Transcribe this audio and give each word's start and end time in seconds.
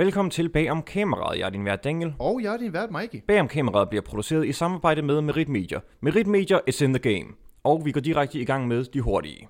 Velkommen 0.00 0.30
til 0.30 0.48
Bag 0.48 0.70
om 0.70 0.82
kameraet. 0.82 1.38
Jeg 1.38 1.46
er 1.46 1.50
din 1.50 1.64
vært 1.64 1.84
Daniel. 1.84 2.14
Og 2.18 2.42
jeg 2.42 2.52
er 2.54 2.56
din 2.56 2.72
vært, 2.72 2.90
Mikey. 2.90 3.18
Bag 3.26 3.40
om 3.40 3.48
kameraet 3.48 3.88
bliver 3.88 4.02
produceret 4.02 4.46
i 4.46 4.52
samarbejde 4.52 5.02
med 5.02 5.20
Merit 5.20 5.48
Media. 5.48 5.78
Merit 6.00 6.26
Media 6.26 6.58
is 6.66 6.80
in 6.80 6.94
the 6.94 7.14
game. 7.14 7.26
Og 7.64 7.84
vi 7.84 7.92
går 7.92 8.00
direkte 8.00 8.38
i 8.38 8.44
gang 8.44 8.68
med 8.68 8.84
de 8.84 9.00
hurtige. 9.00 9.48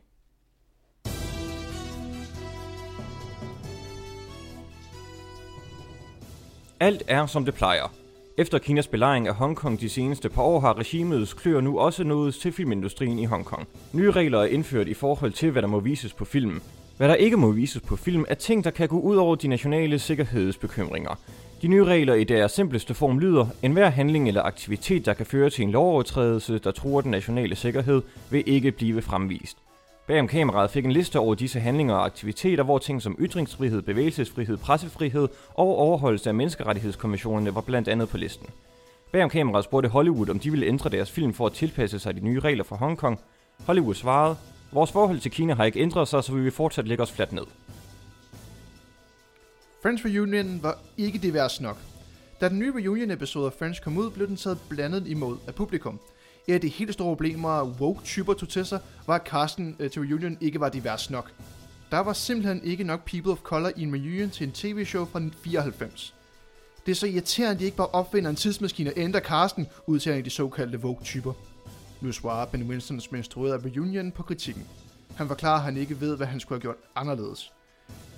Alt 6.81 7.03
er 7.09 7.27
som 7.27 7.45
det 7.45 7.55
plejer. 7.55 7.93
Efter 8.39 8.59
Kinas 8.59 8.89
belejring 8.89 9.29
af 9.29 9.35
Hongkong 9.35 9.81
de 9.81 9.89
seneste 9.89 10.29
par 10.29 10.43
år 10.43 10.61
har 10.61 10.79
regimets 10.79 11.35
klør 11.35 11.61
nu 11.61 11.79
også 11.79 12.05
nået 12.05 12.35
til 12.35 12.53
filmindustrien 12.53 13.19
i 13.19 13.25
Hongkong. 13.25 13.69
Nye 13.93 14.11
regler 14.11 14.39
er 14.39 14.47
indført 14.47 14.89
i 14.89 14.95
forhold 14.95 15.33
til, 15.33 15.51
hvad 15.51 15.63
der 15.63 15.69
må 15.69 15.81
vises 15.81 16.13
på 16.13 16.25
film. 16.25 16.61
Hvad 17.01 17.09
der 17.09 17.15
ikke 17.15 17.37
må 17.37 17.51
vises 17.51 17.83
på 17.83 17.97
film, 17.97 18.25
er 18.29 18.35
ting, 18.35 18.65
der 18.65 18.71
kan 18.71 18.89
gå 18.89 19.01
ud 19.01 19.17
over 19.17 19.35
de 19.37 19.49
nationale 19.49 19.99
sikkerhedsbekymringer. 19.99 21.19
De 21.63 21.69
nye 21.69 21.85
regler 21.85 22.15
i 22.15 22.25
deres 22.25 22.53
simpleste 22.53 22.95
form 22.95 23.19
lyder, 23.19 23.47
enhver 23.63 23.91
handling 23.91 24.29
eller 24.29 24.43
aktivitet, 24.43 25.07
der 25.07 25.15
kan 25.15 25.27
føre 25.27 25.51
til 25.51 25.63
en 25.63 25.71
lovovertrædelse, 25.71 26.59
der 26.59 26.71
truer 26.71 27.01
den 27.01 27.11
nationale 27.11 27.57
sikkerhed, 27.57 28.03
vil 28.31 28.43
ikke 28.47 28.73
blive 28.73 29.03
fremvist. 29.03 29.57
Bagom 30.07 30.29
kameraet 30.29 30.71
fik 30.71 30.85
en 30.85 30.93
liste 30.93 31.19
over 31.19 31.35
disse 31.35 31.61
handlinger 31.61 31.95
og 31.95 32.05
aktiviteter, 32.05 32.65
hvor 32.65 32.79
ting 32.79 33.03
som 33.03 33.17
ytringsfrihed, 33.21 33.83
bevægelsesfrihed, 33.83 34.57
pressefrihed 34.57 35.29
og 35.55 35.79
overholdelse 35.79 36.31
af 36.31 36.35
menneskerettighedskonventionerne 36.35 37.55
var 37.55 37.61
blandt 37.61 37.89
andet 37.89 38.09
på 38.09 38.17
listen. 38.17 38.47
Bagom 39.13 39.31
kameraet 39.31 39.65
spurgte 39.65 39.89
Hollywood, 39.89 40.29
om 40.29 40.39
de 40.39 40.51
ville 40.51 40.67
ændre 40.67 40.91
deres 40.91 41.11
film 41.11 41.35
for 41.35 41.47
at 41.47 41.53
tilpasse 41.53 41.99
sig 41.99 42.15
de 42.15 42.21
nye 42.21 42.41
regler 42.41 42.65
for 42.65 42.77
Hongkong. 42.77 43.21
Hollywood 43.67 43.95
svarede, 43.95 44.37
vores 44.73 44.93
forhold 44.93 45.21
til 45.21 45.31
Kina 45.31 45.55
har 45.55 45.65
ikke 45.65 45.81
ændret 45.81 46.09
sig, 46.09 46.25
så 46.25 46.33
vi 46.33 46.41
vil 46.41 46.53
fortsat 46.53 46.89
lægge 46.89 47.03
os 47.03 47.13
fladt 47.13 47.33
ned. 47.33 47.45
Friends 49.83 50.05
Reunion 50.05 50.63
var 50.63 50.79
ikke 50.97 51.19
divers 51.19 51.61
nok. 51.61 51.77
Da 52.41 52.49
den 52.49 52.59
nye 52.59 52.73
reunion-episode 52.75 53.47
af 53.47 53.53
Friends 53.53 53.81
kom 53.81 53.99
ud, 53.99 54.11
blev 54.11 54.27
den 54.29 54.37
taget 54.37 54.59
blandet 54.69 55.07
imod 55.07 55.37
af 55.47 55.55
publikum. 55.55 56.01
Et 56.49 56.55
af 56.55 56.61
de 56.61 56.69
helt 56.69 56.93
store 56.93 57.09
problemer, 57.09 57.65
woke-typer 57.81 58.35
tog 58.35 58.49
til 58.49 58.67
sig, 58.67 58.81
var 59.07 59.15
at 59.15 59.27
casten 59.27 59.77
øh, 59.79 59.91
til 59.91 60.03
reunion 60.03 60.39
ikke 60.41 60.61
var 60.61 60.69
divers 60.69 61.11
nok. 61.11 61.33
Der 61.91 61.99
var 61.99 62.13
simpelthen 62.13 62.65
ikke 62.65 62.85
nok 62.85 63.05
people 63.05 63.33
of 63.33 63.39
color 63.39 63.71
i 63.77 63.83
en 63.83 63.95
reunion 63.95 64.31
til 64.31 64.47
en 64.47 64.53
tv-show 64.53 65.05
fra 65.05 65.21
94. 65.43 66.15
Det 66.87 66.93
er 66.93 66.97
så 66.97 67.07
irriterende, 67.07 67.55
at 67.55 67.61
de 67.61 67.65
ikke 67.65 67.77
bare 67.77 67.87
opfinder 67.87 68.31
en 68.31 68.37
tidsmaskine 68.37 68.91
og 68.91 68.99
ændrer 68.99 69.21
casten 69.21 69.67
udtaler 69.87 70.23
de 70.23 70.31
såkaldte 70.31 70.79
woke-typer. 70.79 71.33
Nu 72.01 72.13
svarer 72.13 72.47
Ben 72.47 72.63
Winston, 72.63 73.01
som 73.01 73.17
instruerede 73.17 73.63
reunion, 73.65 74.13
på 74.13 74.23
kritikken. 74.23 74.67
Han 75.17 75.29
forklarer, 75.29 75.57
at 75.57 75.63
han 75.63 75.77
ikke 75.77 76.01
ved, 76.01 76.17
hvad 76.17 76.27
han 76.27 76.41
skulle 76.41 76.57
have 76.57 76.61
gjort 76.61 76.77
anderledes. 76.97 77.53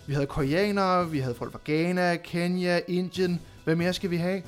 Vi 0.06 0.12
havde 0.12 0.26
koreanere, 0.26 1.10
vi 1.10 1.18
havde 1.18 1.34
folk 1.34 1.52
fra 1.52 1.60
Ghana, 1.64 2.16
Kenya, 2.16 2.80
Indien. 2.88 3.40
Hvad 3.64 3.76
mere 3.76 3.92
skal 3.92 4.10
vi 4.10 4.16
have? 4.16 4.42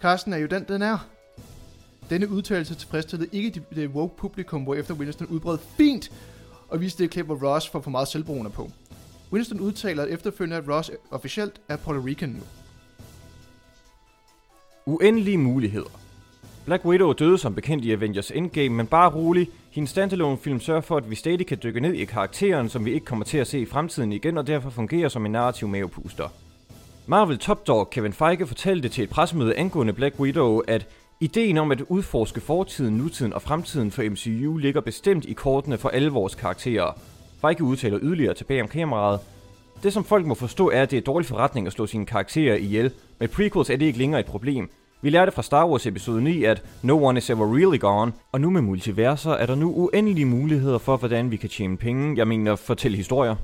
Carsten 0.00 0.32
er 0.32 0.36
jo 0.36 0.46
den, 0.46 0.64
den 0.68 0.82
er. 0.82 0.98
Denne 2.10 2.28
udtalelse 2.28 2.74
tilfredsstillede 2.74 3.30
ikke 3.32 3.50
det, 3.50 3.62
det 3.76 3.88
woke 3.88 4.16
publikum, 4.16 4.62
hvor 4.62 4.74
efter 4.74 4.94
Winston 4.94 5.26
udbrød 5.26 5.58
fint 5.76 6.12
og 6.68 6.80
viste 6.80 7.02
det 7.02 7.10
klip, 7.10 7.26
hvor 7.26 7.54
Ross 7.54 7.68
får 7.68 7.80
for 7.80 7.90
meget 7.90 8.08
selvbrugende 8.08 8.50
på. 8.50 8.70
Winston 9.32 9.60
udtaler 9.60 10.04
efterfølgende, 10.04 10.56
at 10.56 10.68
Ross 10.68 10.90
officielt 11.10 11.60
er 11.68 11.76
Puerto 11.76 12.00
Rican 12.00 12.28
nu. 12.28 12.42
Uendelige 14.86 15.38
muligheder. 15.38 16.05
Black 16.66 16.84
Widow 16.84 17.12
døde 17.12 17.38
som 17.38 17.54
bekendt 17.54 17.84
i 17.84 17.92
Avengers 17.92 18.30
Endgame, 18.30 18.74
men 18.74 18.86
bare 18.86 19.10
rolig. 19.10 19.48
Hendes 19.70 19.90
standalone 19.90 20.38
film 20.38 20.60
sørger 20.60 20.80
for, 20.80 20.96
at 20.96 21.10
vi 21.10 21.14
stadig 21.14 21.46
kan 21.46 21.58
dykke 21.62 21.80
ned 21.80 21.92
i 21.92 22.04
karakteren, 22.04 22.68
som 22.68 22.84
vi 22.84 22.92
ikke 22.92 23.06
kommer 23.06 23.24
til 23.24 23.38
at 23.38 23.46
se 23.46 23.60
i 23.60 23.66
fremtiden 23.66 24.12
igen, 24.12 24.38
og 24.38 24.46
derfor 24.46 24.70
fungerer 24.70 25.08
som 25.08 25.26
en 25.26 25.32
narrativ 25.32 25.68
mavepuster. 25.68 26.28
Marvel 27.06 27.38
Top 27.38 27.66
Dog 27.66 27.90
Kevin 27.90 28.12
Feige 28.12 28.46
fortalte 28.46 28.88
til 28.88 29.04
et 29.04 29.10
pressemøde 29.10 29.54
angående 29.54 29.92
Black 29.92 30.20
Widow, 30.20 30.60
at 30.68 30.86
ideen 31.20 31.58
om 31.58 31.72
at 31.72 31.80
udforske 31.80 32.40
fortiden, 32.40 32.96
nutiden 32.96 33.32
og 33.32 33.42
fremtiden 33.42 33.90
for 33.90 34.10
MCU 34.10 34.56
ligger 34.56 34.80
bestemt 34.80 35.24
i 35.24 35.32
kortene 35.32 35.78
for 35.78 35.88
alle 35.88 36.10
vores 36.10 36.34
karakterer. 36.34 36.98
Feige 37.40 37.64
udtaler 37.64 37.98
yderligere 38.02 38.34
tilbage 38.34 38.62
om 38.62 38.68
kameraet. 38.68 39.20
Det 39.82 39.92
som 39.92 40.04
folk 40.04 40.26
må 40.26 40.34
forstå 40.34 40.70
er, 40.70 40.82
at 40.82 40.90
det 40.90 40.96
er 40.96 41.02
dårlig 41.02 41.26
forretning 41.26 41.66
at 41.66 41.72
slå 41.72 41.86
sine 41.86 42.06
karakterer 42.06 42.56
ihjel. 42.56 42.90
Med 43.18 43.28
prequels 43.28 43.70
er 43.70 43.76
det 43.76 43.86
ikke 43.86 43.98
længere 43.98 44.20
et 44.20 44.26
problem. 44.26 44.70
Vi 45.02 45.10
lærte 45.10 45.32
fra 45.32 45.42
Star 45.42 45.68
Wars 45.68 45.86
episode 45.86 46.22
9, 46.22 46.44
at 46.44 46.62
no 46.82 47.04
one 47.04 47.18
is 47.18 47.30
ever 47.30 47.56
really 47.56 47.80
gone, 47.80 48.12
og 48.32 48.40
nu 48.40 48.50
med 48.50 48.62
multiverser 48.62 49.30
er 49.30 49.46
der 49.46 49.54
nu 49.54 49.72
uendelige 49.74 50.24
muligheder 50.24 50.78
for, 50.78 50.96
hvordan 50.96 51.30
vi 51.30 51.36
kan 51.36 51.48
tjene 51.48 51.76
penge, 51.76 52.16
jeg 52.16 52.28
mener 52.28 52.56
fortælle 52.56 52.96
historier. 52.96 53.36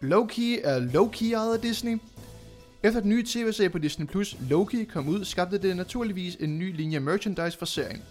Loki 0.00 0.58
er 0.64 0.78
Loki 0.78 1.32
ejet 1.32 1.54
af 1.54 1.60
Disney. 1.60 1.98
Efter 2.82 3.00
den 3.00 3.10
nye 3.10 3.24
tv-serie 3.26 3.70
på 3.70 3.78
Disney 3.78 4.06
Plus, 4.06 4.36
Loki, 4.50 4.84
kom 4.84 5.08
ud, 5.08 5.24
skabte 5.24 5.58
det 5.58 5.76
naturligvis 5.76 6.36
en 6.40 6.58
ny 6.58 6.76
linje 6.76 7.00
merchandise 7.00 7.58
for 7.58 7.66
serien. 7.66 8.02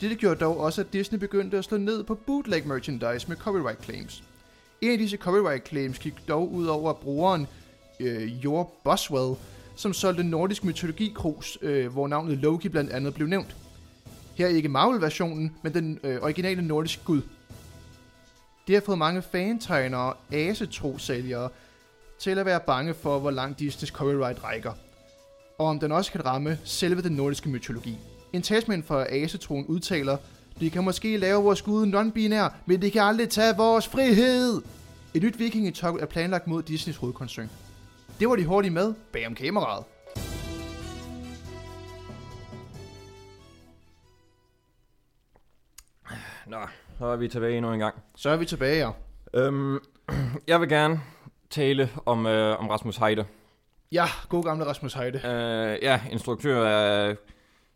Dette 0.00 0.16
gjorde 0.16 0.40
dog 0.40 0.60
også, 0.60 0.80
at 0.80 0.92
Disney 0.92 1.18
begyndte 1.18 1.58
at 1.58 1.64
slå 1.64 1.78
ned 1.78 2.04
på 2.04 2.14
bootleg 2.14 2.62
merchandise 2.66 3.28
med 3.28 3.36
copyright 3.36 3.84
claims. 3.84 4.22
En 4.80 4.90
af 4.90 4.98
disse 4.98 5.16
copyright 5.16 5.68
claims 5.68 5.98
gik 5.98 6.14
dog 6.28 6.52
ud 6.52 6.66
over 6.66 6.92
brugeren 6.92 7.46
øh, 8.00 8.44
Jor 8.44 8.72
Boswell, 8.84 9.34
som 9.78 9.92
solgte 9.92 10.22
nordisk 10.22 10.64
mytologi 10.64 11.12
krus, 11.14 11.58
øh, 11.62 11.92
hvor 11.92 12.08
navnet 12.08 12.38
Loki 12.38 12.68
blandt 12.68 12.90
andet 12.90 13.14
blev 13.14 13.28
nævnt. 13.28 13.56
Her 14.34 14.46
er 14.46 14.50
ikke 14.50 14.68
Marvel-versionen, 14.68 15.52
men 15.62 15.74
den 15.74 15.98
øh, 16.02 16.22
originale 16.22 16.62
nordiske 16.62 17.04
gud. 17.04 17.22
Det 18.66 18.74
har 18.74 18.82
fået 18.86 18.98
mange 18.98 19.22
fantegnere 19.22 20.00
og 20.00 20.16
asetro-sælgere 20.30 21.48
til 22.18 22.38
at 22.38 22.46
være 22.46 22.60
bange 22.60 22.94
for, 22.94 23.18
hvor 23.18 23.30
langt 23.30 23.58
Disneys 23.58 23.90
copyright 23.90 24.44
rækker, 24.44 24.72
og 25.58 25.66
om 25.66 25.80
den 25.80 25.92
også 25.92 26.12
kan 26.12 26.26
ramme 26.26 26.58
selve 26.64 27.02
den 27.02 27.12
nordiske 27.12 27.48
mytologi. 27.48 27.98
En 28.32 28.42
talsmand 28.42 28.82
for 28.82 29.06
asetroen 29.08 29.66
udtaler, 29.66 30.16
de 30.60 30.70
kan 30.70 30.84
måske 30.84 31.16
lave 31.16 31.42
vores 31.42 31.62
gud 31.62 31.86
non-binær, 31.86 32.54
men 32.66 32.82
de 32.82 32.90
kan 32.90 33.02
aldrig 33.02 33.28
tage 33.28 33.56
vores 33.56 33.88
frihed. 33.88 34.62
Et 35.14 35.22
nyt 35.22 35.38
vikingetog 35.38 36.00
er 36.00 36.06
planlagt 36.06 36.46
mod 36.46 36.62
Disneys 36.62 36.96
hovedkoncern. 36.96 37.50
Det 38.20 38.28
var 38.28 38.36
de 38.36 38.44
hurtigt 38.44 38.74
med 38.74 38.94
bag 39.12 39.26
om 39.26 39.34
kameraet. 39.34 39.84
Nå, 46.46 46.58
så 46.98 47.04
er 47.06 47.16
vi 47.16 47.28
tilbage 47.28 47.56
endnu 47.56 47.72
en 47.72 47.78
gang. 47.78 47.94
Så 48.16 48.30
er 48.30 48.36
vi 48.36 48.44
tilbage, 48.44 48.86
ja. 48.86 48.90
Øhm, 49.34 49.78
jeg 50.48 50.60
vil 50.60 50.68
gerne 50.68 51.00
tale 51.50 51.90
om, 52.06 52.26
øh, 52.26 52.60
om 52.60 52.68
Rasmus 52.68 52.96
Heide. 52.96 53.26
Ja, 53.92 54.04
god 54.28 54.44
gamle 54.44 54.66
Rasmus 54.66 54.94
Heide. 54.94 55.18
Øh, 55.18 55.78
ja, 55.82 56.00
instruktør 56.10 56.68
af 56.68 57.16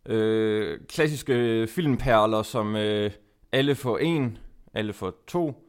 øh, 0.07 0.81
klassiske 0.89 1.67
filmperler 1.67 2.43
som 2.43 2.77
øh, 2.77 3.11
Alle 3.53 3.75
for 3.75 3.99
en, 3.99 4.39
Alle 4.75 4.93
for 4.93 5.15
to 5.27 5.69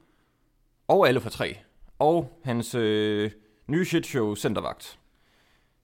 og 0.88 1.08
Alle 1.08 1.22
for 1.22 1.30
tre. 1.30 1.58
Og 2.00 2.40
hans 2.44 2.76
øh, 2.76 3.32
nye 3.68 3.86
shitshow 3.86 4.36
Centervagt. 4.36 5.00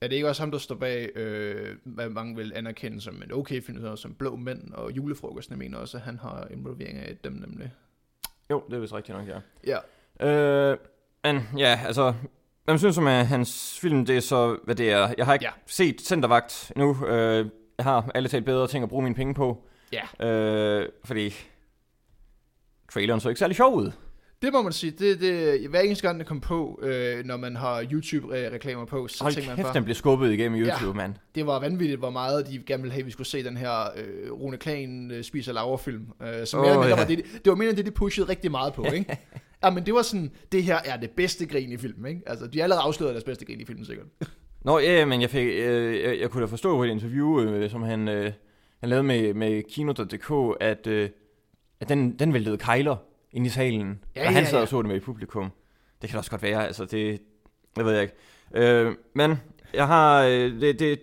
Er 0.00 0.08
det 0.08 0.16
ikke 0.16 0.28
også 0.28 0.42
ham, 0.42 0.50
der 0.50 0.58
står 0.58 0.74
bag, 0.74 1.10
øh, 1.16 1.76
hvad 1.84 2.08
mange 2.08 2.36
vil 2.36 2.52
anerkende 2.54 3.00
som 3.00 3.22
en 3.22 3.32
okay 3.32 3.62
film, 3.62 3.96
som 3.96 4.14
Blå 4.14 4.36
Mænd 4.36 4.72
og 4.72 4.92
Julefrokosten? 4.92 5.52
Jeg 5.52 5.58
mener 5.58 5.78
også, 5.78 5.96
at 5.96 6.02
han 6.02 6.18
har 6.18 6.46
involvering 6.50 6.98
af 6.98 7.16
dem 7.24 7.32
nemlig. 7.32 7.72
Jo, 8.50 8.62
det 8.70 8.76
er 8.76 8.80
vist 8.80 8.92
rigtigt 8.92 9.18
nok, 9.18 9.28
ja. 9.28 9.78
Ja. 10.20 10.26
Øh, 10.72 10.78
men 11.24 11.40
ja, 11.58 11.80
altså, 11.86 12.14
man 12.66 12.78
synes 12.78 12.98
om 12.98 13.06
at 13.06 13.26
hans 13.26 13.78
film, 13.80 14.06
det 14.06 14.16
er 14.16 14.20
så, 14.20 14.58
hvad 14.64 14.74
det 14.74 14.90
er. 14.90 15.14
Jeg 15.18 15.26
har 15.26 15.32
ikke 15.32 15.44
Ja. 15.44 15.50
set 15.66 16.00
Centervagt 16.00 16.72
nu. 16.76 17.06
Øh, 17.06 17.46
jeg 17.78 17.84
har 17.84 18.10
alle 18.14 18.28
talt 18.28 18.44
bedre 18.44 18.66
ting 18.68 18.82
at 18.82 18.88
bruge 18.88 19.02
mine 19.02 19.14
penge 19.14 19.34
på. 19.34 19.64
Ja. 19.92 20.26
Øh, 20.28 20.88
fordi 21.04 21.34
traileren 22.92 23.20
så 23.20 23.28
ikke 23.28 23.38
særlig 23.38 23.56
sjov 23.56 23.74
ud. 23.74 23.92
Det 24.42 24.52
må 24.52 24.62
man 24.62 24.72
sige. 24.72 24.90
Det, 24.90 25.20
det, 25.20 25.68
hver 25.68 25.80
eneste 25.80 26.06
gang, 26.06 26.18
den 26.18 26.26
kom 26.26 26.40
på, 26.40 26.80
øh, 26.82 27.24
når 27.24 27.36
man 27.36 27.56
har 27.56 27.82
YouTube-reklamer 27.92 28.84
på, 28.84 29.08
så 29.08 29.24
Hold 29.24 29.34
tænker 29.34 29.50
man 29.50 29.56
kæft, 29.56 29.64
bare, 29.66 29.74
den 29.74 29.84
blev 29.84 29.94
skubbet 29.94 30.32
igennem 30.32 30.60
YouTube, 30.60 30.86
Ja. 30.86 30.92
mand. 30.92 31.14
det 31.34 31.46
var 31.46 31.60
vanvittigt, 31.60 31.98
hvor 31.98 32.10
meget 32.10 32.46
de 32.46 32.58
gerne 32.66 32.82
ville 32.82 32.92
have, 32.92 33.00
at 33.00 33.06
vi 33.06 33.10
skulle 33.10 33.26
se 33.28 33.44
den 33.44 33.56
her 33.56 33.80
øh, 33.96 34.32
Rune 34.32 34.56
Klagen 34.56 35.10
øh, 35.10 35.24
spiser 35.24 35.52
laver-film. 35.52 36.06
Øh, 36.22 36.46
som 36.46 36.60
Åh, 36.60 36.66
mere 36.66 36.86
ja. 36.86 36.96
var 36.96 37.04
det, 37.04 37.24
det 37.44 37.50
var 37.50 37.54
mere 37.54 37.68
end 37.68 37.76
det, 37.76 37.86
de 37.86 37.90
pushede 37.90 38.28
rigtig 38.28 38.50
meget 38.50 38.72
på, 38.74 38.84
ikke? 38.84 39.18
ja, 39.64 39.70
men 39.70 39.86
det 39.86 39.94
var 39.94 40.02
sådan, 40.02 40.30
det 40.52 40.62
her 40.62 40.78
er 40.84 40.96
det 40.96 41.10
bedste 41.10 41.46
grin 41.46 41.72
i 41.72 41.76
filmen, 41.76 42.06
ikke? 42.06 42.22
Altså, 42.26 42.46
de 42.46 42.58
har 42.58 42.62
allerede 42.62 42.82
afsløret 42.82 43.12
deres 43.14 43.24
bedste 43.24 43.44
grin 43.44 43.60
i 43.60 43.64
filmen, 43.64 43.84
sikkert. 43.84 44.06
Nå, 44.64 44.78
ja, 44.78 45.04
men 45.04 45.20
jeg, 45.20 45.30
fik, 45.30 45.46
øh, 45.46 46.00
jeg, 46.00 46.20
jeg 46.20 46.30
kunne 46.30 46.40
da 46.42 46.46
forstå 46.46 46.76
på 46.76 46.84
et 46.84 46.88
interview, 46.90 47.40
øh, 47.40 47.70
som 47.70 47.82
han, 47.82 48.08
øh, 48.08 48.32
han 48.80 48.88
lavede 48.88 49.02
med, 49.02 49.34
med 49.34 49.62
Kino.dk, 49.70 50.56
at, 50.60 50.86
øh, 50.86 51.08
at 51.80 51.88
den, 51.88 52.18
den 52.18 52.34
væltede 52.34 52.58
kejler 52.58 52.96
ind 53.32 53.46
i 53.46 53.48
salen, 53.48 54.04
Ja, 54.16 54.26
og 54.26 54.32
han 54.34 54.42
ja, 54.44 54.50
sad 54.50 54.58
ja. 54.58 54.62
og 54.62 54.68
så 54.68 54.78
det 54.78 54.86
med 54.86 54.96
i 54.96 55.00
publikum. 55.00 55.52
Det 56.02 56.10
kan 56.10 56.18
også 56.18 56.30
godt 56.30 56.42
være, 56.42 56.66
altså 56.66 56.84
det, 56.84 57.20
det 57.76 57.84
ved 57.84 57.92
jeg 57.92 58.02
ikke. 58.02 58.14
Øh, 58.54 58.94
men 59.14 59.40
jeg 59.74 59.86
har, 59.86 60.22
øh, 60.22 60.60
det, 60.60 60.78
det 60.78 61.00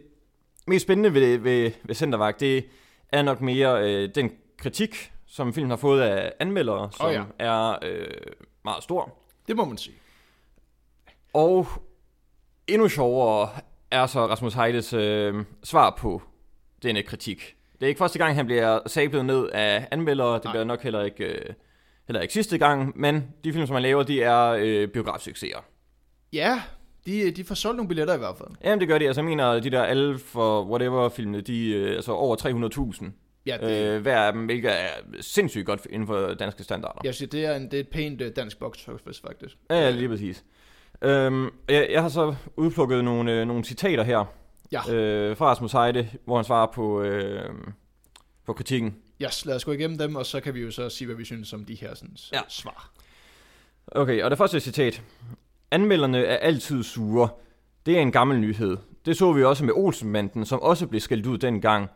mest 0.67 0.83
spændende 0.83 1.13
ved, 1.13 1.37
ved, 1.37 1.71
ved 1.83 1.95
Centervagt, 1.95 2.39
det 2.39 2.65
er 3.09 3.21
nok 3.21 3.41
mere 3.41 3.91
øh, 3.91 4.09
den 4.15 4.31
kritik, 4.57 5.11
som 5.25 5.53
filmen 5.53 5.69
har 5.69 5.77
fået 5.77 6.01
af 6.01 6.33
anmeldere, 6.39 6.91
som 6.91 7.05
Åh, 7.05 7.13
ja. 7.13 7.23
er 7.39 7.77
øh, 7.81 8.07
meget 8.63 8.83
stor. 8.83 9.17
Det 9.47 9.55
må 9.55 9.65
man 9.65 9.77
sige. 9.77 9.95
Og 11.33 11.67
endnu 12.67 12.89
sjovere 12.89 13.49
er 13.91 14.05
så 14.05 14.25
Rasmus 14.25 14.53
Heides 14.53 14.93
øh, 14.93 15.45
svar 15.63 15.95
på 15.99 16.21
denne 16.83 17.03
kritik. 17.03 17.55
Det 17.73 17.83
er 17.83 17.87
ikke 17.87 17.97
første 17.99 18.19
gang, 18.19 18.35
han 18.35 18.45
bliver 18.45 18.79
sablet 18.87 19.25
ned 19.25 19.49
af 19.49 19.87
anmeldere. 19.91 20.33
Det 20.33 20.43
Nej. 20.43 20.53
bliver 20.53 20.63
nok 20.63 20.81
heller 20.81 21.01
ikke, 21.01 21.23
øh, 21.25 21.53
heller 22.07 22.21
ikke 22.21 22.33
sidste 22.33 22.57
gang. 22.57 22.99
Men 22.99 23.27
de 23.43 23.53
film, 23.53 23.67
som 23.67 23.73
han 23.73 23.83
laver, 23.83 24.03
de 24.03 24.21
er 24.23 24.57
øh, 24.59 24.87
biografsucceser. 24.87 25.57
Ja, 26.33 26.61
de, 27.05 27.31
de 27.31 27.43
får 27.43 27.55
solgt 27.55 27.77
nogle 27.77 27.87
billetter 27.87 28.15
i 28.15 28.17
hvert 28.17 28.37
fald. 28.37 28.49
Jamen 28.63 28.79
det 28.79 28.87
gør 28.87 28.97
de. 28.97 29.07
Altså 29.07 29.21
jeg 29.21 29.25
mener, 29.25 29.59
de 29.59 29.69
der 29.69 29.83
alle 29.83 30.19
for 30.19 30.65
whatever 30.65 31.09
filmene, 31.09 31.41
de 31.41 31.75
er 31.77 31.89
øh, 31.89 31.95
altså 31.95 32.11
over 32.11 32.35
300.000. 33.03 33.05
Ja, 33.45 33.57
det, 33.61 33.87
øh, 33.87 33.95
Øh, 33.95 34.01
hver 34.01 34.21
af 34.21 34.33
dem, 34.33 34.45
hvilket 34.45 34.71
er 34.71 34.87
sindssygt 35.21 35.65
godt 35.65 35.87
inden 35.89 36.07
for 36.07 36.33
danske 36.33 36.63
standarder. 36.63 37.01
jeg 37.03 37.15
siger, 37.15 37.29
det 37.29 37.45
er, 37.45 37.55
en, 37.55 37.63
det 37.63 37.73
er 37.73 37.79
et 37.79 37.87
pænt 37.89 38.21
uh, 38.21 38.27
dansk 38.35 38.59
box 38.59 38.87
office, 38.87 39.21
faktisk. 39.27 39.57
Ja, 39.69 39.75
ja 39.75 39.89
lige 39.89 40.09
præcis. 40.09 40.43
Øhm, 41.01 41.49
jeg, 41.69 41.87
jeg 41.91 42.01
har 42.01 42.09
så 42.09 42.35
udplukket 42.57 43.03
nogle, 43.03 43.31
øh, 43.41 43.47
nogle 43.47 43.63
citater 43.63 44.03
her 44.03 44.25
Ja. 44.71 44.93
øh, 44.93 45.37
fra 45.37 45.45
Rasmus 45.45 45.71
Heide, 45.71 46.09
hvor 46.25 46.35
han 46.35 46.45
svarer 46.45 46.67
på, 46.73 47.01
øh, 47.01 47.49
på 48.45 48.53
kritikken. 48.53 48.95
Yes, 49.21 49.45
lad 49.45 49.55
os 49.55 49.65
gå 49.65 49.71
igennem 49.71 49.97
dem, 49.97 50.15
og 50.15 50.25
så 50.25 50.39
kan 50.39 50.53
vi 50.53 50.59
jo 50.61 50.71
så 50.71 50.89
sige, 50.89 51.05
hvad 51.05 51.15
vi 51.15 51.25
synes 51.25 51.53
om 51.53 51.65
de 51.65 51.75
her 51.75 51.95
sådan, 51.95 52.17
Ja. 52.33 52.41
svar. 52.49 52.91
Okay, 53.87 54.23
og 54.23 54.29
det 54.29 54.37
første 54.37 54.59
citat. 54.59 55.01
Anmelderne 55.71 56.25
er 56.25 56.37
altid 56.37 56.83
sure. 56.83 57.29
Det 57.85 57.97
er 57.97 58.01
en 58.01 58.11
gammel 58.11 58.39
nyhed. 58.39 58.77
Det 59.05 59.17
så 59.17 59.33
vi 59.33 59.43
også 59.43 59.65
med 59.65 59.73
Olsenbanden, 59.73 60.45
som 60.45 60.61
også 60.61 60.87
blev 60.87 61.01
skældt 61.01 61.25
ud 61.25 61.37
dengang. 61.37 61.89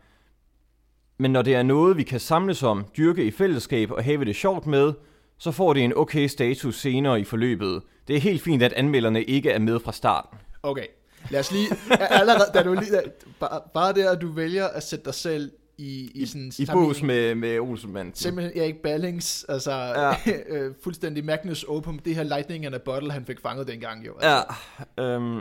Men 1.18 1.32
når 1.32 1.42
det 1.42 1.56
er 1.56 1.64
noget, 1.64 1.98
vi 1.98 2.04
kan 2.04 2.20
samles 2.20 2.64
om, 2.64 2.86
dyrke 2.98 3.24
i 3.24 3.32
fællesskab 3.32 3.92
og 3.92 4.04
have 4.04 4.26
det 4.26 4.36
sjovt 4.36 4.66
med, 4.68 4.94
så 5.38 5.52
får 5.52 5.74
det 5.74 5.84
en 5.84 5.94
okay 5.98 6.28
status 6.28 6.76
senere 6.80 7.20
i 7.20 7.24
forløbet. 7.24 7.82
Det 8.08 8.16
er 8.16 8.20
helt 8.20 8.42
fint, 8.42 8.64
at 8.64 8.74
anmelderne 8.74 9.24
ikke 9.24 9.50
er 9.52 9.60
med 9.60 9.80
fra 9.80 9.92
starten. 9.92 10.38
Okay, 10.64 10.86
lad 11.30 11.40
os 11.40 11.52
lige, 11.52 11.68
allerede, 12.00 12.52
da 12.54 12.64
du 12.64 12.74
lige, 12.74 13.02
bare, 13.40 13.62
bare 13.74 13.94
det, 13.94 14.04
at 14.04 14.22
du 14.22 14.32
vælger 14.32 14.68
at 14.68 14.84
sætte 14.84 15.06
dig 15.06 15.14
selv 15.14 15.52
i, 15.82 16.12
i 16.16 16.26
sådan 16.26 16.52
I 16.60 16.66
bås 16.74 17.02
med, 17.04 17.36
med 17.36 17.60
Olsenbanden. 17.60 18.16
Simpelthen 18.16 18.62
Erik 18.62 18.76
Ballings, 18.76 19.44
altså 19.50 19.72
Ja. 19.72 20.08
ja. 20.10 20.14
øh, 20.56 20.74
fuldstændig 20.84 21.26
Magnus 21.26 21.64
Opum, 21.64 22.00
det 22.00 22.16
her 22.16 22.24
lightning 22.24 22.66
in 22.66 22.74
a 22.74 22.78
bottle, 22.78 23.12
han 23.12 23.26
fik 23.26 23.40
fanget 23.42 23.68
dengang 23.68 24.06
jo. 24.06 24.14
Altså. 24.22 24.56
Ja, 24.98 25.04
øhm, 25.04 25.38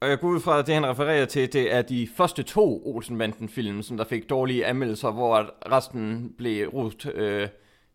og 0.00 0.08
jeg 0.08 0.18
går 0.20 0.28
ud 0.28 0.40
fra, 0.40 0.58
at 0.58 0.66
det 0.66 0.74
han 0.74 0.86
refererer 0.86 1.24
til, 1.26 1.52
det 1.52 1.74
er 1.74 1.82
de 1.82 2.08
første 2.16 2.42
to 2.42 2.82
Olsenbanden-film, 2.86 3.82
som 3.82 3.96
der 3.96 4.04
fik 4.04 4.30
dårlige 4.30 4.66
anmeldelser, 4.66 5.10
hvor 5.10 5.54
resten 5.72 6.32
blev 6.38 6.68
rost 6.68 7.06
øh, 7.06 7.48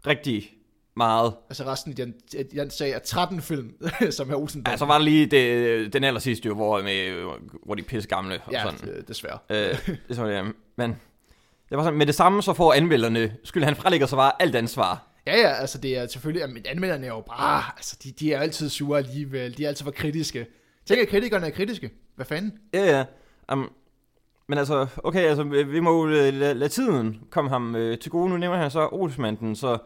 rigtig 0.08 0.52
meget. 0.98 1.34
Altså 1.50 1.64
resten 1.66 1.92
i 1.92 1.96
den, 1.96 2.14
den 2.56 2.70
sag 2.70 2.92
er 2.92 3.00
13 3.00 3.42
film, 3.42 3.74
som 4.12 4.30
her 4.30 4.36
Olsen 4.36 4.64
Ja, 4.68 4.78
så 4.78 4.86
var 4.86 4.98
der 4.98 5.06
lige 5.06 5.26
det, 5.26 5.94
den 5.94 6.04
aller 6.04 6.20
sidste, 6.20 6.48
jo, 6.48 6.56
hvor, 6.56 6.82
med, 6.82 7.24
hvor 7.66 7.76
de 7.76 7.82
er 7.82 7.86
pisse 7.86 8.10
gamle 8.10 8.40
og 8.46 8.52
ja, 8.52 8.64
sådan. 8.64 8.96
det- 8.96 9.08
desværre. 9.08 9.38
Øh, 9.50 9.90
det 10.08 10.16
så 10.16 10.26
det, 10.28 10.54
men 10.78 10.96
det 11.70 11.78
var 11.78 11.84
sådan, 11.84 11.98
med 11.98 12.06
det 12.06 12.16
samme, 12.16 12.42
så 12.42 12.54
får 12.54 12.74
anmelderne, 12.74 13.36
skyld 13.44 13.64
han 13.64 13.76
frelægger 13.76 14.08
så 14.08 14.16
bare 14.16 14.32
alt 14.42 14.56
ansvar. 14.56 15.08
Ja, 15.28 15.38
ja, 15.38 15.54
altså 15.54 15.78
det 15.78 15.98
er 15.98 16.08
selvfølgelig, 16.08 16.44
at 16.44 16.50
men 16.50 16.66
anmelderne 16.70 17.06
er 17.06 17.10
jo 17.12 17.22
bare, 17.22 17.64
altså 17.78 17.98
de, 18.04 18.12
de 18.12 18.34
er 18.34 18.40
altid 18.40 18.70
sure 18.70 18.98
alligevel, 18.98 19.58
de 19.58 19.64
er 19.64 19.68
altid 19.68 19.84
for 19.84 19.92
kritiske. 19.92 20.48
Tænk, 20.86 21.02
at 21.02 21.08
kritikerne 21.08 21.48
er 21.48 21.52
kritiske. 21.52 21.90
Hvad 22.16 22.26
fanden? 22.26 22.54
Ja, 22.74 22.98
ja. 22.98 23.06
Um, 23.54 23.72
men 24.48 24.58
altså, 24.58 24.88
okay, 25.04 25.20
altså, 25.20 25.44
vi 25.44 25.80
må 25.80 25.92
jo 25.92 26.06
lade, 26.06 26.54
lade 26.54 26.70
tiden 26.70 27.20
komme 27.30 27.50
ham 27.50 27.76
øh, 27.76 28.00
til 28.00 28.12
gode. 28.12 28.30
Nu 28.30 28.38
nævner 28.38 28.58
han 28.58 28.72
så 28.72 28.90
Olsmanden, 28.92 29.56
så 29.56 29.78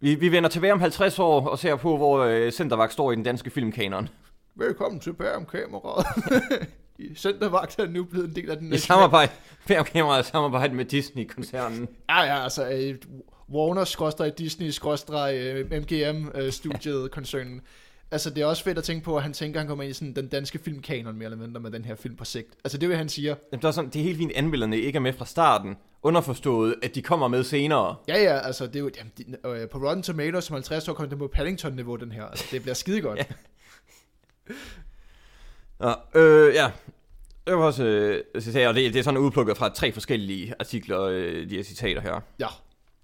vi, 0.00 0.14
vi 0.14 0.32
vender 0.32 0.48
tilbage 0.48 0.72
om 0.72 0.80
50 0.80 1.18
år 1.18 1.48
og 1.48 1.58
ser 1.58 1.76
på, 1.76 1.96
hvor 1.96 2.18
øh, 2.18 2.52
Centervagt 2.52 2.92
står 2.92 3.12
i 3.12 3.14
den 3.14 3.24
danske 3.24 3.50
filmkanon. 3.50 4.08
Velkommen 4.54 5.00
tilbage 5.00 5.36
om 5.36 5.46
kameraet. 5.46 6.06
Centervagt 7.16 7.78
er 7.78 7.88
nu 7.88 8.04
blevet 8.04 8.28
en 8.28 8.34
del 8.36 8.50
af 8.50 8.56
den 8.56 8.72
I 8.72 8.78
samarbejde, 8.78 9.32
bag 9.68 9.78
om 9.78 9.84
kameraet 9.84 10.26
i 10.26 10.30
samarbejde 10.30 10.74
med 10.74 10.84
Disney-koncernen. 10.84 11.88
Ja, 12.08 12.22
ja, 12.22 12.42
altså 12.42 12.68
øh, 12.68 12.94
Warner 13.52 13.84
skråstrej 13.84 14.30
Disney 14.30 14.70
skråstrej 14.70 15.36
øh, 15.38 15.82
MGM 15.82 16.28
øh, 16.34 16.52
studiet 16.52 17.10
koncernen. 17.10 17.60
Altså 18.10 18.30
det 18.30 18.42
er 18.42 18.46
også 18.46 18.64
fedt 18.64 18.78
at 18.78 18.84
tænke 18.84 19.04
på, 19.04 19.16
at 19.16 19.22
han 19.22 19.32
tænker, 19.32 19.60
at 19.60 19.62
han 19.62 19.68
kommer 19.68 19.84
ind 19.84 19.90
i 19.90 19.94
sådan 19.94 20.14
den 20.14 20.28
danske 20.28 20.58
filmkanon 20.58 21.16
mere 21.16 21.24
eller 21.24 21.38
mindre 21.38 21.60
med 21.60 21.70
den 21.70 21.84
her 21.84 21.94
film 21.94 22.16
på 22.16 22.24
sigt. 22.24 22.48
Altså 22.64 22.78
det 22.78 22.84
er, 22.84 22.88
hvad 22.88 22.96
han 22.96 23.08
siger. 23.08 23.34
Jamen, 23.52 23.62
der 23.62 23.68
er 23.68 23.72
sådan, 23.72 23.90
det 23.90 23.98
er 23.98 24.02
helt 24.02 24.18
fint, 24.18 24.32
at 24.32 24.38
anmelderne 24.38 24.78
ikke 24.78 24.96
er 24.96 25.00
med 25.00 25.12
fra 25.12 25.26
starten. 25.26 25.76
Underforstået, 26.02 26.74
at 26.82 26.94
de 26.94 27.02
kommer 27.02 27.28
med 27.28 27.44
senere. 27.44 27.96
Ja, 28.08 28.22
ja, 28.22 28.38
altså 28.38 28.66
det 28.66 28.76
er 28.76 28.80
jo, 28.80 28.90
jamen, 28.98 29.12
de, 29.18 29.48
øh, 29.48 29.68
på 29.68 29.78
Rotten 29.78 30.02
Tomatoes 30.02 30.44
som 30.44 30.54
50 30.54 30.88
år 30.88 30.92
kom 30.92 31.08
det 31.08 31.18
på 31.18 31.28
Paddington-niveau, 31.34 31.96
den 31.96 32.12
her. 32.12 32.24
Altså 32.24 32.44
det 32.50 32.62
bliver 32.62 32.74
skide 32.74 33.00
godt. 33.00 33.18
Ja. 33.18 33.24
Nå, 35.80 36.20
øh, 36.20 36.54
ja. 36.54 36.70
Det 37.46 37.56
var 37.56 37.64
også 37.64 37.84
øh, 37.84 38.42
citater, 38.42 38.68
og 38.68 38.74
det, 38.74 38.92
det 38.92 38.98
er 38.98 39.02
sådan 39.02 39.20
udplukket 39.20 39.56
fra 39.56 39.68
tre 39.68 39.92
forskellige 39.92 40.54
artikler, 40.60 41.02
øh, 41.02 41.50
de 41.50 41.56
her 41.56 41.62
citater 41.62 42.00
her. 42.00 42.20
Ja. 42.40 42.46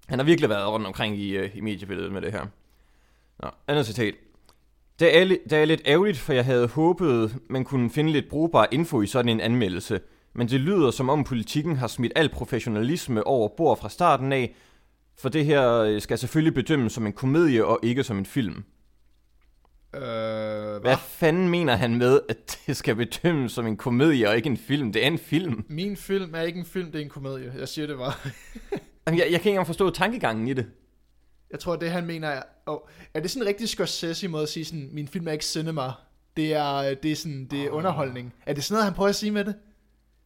Han 0.07 0.19
har 0.19 0.25
virkelig 0.25 0.49
været 0.49 0.67
rundt 0.69 0.87
omkring 0.87 1.17
i, 1.17 1.37
øh, 1.37 1.49
i 1.53 1.61
mediebilledet 1.61 2.11
med 2.11 2.21
det 2.21 2.31
her. 2.31 2.45
Nå, 3.39 3.49
andet 3.67 3.85
citat. 3.85 4.13
Det 4.99 5.17
er, 5.17 5.25
li- 5.25 5.43
det 5.49 5.53
er 5.53 5.65
lidt 5.65 5.81
ærgerligt, 5.85 6.17
for 6.17 6.33
jeg 6.33 6.45
havde 6.45 6.67
håbet, 6.67 7.35
man 7.49 7.63
kunne 7.63 7.89
finde 7.89 8.11
lidt 8.11 8.29
brugbar 8.29 8.67
info 8.71 9.01
i 9.01 9.07
sådan 9.07 9.29
en 9.29 9.39
anmeldelse. 9.41 9.99
Men 10.33 10.47
det 10.49 10.59
lyder 10.59 10.91
som 10.91 11.09
om 11.09 11.23
politikken 11.23 11.75
har 11.77 11.87
smidt 11.87 12.13
al 12.15 12.29
professionalisme 12.29 13.27
over 13.27 13.49
bord 13.57 13.79
fra 13.79 13.89
starten 13.89 14.33
af, 14.33 14.55
for 15.17 15.29
det 15.29 15.45
her 15.45 15.73
øh, 15.73 16.01
skal 16.01 16.17
selvfølgelig 16.17 16.53
bedømmes 16.53 16.93
som 16.93 17.05
en 17.05 17.13
komedie 17.13 17.65
og 17.65 17.79
ikke 17.83 18.03
som 18.03 18.17
en 18.17 18.25
film. 18.25 18.63
Øh, 19.95 20.01
Hvad 20.01 20.79
hvad? 20.79 20.97
fanden 20.97 21.49
mener 21.49 21.75
han 21.75 21.95
med, 21.95 22.19
at 22.29 22.59
det 22.67 22.77
skal 22.77 22.95
bedømmes 22.95 23.51
som 23.51 23.67
en 23.67 23.77
komedie 23.77 24.29
og 24.29 24.35
ikke 24.35 24.47
en 24.49 24.57
film? 24.57 24.93
Det 24.93 25.03
er 25.03 25.07
en 25.07 25.17
film. 25.19 25.65
Min 25.69 25.97
film 25.97 26.35
er 26.35 26.41
ikke 26.41 26.59
en 26.59 26.65
film, 26.65 26.91
det 26.91 26.99
er 26.99 27.03
en 27.03 27.09
komedie. 27.09 27.53
Jeg 27.59 27.67
siger 27.67 27.87
det 27.87 27.97
bare. 27.97 28.13
Jamen, 29.07 29.19
Jeg, 29.19 29.25
jeg 29.25 29.25
kan 29.27 29.33
ikke 29.33 29.49
engang 29.49 29.67
forstå 29.67 29.89
tankegangen 29.89 30.47
i 30.47 30.53
det. 30.53 30.65
Jeg 31.51 31.59
tror, 31.59 31.75
det 31.75 31.91
han 31.91 32.05
mener 32.05 32.27
er... 32.27 32.41
Oh, 32.65 32.79
er 33.13 33.19
det 33.19 33.31
sådan 33.31 33.43
en 33.43 33.47
rigtig 33.47 33.69
Scorsese 33.69 34.27
måde 34.27 34.43
at 34.43 34.49
sige 34.49 34.65
sådan, 34.65 34.89
min 34.91 35.07
film 35.07 35.27
er 35.27 35.31
ikke 35.31 35.45
cinema. 35.45 35.81
Det 36.37 36.53
er, 36.53 36.93
det 36.93 37.11
er 37.11 37.15
sådan, 37.15 37.47
det 37.51 37.61
er 37.65 37.69
underholdning. 37.69 38.33
Er 38.45 38.53
det 38.53 38.63
sådan 38.63 38.73
noget, 38.73 38.85
han 38.85 38.93
prøver 38.93 39.09
at 39.09 39.15
sige 39.15 39.31
med 39.31 39.45
det? 39.45 39.55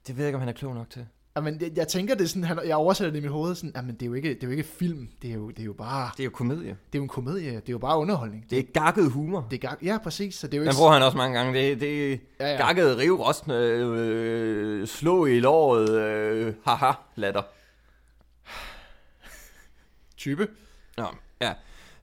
Det 0.08 0.18
ved 0.18 0.24
jeg 0.24 0.28
ikke, 0.30 0.36
om 0.36 0.40
han 0.42 0.50
er 0.50 0.54
klog 0.54 0.76
nok 0.76 0.90
til. 0.90 1.06
Jamen, 1.36 1.62
jeg, 1.62 1.72
jeg 1.76 1.88
tænker, 1.88 2.16
det 2.16 2.30
sådan, 2.30 2.44
han, 2.44 2.60
jeg 2.68 2.76
oversætter 2.76 3.12
det 3.12 3.20
i 3.20 3.22
mit 3.22 3.32
hoved, 3.32 3.56
sådan, 3.56 3.72
jamen, 3.76 3.94
det 3.96 4.02
er 4.02 4.06
jo 4.06 4.14
ikke, 4.14 4.30
det 4.30 4.44
er 4.44 4.48
jo 4.48 4.52
ikke 4.52 4.64
film, 4.64 5.10
det 5.22 5.30
er 5.30 5.34
jo, 5.36 5.50
det 5.50 5.60
er 5.60 5.64
jo 5.64 5.74
bare, 5.74 6.10
Det 6.18 6.20
er 6.20 6.24
jo 6.26 6.30
komedie. 6.30 6.70
det 6.70 6.76
er 6.94 7.00
jo 7.00 7.02
en 7.04 7.08
komedie, 7.10 7.52
det 7.52 7.56
er 7.70 7.72
jo 7.74 7.78
bare 7.78 7.98
underholdning. 7.98 8.46
Det 8.50 8.60
er 8.60 8.64
gakket 8.74 9.12
humor. 9.12 9.48
Det 9.52 9.64
er 9.64 9.68
gang, 9.68 9.84
ja, 9.84 9.98
præcis, 10.04 10.36
så 10.36 10.48
det 10.48 10.54
er 10.54 10.58
jo 10.58 10.64
Den 10.64 10.70
ikke, 10.70 10.78
bruger 10.78 10.92
han 10.92 11.04
også 11.04 11.18
mange 11.18 11.38
gange. 11.38 11.60
Det, 11.60 11.82
det 11.82 12.14
er 12.14 12.18
ja, 12.40 12.52
ja. 12.52 12.58
gakket, 12.68 12.98
rivrostende, 12.98 13.56
øh, 13.58 14.88
slå 14.88 15.26
i 15.26 15.40
låret, 15.40 15.90
øh, 15.92 16.54
haha, 16.66 16.92
latter. 17.16 17.42
type. 20.18 20.48
Nå, 20.98 21.06
ja. 21.42 21.54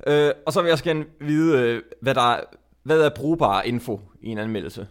Øh, 0.06 0.33
og 0.47 0.52
så 0.52 0.61
vil 0.61 0.68
jeg 0.68 0.73
også 0.73 0.85
gerne 0.85 1.04
vide, 1.21 1.59
øh, 1.62 1.83
hvad, 2.00 2.14
der 2.14 2.33
er, 2.35 2.40
hvad 2.83 3.00
er 3.00 3.11
brugbar 3.16 3.62
info 3.62 4.00
i 4.23 4.28
en 4.28 4.38
anmeldelse. 4.38 4.87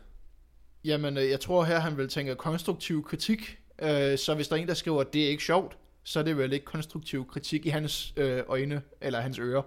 Jamen, 0.85 1.17
øh, 1.17 1.29
jeg 1.29 1.39
tror 1.39 1.63
her, 1.63 1.79
han 1.79 1.97
vil 1.97 2.09
tænke 2.09 2.35
konstruktiv 2.35 3.03
kritik, 3.03 3.59
øh, 3.81 4.17
så 4.17 4.33
hvis 4.35 4.47
der 4.47 4.55
er 4.55 4.59
en, 4.61 4.67
der 4.67 4.73
skriver, 4.73 5.01
at 5.01 5.13
det 5.13 5.25
er 5.25 5.29
ikke 5.29 5.43
sjovt, 5.43 5.77
så 6.03 6.19
er 6.19 6.23
det 6.23 6.37
vel 6.37 6.53
ikke 6.53 6.65
konstruktiv 6.65 7.27
kritik 7.27 7.65
i 7.65 7.69
hans 7.69 8.13
øh, 8.17 8.43
øjne, 8.47 8.81
eller 9.01 9.19
hans 9.19 9.39
ører. 9.39 9.61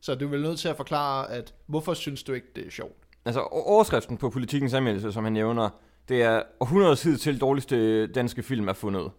Så 0.00 0.14
du 0.14 0.24
er 0.26 0.30
vel 0.30 0.42
nødt 0.42 0.58
til 0.58 0.68
at 0.68 0.76
forklare, 0.76 1.30
at 1.30 1.54
hvorfor 1.66 1.94
synes 1.94 2.22
du 2.22 2.32
ikke, 2.32 2.46
det 2.56 2.66
er 2.66 2.70
sjovt? 2.70 2.96
Altså, 3.24 3.40
overskriften 3.40 4.16
på 4.16 4.30
politikens 4.30 4.74
anmeldelse, 4.74 5.12
som 5.12 5.24
han 5.24 5.32
nævner, 5.32 5.68
det 6.08 6.22
er 6.22 6.42
århundredes 6.60 7.00
tid 7.00 7.18
til 7.18 7.40
dårligste 7.40 8.06
danske 8.06 8.42
film 8.42 8.68
er 8.68 8.72
fundet. 8.72 9.10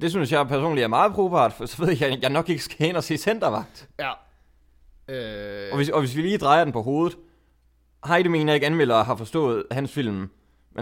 Det 0.00 0.10
synes 0.10 0.32
jeg 0.32 0.48
personligt 0.48 0.84
er 0.84 0.88
meget 0.88 1.12
brugbart, 1.14 1.52
for 1.52 1.66
så 1.66 1.84
ved 1.84 1.96
jeg, 2.00 2.12
at 2.12 2.22
jeg 2.22 2.30
nok 2.30 2.48
ikke 2.48 2.62
skal 2.62 2.86
ind 2.88 2.96
og 2.96 3.04
se 3.04 3.16
Centervagt. 3.16 3.88
Ja. 3.98 4.12
Øh, 5.08 5.72
Og 5.72 5.76
hvis, 5.76 5.88
og 5.88 6.00
hvis 6.00 6.16
vi 6.16 6.22
lige 6.22 6.38
drejer 6.38 6.64
den 6.64 6.72
på 6.72 6.82
hovedet, 6.82 7.18
Heide 8.06 8.28
mener 8.28 8.54
ikke 8.54 8.66
anmeldere 8.66 9.04
har 9.04 9.16
forstået 9.16 9.64
hans 9.70 9.92
film, 9.92 10.30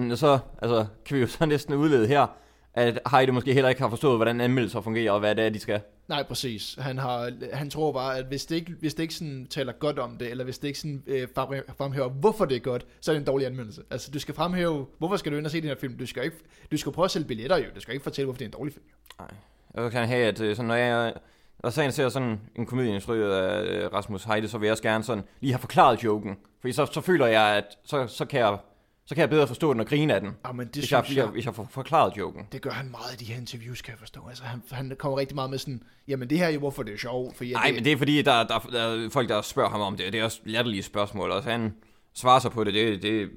men 0.03 0.17
så 0.17 0.38
altså, 0.62 0.87
kan 1.05 1.17
vi 1.17 1.21
jo 1.21 1.26
så 1.26 1.47
næsten 1.55 1.75
udlede 1.75 2.07
her, 2.07 2.26
at 2.75 3.00
Heide 3.11 3.33
måske 3.33 3.53
heller 3.55 3.69
ikke 3.69 3.81
har 3.81 3.88
forstået, 3.88 4.19
hvordan 4.19 4.41
anmeldelser 4.41 4.81
fungerer, 4.81 5.12
og 5.12 5.21
hvad 5.21 5.35
det 5.35 5.45
er, 5.45 5.50
de 5.50 5.61
skal. 5.61 5.81
Nej, 6.09 6.23
præcis. 6.23 6.76
Han, 6.79 6.99
har, 6.99 7.33
han 7.53 7.71
tror 7.71 7.93
bare, 7.93 8.19
at 8.19 8.25
hvis 8.25 8.47
det 8.47 8.57
ikke, 8.57 8.73
hvis 8.81 8.95
det 8.95 9.03
ikke 9.03 9.15
sådan 9.15 9.47
taler 9.50 9.73
godt 9.73 9.99
om 9.99 10.17
det, 10.19 10.31
eller 10.31 10.45
hvis 10.45 10.59
det 10.59 10.69
ikke 10.69 10.81
sådan, 10.81 11.03
øh, 11.07 11.29
frem- 11.35 11.76
fremhæver, 11.76 12.09
hvorfor 12.09 12.45
det 12.45 12.57
er 12.57 12.61
godt, 12.61 12.87
så 13.00 13.11
er 13.11 13.15
det 13.15 13.21
en 13.21 13.26
dårlig 13.26 13.47
anmeldelse. 13.47 13.83
Altså, 13.91 14.11
du 14.11 14.19
skal 14.19 14.35
fremhæve, 14.35 14.87
hvorfor 14.99 15.17
skal 15.17 15.33
du 15.33 15.37
ind 15.37 15.47
og 15.47 15.50
se 15.50 15.61
den 15.61 15.69
her 15.69 15.76
film? 15.76 15.99
Du 15.99 16.07
skal 16.07 16.25
ikke, 16.25 16.37
du 16.73 16.76
skal 16.76 16.93
prøve 16.93 17.05
at 17.05 17.11
sælge 17.11 17.26
billetter 17.26 17.57
jo. 17.57 17.65
Du 17.75 17.81
skal 17.81 17.95
ikke 17.95 18.05
fortælle, 18.05 18.26
hvorfor 18.26 18.38
det 18.38 18.45
er 18.45 18.49
en 18.49 18.53
dårlig 18.53 18.75
film. 18.75 18.85
Nej. 19.19 19.29
Jeg 19.75 19.91
gerne 19.93 20.07
have, 20.07 20.26
at 20.26 20.41
øh, 20.41 20.57
sådan, 20.57 20.69
når 20.69 20.75
jeg 20.75 21.15
når 21.62 21.71
sagen 21.71 21.93
ser 21.93 22.09
sådan 22.09 22.41
en 22.57 22.67
komedie 22.67 22.95
instrueret 22.95 23.33
af 23.33 23.62
øh, 23.62 23.93
Rasmus 23.93 24.25
Heide, 24.25 24.49
så 24.49 24.59
vil 24.59 24.67
jeg 24.67 24.73
også 24.73 24.83
gerne 24.83 25.05
sådan 25.05 25.25
lige 25.41 25.53
have 25.53 25.61
forklaret 25.61 26.05
joken. 26.05 26.37
Fordi 26.61 26.73
så, 26.73 26.87
så 26.87 27.00
føler 27.00 27.26
jeg, 27.26 27.57
at 27.57 27.65
så, 27.85 28.07
så, 28.07 28.25
kan 28.25 28.41
jeg, 28.41 28.59
så 29.07 29.15
kan 29.15 29.21
jeg 29.23 29.31
bedre 29.31 29.47
forstå 29.47 29.73
den 29.73 29.81
og 29.81 29.87
grine 29.87 30.15
af 30.15 30.21
den. 30.21 30.31
Ja, 30.47 30.53
men 30.53 30.67
det 30.67 30.77
Hvis 30.77 30.93
jeg, 30.93 31.05
jeg, 31.17 31.27
hvis, 31.27 31.45
jeg, 31.45 31.55
får 31.55 31.69
forklaret 31.71 32.17
joken. 32.17 32.47
det 32.53 32.63
gør 32.63 32.71
han 32.71 32.91
meget 32.91 33.15
i 33.15 33.25
de 33.25 33.25
her 33.25 33.41
interviews, 33.41 33.83
kan 33.83 33.91
jeg 33.93 33.99
forstå. 33.99 34.21
Altså, 34.29 34.45
han, 34.45 34.63
han 34.71 34.93
kommer 34.99 35.19
rigtig 35.19 35.35
meget 35.35 35.51
med 35.51 35.59
sådan, 35.59 35.83
jamen 36.09 36.31
det 36.31 36.39
her 36.39 36.47
er 36.47 36.51
jo, 36.51 36.59
hvorfor 36.59 36.83
det 36.83 36.95
er 36.95 36.99
sjovt. 36.99 37.41
Nej, 37.41 37.73
men 37.73 37.85
det 37.85 37.93
er 37.93 37.97
fordi, 37.97 38.23
der, 38.23 38.47
der, 38.47 38.59
der 38.59 38.81
er 38.81 39.11
folk, 39.11 39.29
der 39.29 39.43
spørger 39.43 39.71
ham 39.71 39.81
om 39.81 39.97
det, 39.97 40.07
og 40.07 40.13
det 40.13 40.21
er 40.21 40.25
også 40.25 40.41
latterlige 40.45 40.83
spørgsmål, 40.83 41.31
og 41.31 41.43
så 41.43 41.51
han 41.51 41.75
svarer 42.15 42.39
sig 42.39 42.51
på 42.51 42.65
det, 42.65 42.75
det, 42.75 43.03
det 43.03 43.31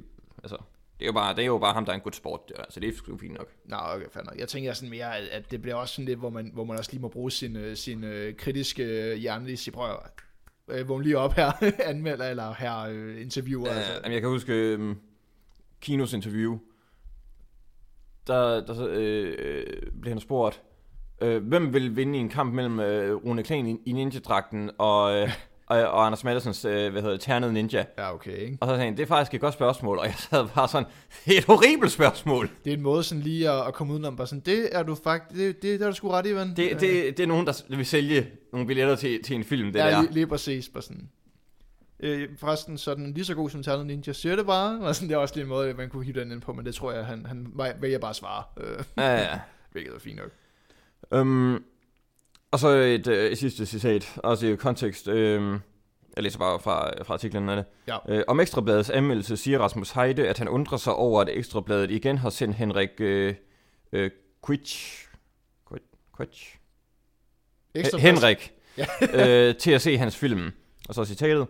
altså, 0.44 0.58
Det 1.00 1.06
er 1.06 1.06
jo 1.06 1.14
bare, 1.14 1.36
det 1.36 1.42
er 1.42 1.46
jo 1.46 1.58
bare 1.58 1.74
ham, 1.74 1.86
der 1.86 1.92
er 1.92 1.96
en 1.96 2.02
god 2.02 2.12
sport, 2.12 2.40
det 2.48 2.56
så 2.70 2.80
det 2.80 2.90
er 2.90 2.94
sgu 2.98 3.18
fint 3.18 3.34
nok. 3.34 3.48
Nå, 3.66 3.78
okay, 3.94 4.06
nok. 4.16 4.36
Jeg 4.38 4.48
tænker 4.48 4.74
sådan 4.74 4.90
mere, 4.90 5.18
at, 5.18 5.52
det 5.52 5.62
bliver 5.62 5.76
også 5.76 5.96
sådan 5.96 6.06
lidt, 6.06 6.20
hvor 6.20 6.30
man, 6.30 6.52
hvor 6.54 6.64
man 6.64 6.78
også 6.78 6.92
lige 6.92 7.02
må 7.02 7.08
bruge 7.08 7.32
sin, 7.32 7.56
øh, 7.56 7.78
sin 7.78 8.04
øh, 8.04 8.36
kritiske 8.36 9.16
hjerne 9.16 9.46
lige 9.46 9.58
sige, 9.58 9.74
prøv 9.74 9.90
at 9.90 10.80
øh, 10.80 10.88
vågne 10.90 11.04
lige 11.04 11.18
op 11.18 11.34
her, 11.34 11.52
anmelder 11.92 12.30
eller 12.30 12.54
her 12.54 12.80
øh, 12.80 13.22
interviewer. 13.22 13.70
Ja, 13.70 13.76
altså. 13.76 13.94
jamen, 13.94 14.14
jeg 14.14 14.22
kan 14.22 14.30
huske 14.30 14.54
øh, 14.54 14.96
Kinos 15.82 16.14
interview, 16.14 16.58
der, 18.28 18.66
der 18.66 18.88
øh, 18.90 19.36
øh, 19.40 19.66
blev 20.02 20.12
han 20.12 20.20
spurgt, 20.20 20.62
øh, 21.22 21.48
hvem 21.48 21.74
vil 21.74 21.96
vinde 21.96 22.18
i 22.18 22.22
en 22.22 22.30
kamp 22.30 22.54
mellem 22.54 22.80
øh, 22.80 23.16
Rune 23.16 23.44
Klan 23.44 23.68
i, 23.68 23.78
i 23.86 23.92
ninja-dragten 23.92 24.70
og, 24.78 25.16
øh, 25.16 25.32
og, 25.68 25.78
og 25.78 26.06
Anders 26.06 26.24
Madelsens, 26.24 26.66
øh, 26.66 26.92
hvad 26.92 27.02
hedder 27.02 27.16
det, 27.16 27.22
ternede 27.22 27.54
ninja? 27.54 27.86
Ja, 27.98 28.14
okay, 28.14 28.38
ikke? 28.38 28.58
Og 28.62 28.68
så 28.68 28.72
sagde 28.72 28.86
han, 28.86 28.98
det 28.98 29.04
er 29.04 29.08
faktisk 29.08 29.34
et 29.34 29.42
godt 29.42 29.54
spørgsmål, 29.54 29.98
og 29.98 30.06
jeg 30.06 30.16
sad 30.18 30.48
bare 30.56 30.68
sådan, 30.68 30.88
det 31.26 31.34
er 31.34 31.38
et 31.38 31.46
horribelt 31.46 31.92
spørgsmål. 31.92 32.50
Det 32.64 32.74
er 32.74 32.78
en 32.78 32.84
måde 32.84 33.04
sådan 33.04 33.24
lige 33.24 33.50
at, 33.50 33.68
at 33.68 33.74
komme 33.74 33.94
udenom, 33.94 34.16
bare 34.16 34.28
sådan, 34.28 34.44
det 34.46 34.70
er 34.72 34.84
du 34.84 34.96
faktisk, 34.96 35.40
det, 35.40 35.56
det, 35.62 35.80
det 35.80 35.82
er 35.82 35.90
du 35.90 35.96
sgu 35.96 36.10
ret 36.10 36.26
i, 36.26 36.36
ven. 36.36 36.50
Det, 36.50 36.82
det, 36.82 37.18
det 37.18 37.20
er 37.20 37.28
nogen, 37.28 37.46
der 37.48 37.64
vil 37.70 37.86
sælge 37.86 38.28
nogle 38.54 38.68
billetter 38.68 38.96
til, 38.96 39.24
til 39.24 39.36
en 39.36 39.44
film, 39.44 39.74
det 39.74 39.80
ja, 39.80 39.92
der. 39.92 40.02
lige, 40.02 40.14
lige 40.14 40.28
præcis, 40.28 40.70
bare 40.70 40.84
sådan. 40.84 41.10
Øh, 42.00 42.30
forresten, 42.38 42.78
sådan 42.78 43.14
lige 43.14 43.26
så 43.26 43.36
god 43.36 43.50
som 43.50 43.64
Ternet 43.64 43.86
Ninja, 43.86 44.14
siger 44.14 44.36
det 44.36 44.46
bare. 44.46 44.80
Og 44.82 44.96
sådan, 44.96 45.10
det 45.10 45.16
er 45.16 45.20
også 45.20 45.36
lige 45.36 45.44
en 45.44 45.50
måde, 45.50 45.74
man 45.74 45.90
kunne 45.90 46.06
hive 46.06 46.20
den 46.20 46.32
ind 46.32 46.42
på, 46.42 46.54
men 46.54 46.66
det 46.66 46.76
tror 46.76 46.92
jeg, 46.92 47.06
han, 47.06 47.26
han 47.26 47.54
vælger 47.82 48.00
bare 48.00 48.10
at 48.10 48.16
svare. 48.16 48.44
Øh, 48.58 48.84
Ja, 48.98 49.16
ja. 49.16 49.40
hvilket 49.72 49.94
er 49.96 50.00
fint 50.00 50.18
nok. 50.20 50.32
Um, 51.22 51.64
og 52.52 52.60
så 52.60 52.68
et, 52.70 53.08
øh, 53.08 53.32
et 53.32 53.38
sidste 53.38 53.66
citat, 53.66 54.20
også 54.24 54.48
i 54.48 54.56
kontekst. 54.56 55.08
Øh, 55.08 55.60
jeg 56.16 56.24
læser 56.24 56.40
bare 56.40 56.60
fra, 56.60 57.04
fra 57.04 57.14
artiklen 57.14 57.50
af 57.50 57.56
det. 57.56 57.66
Ja. 57.88 57.98
Øh, 58.10 58.24
om 58.28 58.40
Ekstrabladets 58.40 58.90
anmeldelse 58.90 59.38
siger 59.38 59.60
Rasmus 59.60 59.92
Heide, 59.92 60.28
at 60.28 60.38
han 60.38 60.50
undrer 60.50 60.78
sig 60.78 60.94
over, 60.94 61.22
at 61.22 61.30
Ekstrabladet 61.32 61.92
igen 61.92 62.18
har 62.18 62.30
sendt 62.30 62.56
Henrik 62.56 62.90
øh, 63.00 63.36
øh, 63.92 64.12
Quitch, 64.46 65.06
Quitch, 66.18 66.56
Henrik 68.00 68.54
Ja. 68.78 68.86
øh, 69.50 69.56
til 69.56 69.72
at 69.72 69.82
se 69.82 69.98
hans 69.98 70.18
film. 70.18 70.52
Og 70.90 70.96
så 70.96 71.06
citatet. 71.06 71.48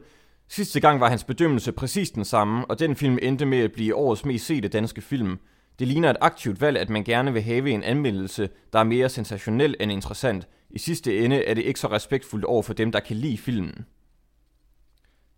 Sidste 0.52 0.80
gang 0.80 1.00
var 1.00 1.10
hans 1.10 1.24
bedømmelse 1.24 1.72
præcis 1.72 2.12
den 2.12 2.26
samme, 2.26 2.66
og 2.66 2.80
den 2.80 2.96
film 2.96 3.18
endte 3.22 3.46
med 3.46 3.60
at 3.60 3.72
blive 3.72 3.96
årets 3.96 4.26
mest 4.26 4.46
sete 4.46 4.68
danske 4.68 5.02
film. 5.02 5.40
Det 5.80 5.88
ligner 5.88 6.10
et 6.10 6.18
aktivt 6.22 6.62
valg, 6.62 6.78
at 6.78 6.90
man 6.90 7.04
gerne 7.04 7.34
vil 7.34 7.42
have 7.42 7.70
en 7.70 7.84
anmeldelse, 7.84 8.50
der 8.74 8.80
er 8.80 8.84
mere 8.84 9.10
sensationel 9.10 9.76
end 9.80 9.92
interessant. 9.92 10.48
I 10.70 10.80
sidste 10.80 11.20
ende 11.20 11.44
er 11.44 11.54
det 11.54 11.62
ikke 11.62 11.80
så 11.80 11.88
respektfuldt 11.88 12.46
over 12.46 12.64
for 12.64 12.74
dem, 12.74 12.92
der 12.92 13.00
kan 13.00 13.16
lide 13.16 13.38
filmen. 13.38 13.86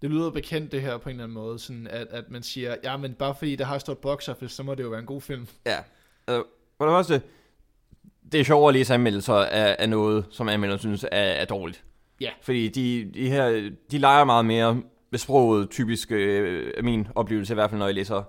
Det 0.01 0.09
lyder 0.09 0.29
bekendt 0.29 0.71
det 0.71 0.81
her 0.81 0.97
på 0.97 1.09
en 1.09 1.15
eller 1.15 1.23
anden 1.23 1.33
måde, 1.33 1.59
sådan 1.59 1.87
at, 1.87 2.07
at 2.09 2.23
man 2.29 2.43
siger, 2.43 2.75
ja, 2.83 2.97
men 2.97 3.13
bare 3.13 3.35
fordi 3.35 3.55
der 3.55 3.65
har 3.65 3.77
stået 3.77 3.97
box 3.97 4.29
office, 4.29 4.55
så 4.55 4.63
må 4.63 4.75
det 4.75 4.83
jo 4.83 4.89
være 4.89 4.99
en 4.99 5.05
god 5.05 5.21
film. 5.21 5.47
Ja. 5.65 5.77
Øh, 6.29 6.43
for 6.77 6.85
det 6.85 6.93
første, 6.93 7.21
det 8.31 8.39
er 8.39 8.43
sjovere 8.43 8.69
at 8.69 8.73
læse 8.73 8.93
anmeldelser 8.93 9.33
af, 9.33 9.75
af 9.79 9.89
noget, 9.89 10.25
som 10.29 10.49
anmelderen 10.49 10.79
synes 10.79 11.03
er, 11.03 11.07
er 11.11 11.45
dårligt. 11.45 11.83
Ja. 12.21 12.29
Fordi 12.41 12.67
de, 12.67 13.11
de 13.13 13.29
her, 13.29 13.71
de 13.91 13.97
leger 13.97 14.23
meget 14.23 14.45
mere 14.45 14.81
sproget, 15.17 15.69
typisk 15.69 16.11
øh, 16.11 16.73
er 16.77 16.81
min 16.81 17.07
oplevelse, 17.15 17.53
i 17.53 17.55
hvert 17.55 17.69
fald 17.69 17.79
når 17.79 17.85
jeg 17.85 17.95
læser 17.95 18.23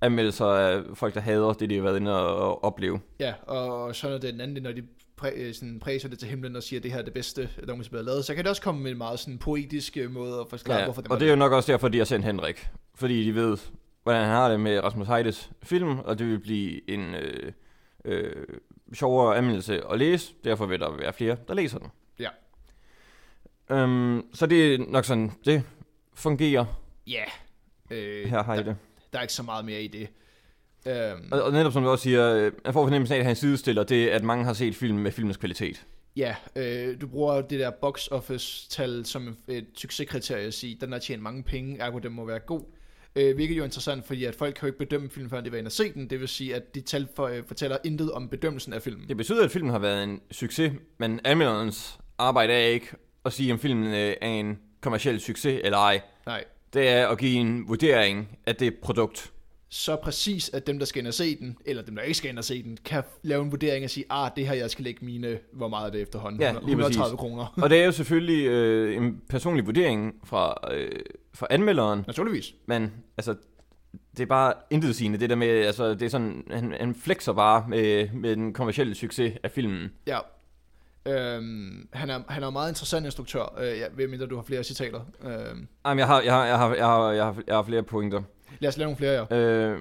anmeldelser 0.00 0.46
af 0.46 0.82
folk, 0.94 1.14
der 1.14 1.20
hader 1.20 1.52
det, 1.52 1.70
de 1.70 1.74
har 1.74 1.82
været 1.82 1.96
inde 1.96 2.26
og 2.26 2.64
opleve. 2.64 3.00
Ja, 3.20 3.34
og 3.46 3.96
så 3.96 4.08
er 4.08 4.12
det 4.12 4.22
den 4.22 4.40
anden, 4.40 4.62
når 4.62 4.72
de 4.72 4.82
præ, 5.16 5.30
øh, 5.36 5.54
sådan, 5.54 5.80
præser 5.80 6.08
det 6.08 6.18
til 6.18 6.28
himlen 6.28 6.56
og 6.56 6.62
siger, 6.62 6.80
at 6.80 6.82
det 6.82 6.92
her 6.92 6.98
er 6.98 7.02
det 7.02 7.12
bedste, 7.12 7.48
der 7.60 7.66
nogensinde 7.66 7.98
er 7.98 8.02
lavet, 8.02 8.24
så 8.24 8.34
kan 8.34 8.44
det 8.44 8.50
også 8.50 8.62
komme 8.62 8.82
med 8.82 8.90
en 8.90 8.98
meget 8.98 9.18
sådan 9.18 9.38
poetisk 9.38 9.96
øh, 9.96 10.10
måde 10.10 10.40
at 10.40 10.46
forklare, 10.50 10.78
Ja, 10.78 10.84
hvorfor 10.84 11.02
det 11.02 11.10
og 11.10 11.20
det 11.20 11.26
er 11.26 11.30
jo 11.30 11.36
nok 11.36 11.52
også 11.52 11.72
derfor, 11.72 11.88
de 11.88 11.98
har 11.98 12.04
sendt 12.04 12.24
Henrik. 12.26 12.68
Fordi 12.94 13.24
de 13.24 13.34
ved, 13.34 13.58
hvordan 14.02 14.24
han 14.24 14.30
har 14.30 14.48
det 14.48 14.60
med 14.60 14.84
Rasmus 14.84 15.06
Heides 15.06 15.50
film, 15.62 15.98
og 15.98 16.18
det 16.18 16.26
vil 16.26 16.38
blive 16.38 16.90
en 16.90 17.14
øh, 17.14 17.52
øh, 18.04 18.44
sjovere 18.94 19.36
anmeldelse 19.36 19.80
at 19.92 19.98
læse. 19.98 20.34
Derfor 20.44 20.66
vil 20.66 20.80
der 20.80 20.96
være 20.96 21.12
flere, 21.12 21.36
der 21.48 21.54
læser 21.54 21.78
den. 21.78 21.88
Ja. 22.18 22.28
Øhm, 23.70 24.22
så 24.34 24.46
det 24.46 24.74
er 24.74 24.78
nok 24.88 25.04
sådan, 25.04 25.32
det 25.44 25.62
fungerer 26.14 26.64
Ja, 27.06 27.24
øh, 27.90 28.28
her, 28.28 28.42
Heide. 28.44 28.64
der, 28.64 28.74
der 29.12 29.18
er 29.18 29.22
ikke 29.22 29.34
så 29.34 29.42
meget 29.42 29.64
mere 29.64 29.82
i 29.82 29.86
det. 29.88 30.08
Øhm, 30.86 31.28
Og, 31.32 31.42
og 31.42 31.52
netop 31.52 31.72
som 31.72 31.82
du 31.82 31.88
også 31.88 32.02
siger, 32.02 32.34
øh, 32.34 32.52
jeg 32.64 32.72
får 32.72 32.84
fornemmelsen 32.84 33.14
af, 33.14 33.18
at 33.18 33.24
han 33.26 33.36
sidestiller 33.36 33.82
det, 33.84 34.08
at 34.08 34.22
mange 34.24 34.44
har 34.44 34.52
set 34.52 34.76
film 34.76 34.98
med 34.98 35.12
filmens 35.12 35.36
kvalitet. 35.36 35.86
Ja, 36.16 36.34
øh, 36.56 37.00
du 37.00 37.06
bruger 37.06 37.40
det 37.40 37.60
der 37.60 37.70
box 37.70 38.08
office 38.10 38.68
tal 38.70 39.06
som 39.06 39.36
et, 39.48 39.66
succeskriterie 39.76 40.46
at 40.46 40.54
sige, 40.54 40.78
den 40.80 40.92
har 40.92 40.98
tjent 40.98 41.22
mange 41.22 41.42
penge, 41.42 41.78
ergo 41.78 41.98
den 41.98 42.12
må 42.12 42.24
være 42.24 42.38
god. 42.38 42.60
Øh, 43.16 43.34
hvilket 43.34 43.56
jo 43.56 43.60
er 43.62 43.64
interessant, 43.64 44.06
fordi 44.06 44.24
at 44.24 44.34
folk 44.34 44.54
kan 44.54 44.60
jo 44.62 44.66
ikke 44.66 44.78
bedømme 44.78 45.10
film, 45.10 45.30
før 45.30 45.40
de 45.40 45.52
var 45.52 45.58
inde 45.58 45.68
og 45.68 45.72
se 45.72 45.92
den. 45.92 46.10
Det 46.10 46.20
vil 46.20 46.28
sige, 46.28 46.54
at 46.54 46.74
de 46.74 46.80
tal 46.80 47.08
for, 47.16 47.26
øh, 47.26 47.42
fortæller 47.46 47.76
intet 47.84 48.12
om 48.12 48.28
bedømmelsen 48.28 48.72
af 48.72 48.82
filmen. 48.82 49.08
Det 49.08 49.16
betyder, 49.16 49.44
at 49.44 49.50
filmen 49.50 49.70
har 49.70 49.78
været 49.78 50.02
en 50.04 50.20
succes, 50.30 50.72
men 50.98 51.20
anmelderens 51.24 51.98
arbejde 52.18 52.52
er 52.52 52.66
ikke 52.66 52.86
at 53.24 53.32
sige, 53.32 53.52
om 53.52 53.58
filmen 53.58 53.86
øh, 53.94 54.14
er 54.20 54.28
en 54.28 54.58
kommersiel 54.84 55.20
succes 55.20 55.60
eller 55.64 55.78
ej. 55.78 56.00
Nej, 56.26 56.44
Det 56.74 56.88
er 56.88 57.08
at 57.08 57.18
give 57.18 57.34
en 57.40 57.68
vurdering 57.68 58.28
af 58.46 58.56
det 58.56 58.74
produkt. 58.82 59.30
så 59.68 59.96
præcis, 59.96 60.50
at 60.54 60.66
dem, 60.66 60.78
der 60.78 60.86
skal 60.86 61.00
ind 61.00 61.06
og 61.08 61.14
se 61.14 61.36
den, 61.38 61.56
eller 61.66 61.82
dem, 61.82 61.94
der 61.96 62.02
ikke 62.02 62.14
skal 62.18 62.30
ind 62.30 62.38
og 62.38 62.44
se 62.44 62.62
den, 62.62 62.78
kan 62.84 63.02
lave 63.22 63.42
en 63.42 63.50
vurdering 63.50 63.84
og 63.84 63.90
sige, 63.90 64.04
ah, 64.10 64.30
det 64.36 64.46
her, 64.46 64.54
jeg 64.54 64.70
skal 64.70 64.84
lægge 64.84 65.04
mine, 65.04 65.38
hvor 65.52 65.68
meget 65.68 65.86
er 65.86 65.90
det 65.92 66.00
efterhånden? 66.02 66.40
Ja, 66.40 66.52
lige 66.52 66.60
130 66.70 67.02
præcis. 67.02 67.18
kroner. 67.18 67.54
Og 67.62 67.70
det 67.70 67.80
er 67.80 67.84
jo 67.84 67.92
selvfølgelig 67.92 68.46
øh, 68.46 68.96
en 68.96 69.20
personlig 69.28 69.66
vurdering 69.66 70.14
fra, 70.24 70.54
øh, 70.72 70.90
fra 71.34 71.46
anmelderen, 71.50 72.04
Naturligvis. 72.06 72.54
men 72.66 72.92
altså, 73.18 73.34
det 74.16 74.22
er 74.22 74.26
bare 74.26 74.52
intetsigende, 74.70 75.18
det 75.18 75.30
der 75.30 75.36
med, 75.36 75.48
altså, 75.48 75.94
det 75.94 76.02
er 76.02 76.08
sådan, 76.08 76.44
han, 76.50 76.74
han 76.80 76.94
flexer 76.94 77.32
bare 77.32 77.64
med, 77.68 78.08
med 78.14 78.36
den 78.36 78.52
kommercielle 78.52 78.94
succes 78.94 79.32
af 79.42 79.50
filmen. 79.50 79.88
Ja. 80.06 80.18
Øhm, 81.06 81.88
han, 81.92 82.10
er, 82.10 82.20
han 82.28 82.42
er 82.42 82.46
en 82.46 82.52
meget 82.52 82.70
interessant 82.70 83.04
instruktør, 83.06 83.54
øh, 83.58 83.78
ja, 83.78 83.86
ved 83.92 84.08
mindre 84.08 84.26
du 84.26 84.36
har 84.36 84.42
flere 84.42 84.64
citater. 84.64 85.00
Øhm, 85.22 85.68
Jamen, 85.86 85.98
jeg 85.98 86.06
har, 86.06 86.20
jeg 86.20 86.32
har, 86.32 86.44
jeg 86.46 86.58
har, 86.58 86.74
jeg 86.74 86.86
har, 86.86 87.10
jeg 87.10 87.24
har, 87.24 87.42
jeg 87.46 87.54
har 87.54 87.62
flere 87.62 87.82
pointer. 87.82 88.22
lad 88.60 88.68
os 88.68 88.76
lave 88.76 88.86
nogle 88.86 88.96
flere, 88.96 89.26
ja. 89.30 89.36
Øh, 89.36 89.80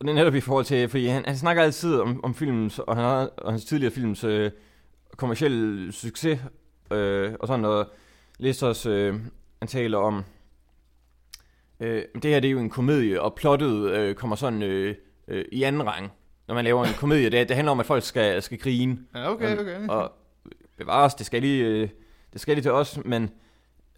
det 0.00 0.08
er 0.08 0.14
netop 0.14 0.34
i 0.34 0.40
forhold 0.40 0.64
til, 0.64 0.88
fordi 0.88 1.06
han, 1.06 1.24
han 1.26 1.36
snakker 1.36 1.62
altid 1.62 2.00
om, 2.00 2.24
om 2.24 2.34
filmens, 2.34 2.78
og, 2.78 2.96
han 2.96 3.04
har, 3.04 3.30
og 3.36 3.52
hans 3.52 3.64
tidligere 3.64 3.92
films 3.92 4.24
øh, 4.24 4.50
kommercielle 5.16 5.92
succes, 5.92 6.40
øh, 6.90 7.32
og 7.40 7.46
sådan 7.46 7.60
noget. 7.60 7.86
Læsters, 8.38 8.86
øh, 8.86 9.14
han 9.58 9.68
taler 9.68 9.98
om, 9.98 10.24
øh, 11.80 12.02
det 12.22 12.30
her 12.30 12.40
det 12.40 12.48
er 12.48 12.52
jo 12.52 12.58
en 12.58 12.70
komedie, 12.70 13.22
og 13.22 13.34
plottet 13.34 13.90
øh, 13.90 14.14
kommer 14.14 14.36
sådan 14.36 14.62
øh, 14.62 14.94
øh, 15.28 15.44
i 15.52 15.62
anden 15.62 15.86
rang, 15.86 16.12
når 16.50 16.54
man 16.54 16.64
laver 16.64 16.84
en 16.84 16.94
komedie. 16.94 17.30
Det, 17.30 17.48
det 17.48 17.56
handler 17.56 17.72
om, 17.72 17.80
at 17.80 17.86
folk 17.86 18.04
skal, 18.04 18.42
skal 18.42 18.58
grine. 18.58 18.98
Ja, 19.14 19.30
okay, 19.30 19.58
okay. 19.58 19.88
Og 19.88 20.12
bevares, 20.78 21.14
det 21.14 21.26
skal 21.26 21.42
lige, 21.42 21.64
øh, 21.64 21.88
det 22.32 22.40
skal 22.40 22.54
lige 22.54 22.64
til 22.64 22.72
os, 22.72 22.98
men 23.04 23.30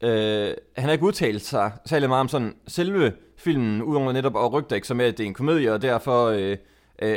øh, 0.03 0.55
han 0.77 0.85
har 0.85 0.93
ikke 0.93 1.05
udtalt 1.05 1.43
sig 1.43 1.73
særlig 1.87 2.09
meget 2.09 2.21
om 2.21 2.29
sådan 2.29 2.55
selve 2.67 3.13
filmen, 3.37 3.83
udover 3.83 4.13
netop 4.13 4.37
at 4.37 4.53
rygte 4.53 4.75
ikke 4.75 4.87
så 4.87 4.95
med, 4.95 5.05
at 5.05 5.19
det 5.19 5.25
er 5.25 5.29
en 5.29 5.35
komedie, 5.35 5.73
og 5.73 5.83
derfor 5.83 6.27
øh, 6.27 6.51
øh, 6.51 6.57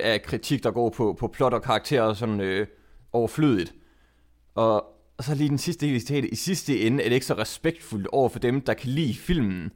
er 0.03 0.17
kritik, 0.17 0.63
der 0.63 0.71
går 0.71 0.89
på, 0.89 1.15
på 1.19 1.27
plot 1.27 1.53
og 1.53 1.61
karakterer 1.61 2.13
sådan 2.13 2.41
øh, 2.41 2.67
overflødigt. 3.13 3.73
Og, 4.55 4.85
og 5.17 5.23
så 5.23 5.35
lige 5.35 5.49
den 5.49 5.57
sidste 5.57 5.85
del 5.85 5.95
i 5.95 5.99
citatet. 5.99 6.29
I 6.31 6.35
sidste 6.35 6.81
ende 6.81 7.03
er 7.03 7.09
det 7.09 7.15
ikke 7.15 7.25
så 7.25 7.37
respektfuldt 7.37 8.07
over 8.07 8.29
for 8.29 8.39
dem, 8.39 8.61
der 8.61 8.73
kan 8.73 8.89
lide 8.89 9.15
filmen. 9.15 9.71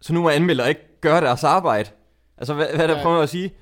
Så 0.00 0.14
nu 0.14 0.22
må 0.22 0.28
anmeldere 0.28 0.68
ikke 0.68 1.00
gøre 1.00 1.20
deres 1.20 1.44
arbejde. 1.44 1.90
Altså, 2.40 2.54
hvad, 2.54 2.66
hvad 2.74 2.80
er 2.80 2.86
der 2.86 2.96
Ja. 2.96 3.02
prøver 3.02 3.22
at 3.22 3.28
sige? 3.28 3.54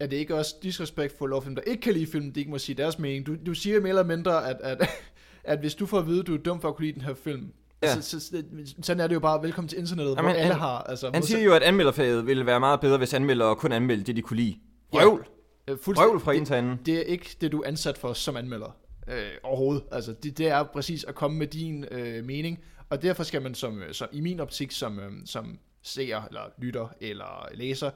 Er 0.00 0.06
det 0.06 0.16
ikke 0.16 0.34
også 0.34 0.54
disrespektfuldt 0.62 1.34
over 1.34 1.42
dem, 1.42 1.54
der 1.54 1.62
ikke 1.62 1.80
kan 1.80 1.92
lide 1.92 2.06
filmen, 2.06 2.30
de 2.34 2.40
ikke 2.40 2.50
må 2.50 2.58
sige 2.58 2.76
deres 2.76 2.98
mening? 2.98 3.26
Du, 3.26 3.36
du 3.46 3.54
siger 3.54 3.80
mere 3.80 3.88
eller 3.88 4.04
mindre, 4.04 4.48
at, 4.50 4.56
at, 4.62 4.88
at 5.44 5.58
hvis 5.58 5.74
du 5.74 5.86
får 5.86 5.98
at 5.98 6.06
vide, 6.06 6.20
at 6.20 6.26
du 6.26 6.34
er 6.34 6.38
dum 6.38 6.60
for 6.60 6.68
at 6.68 6.76
kunne 6.76 6.84
lide 6.86 6.94
den 6.94 7.02
her 7.02 7.14
film, 7.14 7.52
Ja. 7.82 7.88
ja. 7.88 8.00
så, 8.00 8.20
så, 8.20 8.42
sådan 8.82 9.00
er 9.00 9.06
det 9.06 9.14
jo 9.14 9.20
bare, 9.20 9.42
velkommen 9.42 9.68
til 9.68 9.78
internettet, 9.78 10.16
Jamen, 10.16 10.30
hvor 10.30 10.40
alle 10.40 10.52
han- 10.52 10.60
har... 10.60 10.78
Altså, 10.78 11.10
Han 11.14 11.22
siger 11.22 11.42
jo, 11.42 11.54
at 11.54 11.62
anmelderfaget 11.62 12.26
ville 12.26 12.46
være 12.46 12.60
meget 12.60 12.80
bedre, 12.80 12.98
hvis 12.98 13.14
anmeldere 13.14 13.56
kun 13.56 13.72
anmeldte 13.72 14.04
det, 14.06 14.16
de 14.16 14.22
kunne 14.22 14.36
lide. 14.36 14.56
Ja. 14.94 14.98
Røvl! 15.04 15.26
øh, 15.68 15.76
Røvl 15.86 16.20
fra 16.20 16.32
en 16.32 16.38
det, 16.38 16.46
til 16.46 16.54
anden. 16.54 16.78
det 16.86 16.98
er 16.98 17.02
ikke 17.02 17.36
det, 17.40 17.52
du 17.52 17.60
er 17.62 17.68
ansat 17.68 17.98
for 17.98 18.12
som 18.12 18.36
anmelder. 18.36 18.76
Øh, 19.08 19.26
overhovedet. 19.42 19.84
Altså, 19.92 20.12
det, 20.22 20.38
det 20.38 20.48
er 20.48 20.62
præcis 20.62 21.04
at 21.04 21.14
komme 21.14 21.38
med 21.38 21.46
din 21.46 21.84
øh, 21.90 22.24
mening, 22.24 22.58
og 22.90 23.02
derfor 23.02 23.22
skal 23.22 23.42
man 23.42 23.54
som, 23.54 23.82
øh, 23.82 23.92
som 23.94 24.08
i 24.12 24.20
min 24.20 24.40
optik 24.40 24.72
som, 24.72 24.98
øh, 25.00 25.12
som 25.24 25.58
seer, 25.82 26.22
eller 26.22 26.40
lytter, 26.58 26.88
eller 27.00 27.48
læser, 27.54 27.90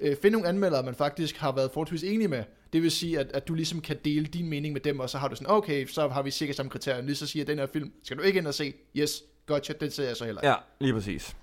øh, 0.00 0.16
finde 0.16 0.32
nogle 0.32 0.48
anmeldere, 0.48 0.82
man 0.82 0.94
faktisk 0.94 1.36
har 1.36 1.52
været 1.52 1.70
forholdsvis 1.70 2.02
enige 2.02 2.28
med. 2.28 2.44
Det 2.72 2.82
vil 2.82 2.90
sige, 2.90 3.18
at, 3.18 3.30
at 3.34 3.48
du 3.48 3.54
ligesom 3.54 3.80
kan 3.80 3.96
dele 4.04 4.26
din 4.26 4.48
mening 4.48 4.72
med 4.72 4.80
dem, 4.80 5.00
og 5.00 5.10
så 5.10 5.18
har 5.18 5.28
du 5.28 5.36
sådan, 5.36 5.50
okay, 5.50 5.86
så 5.86 6.08
har 6.08 6.22
vi 6.22 6.30
sikkert 6.30 6.56
samme 6.56 6.70
kriterier. 6.70 7.02
Lige 7.02 7.16
så 7.16 7.26
siger 7.26 7.44
den 7.44 7.58
her 7.58 7.66
film, 7.66 7.92
skal 8.02 8.16
du 8.16 8.22
ikke 8.22 8.38
ind 8.38 8.46
og 8.46 8.54
se? 8.54 8.74
Yes, 8.96 9.22
gotcha, 9.46 9.72
den 9.80 9.90
ser 9.90 10.04
jeg 10.06 10.16
så 10.16 10.24
heller 10.24 10.40
ikke. 10.40 10.48
Ja, 10.48 10.54
lige 10.80 10.92
præcis. 10.92 11.36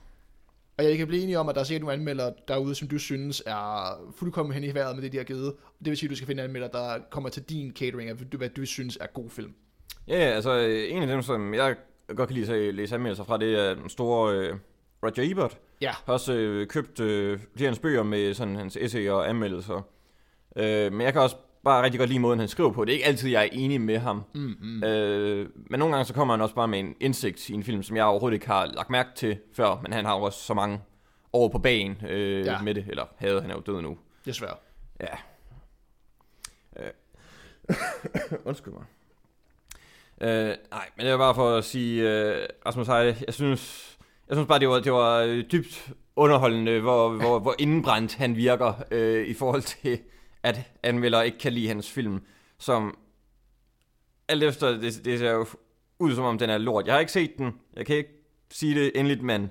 Og 0.78 0.84
jeg 0.84 0.98
kan 0.98 1.08
blive 1.08 1.24
enig 1.24 1.38
om, 1.38 1.50
at 1.50 1.56
der 1.56 1.62
er 1.62 1.66
sikkert 1.66 1.82
nogle 1.82 1.94
anmeldere 1.94 2.34
derude, 2.48 2.76
som 2.76 2.88
du 2.88 3.00
synes 3.00 3.44
er 3.46 4.00
fuldkommen 4.18 4.54
hen 4.54 4.64
i 4.64 4.74
vejret 4.74 4.96
med 4.96 5.04
det, 5.04 5.12
de 5.12 5.18
har 5.18 5.24
givet. 5.24 5.54
Det 5.80 5.90
vil 5.90 5.98
sige, 5.98 6.08
at 6.08 6.12
du 6.12 6.16
skal 6.16 6.28
finde 6.28 6.44
anmeldere, 6.44 6.72
der 6.74 7.00
kommer 7.12 7.30
til 7.30 7.44
din 7.44 7.72
catering 7.72 8.10
af, 8.10 8.16
hvad 8.16 8.50
du 8.50 8.66
synes 8.66 8.98
er 9.02 9.08
god 9.08 9.30
film. 9.30 9.54
Ja, 10.08 10.18
ja, 10.18 10.36
altså 10.36 10.58
en 10.90 11.02
af 11.02 11.08
dem, 11.08 11.22
som 11.22 11.54
jeg 11.54 11.76
godt 12.16 12.30
kan 12.30 12.38
lide 12.38 12.54
at 12.54 12.76
læse 12.76 12.96
anmeldelser 12.96 13.24
fra, 13.24 13.38
det 13.38 13.60
er 13.60 13.74
den 13.74 13.90
store 13.90 14.36
øh, 14.36 14.56
Roger 15.06 15.32
Ebert. 15.32 15.58
Ja. 15.82 15.92
Har 16.06 16.14
også 16.14 16.34
øh, 16.34 16.68
købt 16.68 17.00
øh, 17.00 17.40
af 17.60 17.66
hans 17.66 17.80
bøger 17.80 18.04
med 18.04 18.34
sådan 18.34 18.56
hans 18.56 18.78
essay 18.82 19.10
og 19.10 19.30
anmeldelser. 19.30 19.82
Øh, 20.56 20.92
men 20.94 21.02
jeg 21.02 21.14
kan 21.14 21.22
også 21.22 21.36
bare 21.64 21.84
rigtig 21.84 22.00
godt 22.00 22.10
lide 22.10 22.20
måden, 22.20 22.40
han 22.40 22.48
skriver 22.48 22.72
på. 22.72 22.86
Det 22.86 22.92
er 22.92 22.94
ikke 22.94 23.06
altid, 23.06 23.30
jeg 23.30 23.44
er 23.44 23.50
enig 23.52 23.82
med 23.82 23.98
ham. 23.98 24.24
Mm, 24.34 24.56
mm. 24.62 24.84
Øh, 24.84 25.50
men 25.70 25.80
nogle 25.80 25.96
gange 25.96 26.06
så 26.06 26.14
kommer 26.14 26.34
han 26.34 26.42
også 26.42 26.56
bare 26.56 26.68
med 26.68 26.80
en 26.80 26.96
indsigt 27.00 27.50
i 27.50 27.54
en 27.54 27.64
film, 27.64 27.84
som 27.84 27.98
jeg 27.98 28.06
overhovedet 28.06 28.36
ikke 28.36 28.48
har 28.48 28.66
lagt 28.66 28.90
mærke 28.90 29.10
til 29.16 29.38
før. 29.54 29.80
Men 29.82 29.94
han 29.94 30.06
har 30.06 30.18
jo 30.18 30.22
også 30.22 30.40
så 30.40 30.54
mange 30.54 30.82
år 31.34 31.48
på 31.48 31.60
bagen 31.60 31.98
øh, 32.10 32.46
ja. 32.46 32.62
med 32.62 32.76
det. 32.76 32.86
Eller 32.90 33.06
havde, 33.18 33.42
han 33.42 33.52
er 33.52 33.56
jo 33.56 33.62
død 33.62 33.82
nu. 33.82 33.98
Desværre. 34.26 34.56
Ja. 35.02 35.16
Øh. 36.80 36.92
Undskyld 38.46 38.74
mig. 38.74 38.84
Øh, 40.22 40.56
nej, 40.72 40.90
men 40.96 41.06
det 41.06 41.12
var 41.12 41.18
bare 41.18 41.36
for 41.36 41.58
at 41.58 41.66
sige, 41.66 42.10
øh, 42.10 42.48
Rasmus 42.66 42.88
Heide, 42.88 43.18
jeg 43.26 43.34
synes, 43.34 43.95
jeg 44.30 44.36
synes 44.36 44.48
bare, 44.48 44.60
det 44.60 44.70
var, 44.70 44.80
det 44.80 44.92
var 44.92 45.20
øh, 45.20 45.44
dybt 45.52 45.94
underholdende, 46.16 46.80
hvor, 46.80 47.10
hvor, 47.10 47.40
hvor 47.40 47.56
indbrændt 47.60 48.16
han 48.16 48.36
virker 48.36 48.74
øh, 48.92 49.28
i 49.28 49.34
forhold 49.34 49.62
til, 49.62 50.00
at 50.44 50.72
anmelder 50.84 51.22
ikke 51.22 51.38
kan 51.38 51.54
lide 51.54 51.68
hans 51.68 51.92
film, 51.92 52.22
som 52.60 52.98
alt 54.28 54.44
efter, 54.44 54.68
det, 54.68 55.06
det 55.06 55.20
ser 55.20 55.32
jo 55.32 55.46
ud 56.00 56.16
som 56.16 56.24
om 56.24 56.38
den 56.38 56.50
er 56.50 56.58
lort. 56.58 56.86
Jeg 56.86 56.94
har 56.94 57.00
ikke 57.00 57.12
set 57.12 57.38
den, 57.38 57.60
jeg 57.76 57.86
kan 57.86 57.96
ikke 57.96 58.10
sige 58.52 58.76
det 58.76 58.92
endeligt, 58.96 59.22
men 59.22 59.50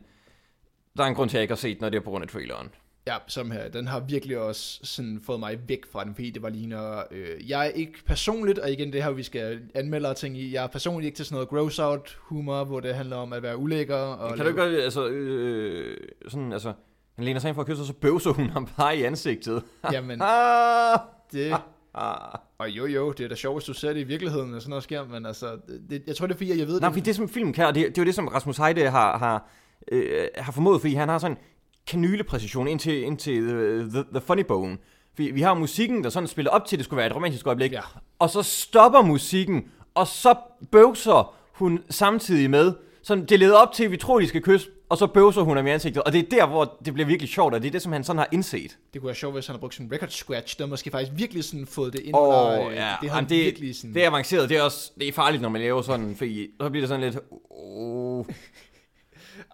der 0.96 1.04
er 1.04 1.08
en 1.08 1.14
grund 1.14 1.30
til, 1.30 1.36
at 1.36 1.38
jeg 1.38 1.42
ikke 1.42 1.52
har 1.52 1.56
set 1.56 1.76
den, 1.76 1.84
og 1.84 1.92
det 1.92 1.98
er 1.98 2.02
på 2.02 2.10
grund 2.10 2.22
af 2.22 2.28
traileren. 2.28 2.70
Ja, 3.06 3.16
som 3.26 3.50
her. 3.50 3.68
Den 3.68 3.86
har 3.86 4.00
virkelig 4.00 4.38
også 4.38 4.80
sådan 4.82 5.20
fået 5.26 5.40
mig 5.40 5.58
væk 5.68 5.80
fra 5.92 6.04
den, 6.04 6.14
fordi 6.14 6.30
det 6.30 6.42
var 6.42 6.48
lige 6.48 6.66
når... 6.66 7.06
Øh, 7.10 7.50
jeg 7.50 7.66
er 7.66 7.70
ikke 7.70 7.92
personligt, 8.06 8.58
og 8.58 8.72
igen 8.72 8.92
det 8.92 9.02
her, 9.02 9.10
vi 9.10 9.22
skal 9.22 9.60
anmelde 9.74 10.08
og 10.10 10.16
ting 10.16 10.38
i, 10.38 10.52
jeg 10.54 10.62
er 10.64 10.66
personligt 10.66 11.06
ikke 11.06 11.16
til 11.16 11.24
sådan 11.24 11.34
noget 11.34 11.48
gross 11.48 11.78
out 11.78 12.18
humor, 12.20 12.64
hvor 12.64 12.80
det 12.80 12.94
handler 12.94 13.16
om 13.16 13.32
at 13.32 13.42
være 13.42 13.56
ulækker. 13.56 13.96
Og 13.96 14.36
Kan 14.36 14.44
du 14.44 14.48
ikke 14.48 14.60
godt, 14.62 14.74
altså, 14.74 15.06
øh, 15.08 15.96
sådan, 16.28 16.52
altså, 16.52 16.72
han 17.16 17.24
læner 17.24 17.40
sig 17.40 17.48
ind 17.48 17.54
for 17.54 17.62
at 17.62 17.68
kysse, 17.68 17.82
og 17.82 17.86
så 17.86 17.92
bøvser 17.92 18.30
hun 18.30 18.50
ham 18.50 18.68
bare 18.76 18.96
i 18.96 19.02
ansigtet. 19.02 19.62
Jamen, 19.92 20.22
Ah! 20.22 20.98
det... 21.32 21.54
Ah. 21.94 22.38
Og 22.58 22.68
jo 22.70 22.86
jo, 22.86 23.12
det 23.12 23.24
er 23.24 23.28
da 23.28 23.34
sjovt, 23.34 23.56
hvis 23.56 23.64
du 23.64 23.72
ser 23.72 23.92
det 23.92 24.00
i 24.00 24.04
virkeligheden, 24.04 24.54
og 24.54 24.60
sådan 24.62 24.70
noget 24.70 24.84
sker, 24.84 25.04
men 25.04 25.26
altså, 25.26 25.56
det, 25.90 26.02
jeg 26.06 26.16
tror 26.16 26.26
det 26.26 26.34
er 26.34 26.38
fordi, 26.38 26.58
jeg 26.58 26.66
ved 26.66 26.80
Nej, 26.80 26.88
det. 26.88 26.94
fordi 26.94 27.06
det 27.06 27.16
som 27.16 27.28
film 27.28 27.52
kan, 27.52 27.66
og 27.66 27.74
det, 27.74 27.86
det 27.88 27.98
er 27.98 28.02
jo 28.02 28.06
det, 28.06 28.14
som 28.14 28.28
Rasmus 28.28 28.56
Heide 28.56 28.90
har, 28.90 29.18
har, 29.18 29.48
øh, 29.92 30.28
har 30.36 30.52
formået, 30.52 30.80
fordi 30.80 30.94
han 30.94 31.08
har 31.08 31.18
sådan 31.18 31.36
kanylepræcision 31.86 32.68
ind 32.68 32.78
til, 32.80 33.02
ind 33.02 33.18
til 33.18 33.42
the, 33.42 33.78
the, 33.90 34.04
the 34.12 34.20
funny 34.26 34.42
bone. 34.48 34.76
Vi, 35.16 35.30
vi 35.30 35.40
har 35.40 35.54
musikken, 35.54 36.04
der 36.04 36.10
sådan 36.10 36.26
spiller 36.26 36.50
op 36.50 36.66
til, 36.66 36.76
at 36.76 36.78
det 36.78 36.84
skulle 36.84 36.98
være 36.98 37.06
et 37.06 37.14
romantisk 37.16 37.46
øjeblik, 37.46 37.72
Ja. 37.72 37.80
og 38.18 38.30
så 38.30 38.42
stopper 38.42 39.02
musikken, 39.02 39.64
og 39.94 40.06
så 40.06 40.34
bøvser 40.72 41.34
hun 41.52 41.80
samtidig 41.90 42.50
med, 42.50 42.72
sådan, 43.02 43.24
det 43.26 43.38
leder 43.38 43.56
op 43.56 43.72
til, 43.72 43.84
at 43.84 43.90
vi 43.90 43.96
tror, 43.96 44.20
de 44.20 44.26
skal 44.28 44.42
kysse, 44.42 44.68
og 44.88 44.98
så 44.98 45.06
bøvser 45.06 45.42
hun 45.42 45.56
ham 45.56 45.66
i 45.66 45.70
ansigtet, 45.70 46.02
og 46.02 46.12
det 46.12 46.18
er 46.18 46.28
der, 46.30 46.46
hvor 46.46 46.76
det 46.84 46.94
bliver 46.94 47.06
virkelig 47.06 47.28
sjovt, 47.28 47.54
og 47.54 47.60
det 47.62 47.66
er 47.68 47.72
det, 47.72 47.82
som 47.82 47.92
han 47.92 48.04
sådan 48.04 48.18
har 48.18 48.28
indset. 48.32 48.78
Det 48.92 49.00
kunne 49.00 49.06
være 49.06 49.14
sjovt, 49.14 49.34
hvis 49.34 49.46
han 49.46 49.52
havde 49.52 49.60
brugt 49.60 49.74
sådan 49.74 49.86
en 49.86 49.92
record 49.92 50.08
scratch, 50.08 50.58
der 50.58 50.66
måske 50.66 50.90
faktisk 50.90 51.12
virkelig 51.16 51.44
sådan 51.44 51.66
fået 51.66 51.92
det 51.92 52.00
ind 52.00 52.16
øh, 52.16 52.76
ja. 52.76 52.92
det 53.00 53.10
har 53.10 53.20
det, 53.20 53.30
virkelig 53.30 53.76
sådan... 53.76 53.94
det 53.94 54.04
er 54.04 54.08
avanceret. 54.08 54.48
Det 54.48 54.56
er 54.56 54.62
også 54.62 54.92
det 54.98 55.08
er 55.08 55.12
farligt, 55.12 55.42
når 55.42 55.48
man 55.48 55.60
laver 55.60 55.82
sådan, 55.82 56.16
fordi 56.16 56.48
så 56.60 56.70
bliver 56.70 56.82
det 56.82 56.88
sådan 56.88 57.04
lidt... 57.04 57.18
Oh. 57.50 58.24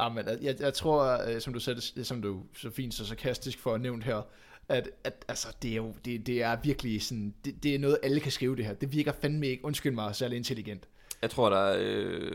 Ah, 0.00 0.14
men 0.14 0.24
jeg, 0.42 0.60
jeg 0.60 0.74
tror, 0.74 1.28
øh, 1.28 1.40
som 1.40 1.52
du 1.52 1.60
sagde, 1.60 2.04
som 2.04 2.22
du 2.22 2.42
så 2.56 2.70
fint 2.70 2.94
så 2.94 3.06
sarkastisk 3.06 3.58
får 3.58 3.76
nævnt 3.76 4.04
her, 4.04 4.22
at, 4.68 4.90
at 5.04 5.24
altså, 5.28 5.48
det 5.62 5.70
er 5.70 5.76
jo 5.76 5.94
det, 6.04 6.26
det 6.26 6.42
er 6.42 6.56
virkelig 6.62 7.02
sådan, 7.02 7.34
det, 7.44 7.62
det 7.62 7.74
er 7.74 7.78
noget, 7.78 7.98
alle 8.02 8.20
kan 8.20 8.32
skrive 8.32 8.56
det 8.56 8.64
her. 8.64 8.74
Det 8.74 8.92
virker 8.92 9.12
fandme 9.12 9.46
ikke, 9.46 9.64
undskyld 9.64 9.92
mig, 9.92 10.16
særlig 10.16 10.36
intelligent. 10.36 10.88
Jeg 11.22 11.30
tror, 11.30 11.50
der 11.50 11.56
er, 11.56 11.76
øh, 11.80 12.30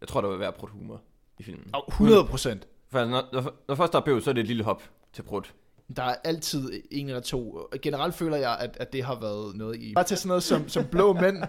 jeg 0.00 0.08
tror, 0.08 0.20
der 0.20 0.28
vil 0.28 0.38
være 0.38 0.52
humor 0.60 1.02
i 1.38 1.42
filmen. 1.42 1.70
Og 1.72 1.84
100 1.88 2.24
procent. 2.24 2.66
For 2.90 3.04
når, 3.04 3.28
når, 3.32 3.54
når 3.68 3.74
først 3.74 3.92
der 3.92 4.00
er 4.00 4.04
bøv, 4.04 4.20
så 4.20 4.30
er 4.30 4.34
det 4.34 4.40
et 4.40 4.46
lille 4.46 4.64
hop 4.64 4.82
til 5.12 5.22
brudt. 5.22 5.54
Der 5.96 6.02
er 6.02 6.14
altid 6.24 6.82
en 6.90 7.06
eller 7.06 7.20
to. 7.20 7.68
Generelt 7.82 8.14
føler 8.14 8.36
jeg, 8.36 8.58
at, 8.58 8.76
at 8.80 8.92
det 8.92 9.04
har 9.04 9.20
været 9.20 9.56
noget 9.56 9.76
i... 9.76 9.92
Bare 9.94 10.04
til 10.04 10.16
sådan 10.16 10.28
noget 10.28 10.42
som, 10.42 10.68
som 10.68 10.86
blå 10.86 11.12
mænd, 11.12 11.42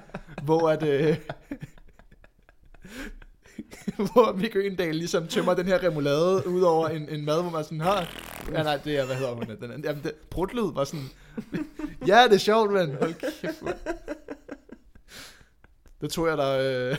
hvor 0.43 0.69
at... 0.69 0.83
Øh, 0.83 1.17
hvor 4.13 4.33
Mikke 4.35 4.59
Øgendal 4.59 4.95
ligesom 4.95 5.27
tømmer 5.27 5.53
den 5.53 5.65
her 5.65 5.83
remoulade 5.83 6.47
ud 6.47 6.61
over 6.61 6.87
en, 6.89 7.09
en 7.09 7.25
mad, 7.25 7.41
hvor 7.41 7.51
man 7.51 7.63
sådan 7.63 7.81
har... 7.81 8.07
Ja, 8.51 8.63
nej, 8.63 8.77
det 8.77 8.97
er, 8.97 9.05
hvad 9.05 9.15
hedder 9.15 9.33
hun? 9.33 9.43
Den, 9.45 9.63
anden- 9.63 9.83
jamen, 9.83 10.03
det, 10.03 10.13
brutlyd 10.29 10.73
var 10.73 10.83
sådan... 10.83 11.09
ja, 12.07 12.23
det 12.23 12.33
er 12.33 12.37
sjovt, 12.37 12.71
men 12.73 12.95
hold 12.95 13.13
kæft, 13.41 13.61
man. 13.61 13.73
Det 16.01 16.11
tror 16.11 16.27
jeg, 16.27 16.37
der... 16.37 16.57
Øh... 16.59 16.97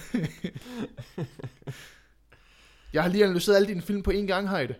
jeg 2.92 3.02
har 3.02 3.10
lige 3.10 3.24
analyseret 3.24 3.56
alle 3.56 3.68
dine 3.68 3.82
film 3.82 4.02
på 4.02 4.10
en 4.10 4.26
gang, 4.26 4.50
Heide. 4.50 4.74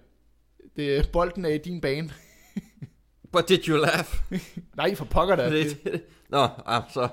Det, 0.77 0.97
er- 0.99 1.03
bolden 1.13 1.45
er 1.45 1.49
i 1.49 1.59
din 1.59 1.81
bane. 1.81 2.11
But 3.33 3.49
did 3.49 3.69
you 3.69 3.77
laugh? 3.77 4.09
Nej, 4.77 4.95
for 4.95 5.05
pokker 5.05 5.37
da. 5.37 5.51
det, 5.51 5.85
det, 5.85 6.03
Nå, 6.29 6.49
ah, 6.67 6.83
så... 6.95 7.09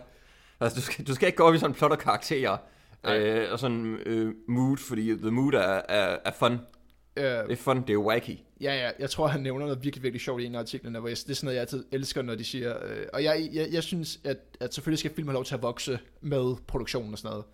Altså, 0.60 0.76
du 0.80 0.82
skal, 0.82 1.08
du 1.08 1.14
skal 1.16 1.28
ikke 1.28 1.38
gå 1.38 1.44
op 1.44 1.54
i 1.56 1.58
sådan 1.60 1.74
plot 1.76 1.92
og 1.92 2.00
karakterer. 2.00 2.58
Nej. 3.04 3.20
Øh, 3.20 3.52
og 3.52 3.60
sådan 3.60 3.96
øh, 4.06 4.34
mood, 4.48 4.78
fordi 4.78 5.16
the 5.18 5.32
mood 5.32 5.54
er, 5.54 5.82
er, 5.90 6.18
er 6.26 6.32
fun. 6.40 6.54
Øh, 7.18 7.24
Det 7.24 7.52
er 7.52 7.56
fun, 7.56 7.82
det 7.88 7.94
er 7.94 7.98
wacky. 7.98 8.38
ja, 8.62 8.74
ja, 8.76 8.90
jeg 9.00 9.10
tror, 9.10 9.28
han 9.28 9.42
nævner 9.42 9.66
noget 9.66 9.84
virkelig, 9.84 10.04
virkelig 10.04 10.22
sjovt 10.22 10.42
i 10.42 10.46
en 10.46 10.56
af 10.56 10.60
artiklerne, 10.60 11.00
hvor 11.00 11.08
jeg, 11.08 11.18
det 11.18 11.30
er 11.30 11.34
sådan 11.34 11.46
noget, 11.46 11.56
jeg 11.56 11.62
altid 11.62 11.86
elsker, 11.92 12.22
når 12.22 12.36
de 12.36 12.44
siger, 12.44 12.76
øh, 12.86 13.06
og 13.14 13.24
jeg, 13.24 13.50
jeg, 13.54 13.68
jeg 13.72 13.84
synes, 13.84 14.20
at, 14.24 14.38
at 14.60 14.74
selvfølgelig 14.74 15.00
skal 15.00 15.12
film 15.16 15.28
have 15.28 15.34
lov 15.34 15.46
til 15.46 15.56
at 15.56 15.62
vokse 15.62 16.00
med 16.22 16.56
produktionen 16.68 17.14
og 17.14 17.18
sådan 17.18 17.30
noget. 17.30 17.46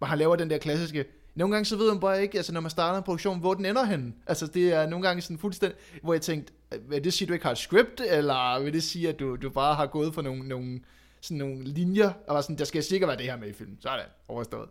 Men 0.00 0.08
han 0.08 0.18
laver 0.18 0.36
den 0.36 0.50
der 0.50 0.58
klassiske, 0.58 1.04
nogle 1.34 1.54
gange 1.54 1.64
så 1.64 1.76
ved 1.76 1.90
man 1.90 2.00
bare 2.00 2.22
ikke, 2.22 2.36
altså 2.38 2.52
når 2.52 2.60
man 2.60 2.70
starter 2.70 2.98
en 2.98 3.04
produktion, 3.04 3.40
hvor 3.40 3.54
den 3.54 3.64
ender 3.66 3.84
hen. 3.84 4.14
Altså 4.26 4.46
det 4.46 4.72
er 4.72 4.86
nogle 4.86 5.06
gange 5.06 5.22
sådan 5.22 5.38
fuldstændig, 5.38 5.78
hvor 6.02 6.12
jeg 6.14 6.22
tænkte, 6.22 6.52
vil 6.88 7.04
det 7.04 7.12
sige, 7.12 7.26
at 7.26 7.28
du 7.28 7.32
ikke 7.32 7.44
har 7.44 7.52
et 7.52 7.58
script, 7.58 8.00
eller 8.06 8.60
vil 8.62 8.72
det 8.72 8.82
sige, 8.82 9.08
at 9.08 9.18
du, 9.20 9.36
du 9.36 9.50
bare 9.50 9.74
har 9.74 9.86
gået 9.86 10.14
for 10.14 10.22
nogle, 10.22 10.48
nogle, 10.48 10.80
sådan 11.20 11.36
nogle 11.36 11.64
linjer, 11.64 12.10
og 12.26 12.34
var 12.34 12.40
sådan, 12.40 12.58
der 12.58 12.64
skal 12.64 12.82
sikkert 12.82 13.08
være 13.08 13.16
det 13.16 13.26
her 13.26 13.36
med 13.36 13.48
i 13.48 13.52
filmen. 13.52 13.78
Sådan, 13.80 14.06
overstået. 14.28 14.68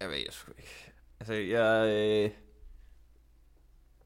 Jeg 0.00 0.08
ved 0.08 0.16
jeg 0.16 0.26
sgu 0.30 0.52
ikke. 0.58 0.92
Altså, 1.20 1.34
jeg... 1.34 1.88
Øh, 1.88 2.30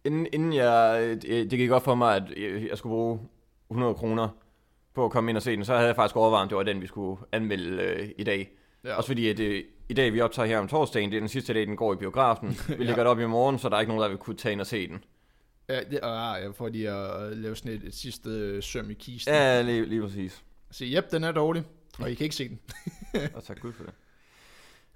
inden, 0.05 0.27
inden 0.33 0.53
jeg... 0.53 1.01
øh, 1.03 1.22
Det, 1.22 1.51
gik 1.51 1.70
op 1.70 1.85
for 1.85 1.94
mig, 1.94 2.16
at 2.16 2.22
jeg, 2.37 2.68
jeg 2.70 2.79
skulle 2.79 2.90
bruge 2.92 3.20
100 3.70 3.94
kroner 3.94 4.29
på 4.94 5.05
at 5.05 5.11
komme 5.11 5.31
ind 5.31 5.37
og 5.37 5.42
se 5.42 5.57
den, 5.57 5.64
så 5.64 5.74
havde 5.74 5.87
jeg 5.87 5.96
faktisk 5.96 6.16
overvejet, 6.16 6.42
om 6.42 6.48
det 6.48 6.57
var 6.57 6.62
den, 6.62 6.81
vi 6.83 6.87
skulle 6.87 7.22
anmelde 7.33 7.83
øh, 7.83 8.09
i 8.18 8.24
dag. 8.24 8.51
Ja. 8.85 8.88
Ja. 8.88 8.94
Også 8.96 9.07
fordi, 9.09 9.29
at 9.29 9.40
øh, 9.40 9.64
i 9.88 9.94
dag, 9.94 10.12
vi 10.12 10.20
optager 10.20 10.46
her 10.46 10.59
om 10.59 10.68
torsdagen, 10.68 11.11
det 11.11 11.16
er 11.16 11.20
den 11.20 11.29
sidste 11.29 11.55
dag, 11.55 11.66
den 11.66 11.77
går 11.77 11.92
i 11.94 11.96
biografen. 11.96 12.48
Vi 12.79 12.85
lægger 12.85 13.03
det 13.03 13.07
op 13.07 13.20
i 13.20 13.27
morgen, 13.27 13.59
så 13.59 13.68
der 13.68 13.77
er 13.77 13.81
ikke 13.81 13.90
nogen, 13.90 14.03
der 14.03 14.09
vil 14.09 14.18
kunne 14.18 14.37
tage 14.37 14.53
ind 14.53 14.61
og 14.61 14.66
se 14.66 14.88
den. 14.88 15.05
Ja, 15.68 15.81
det, 15.90 16.01
og, 16.01 16.40
ja, 16.40 16.48
for 16.48 16.68
lige 16.68 16.90
at 16.90 17.37
lave 17.37 17.57
sådan 17.57 17.72
et, 17.72 17.85
et 17.85 17.94
sidste 17.94 18.31
øh, 18.31 18.62
søm 18.62 18.90
i 18.90 18.94
kisten. 18.94 19.35
Ja, 19.35 19.62
lige, 19.62 19.85
lige 19.87 20.03
præcis. 20.03 20.42
Så 20.70 20.85
jep, 20.85 21.11
den 21.11 21.24
er 21.24 21.33
dårlig, 21.33 21.62
og 21.98 22.11
I 22.11 22.14
kan 22.14 22.24
ikke 22.24 22.37
se 22.37 22.48
den. 22.48 22.59
Og 23.35 23.44
tak 23.44 23.61
Gud 23.61 23.72
for 23.72 23.85
det. 23.85 23.92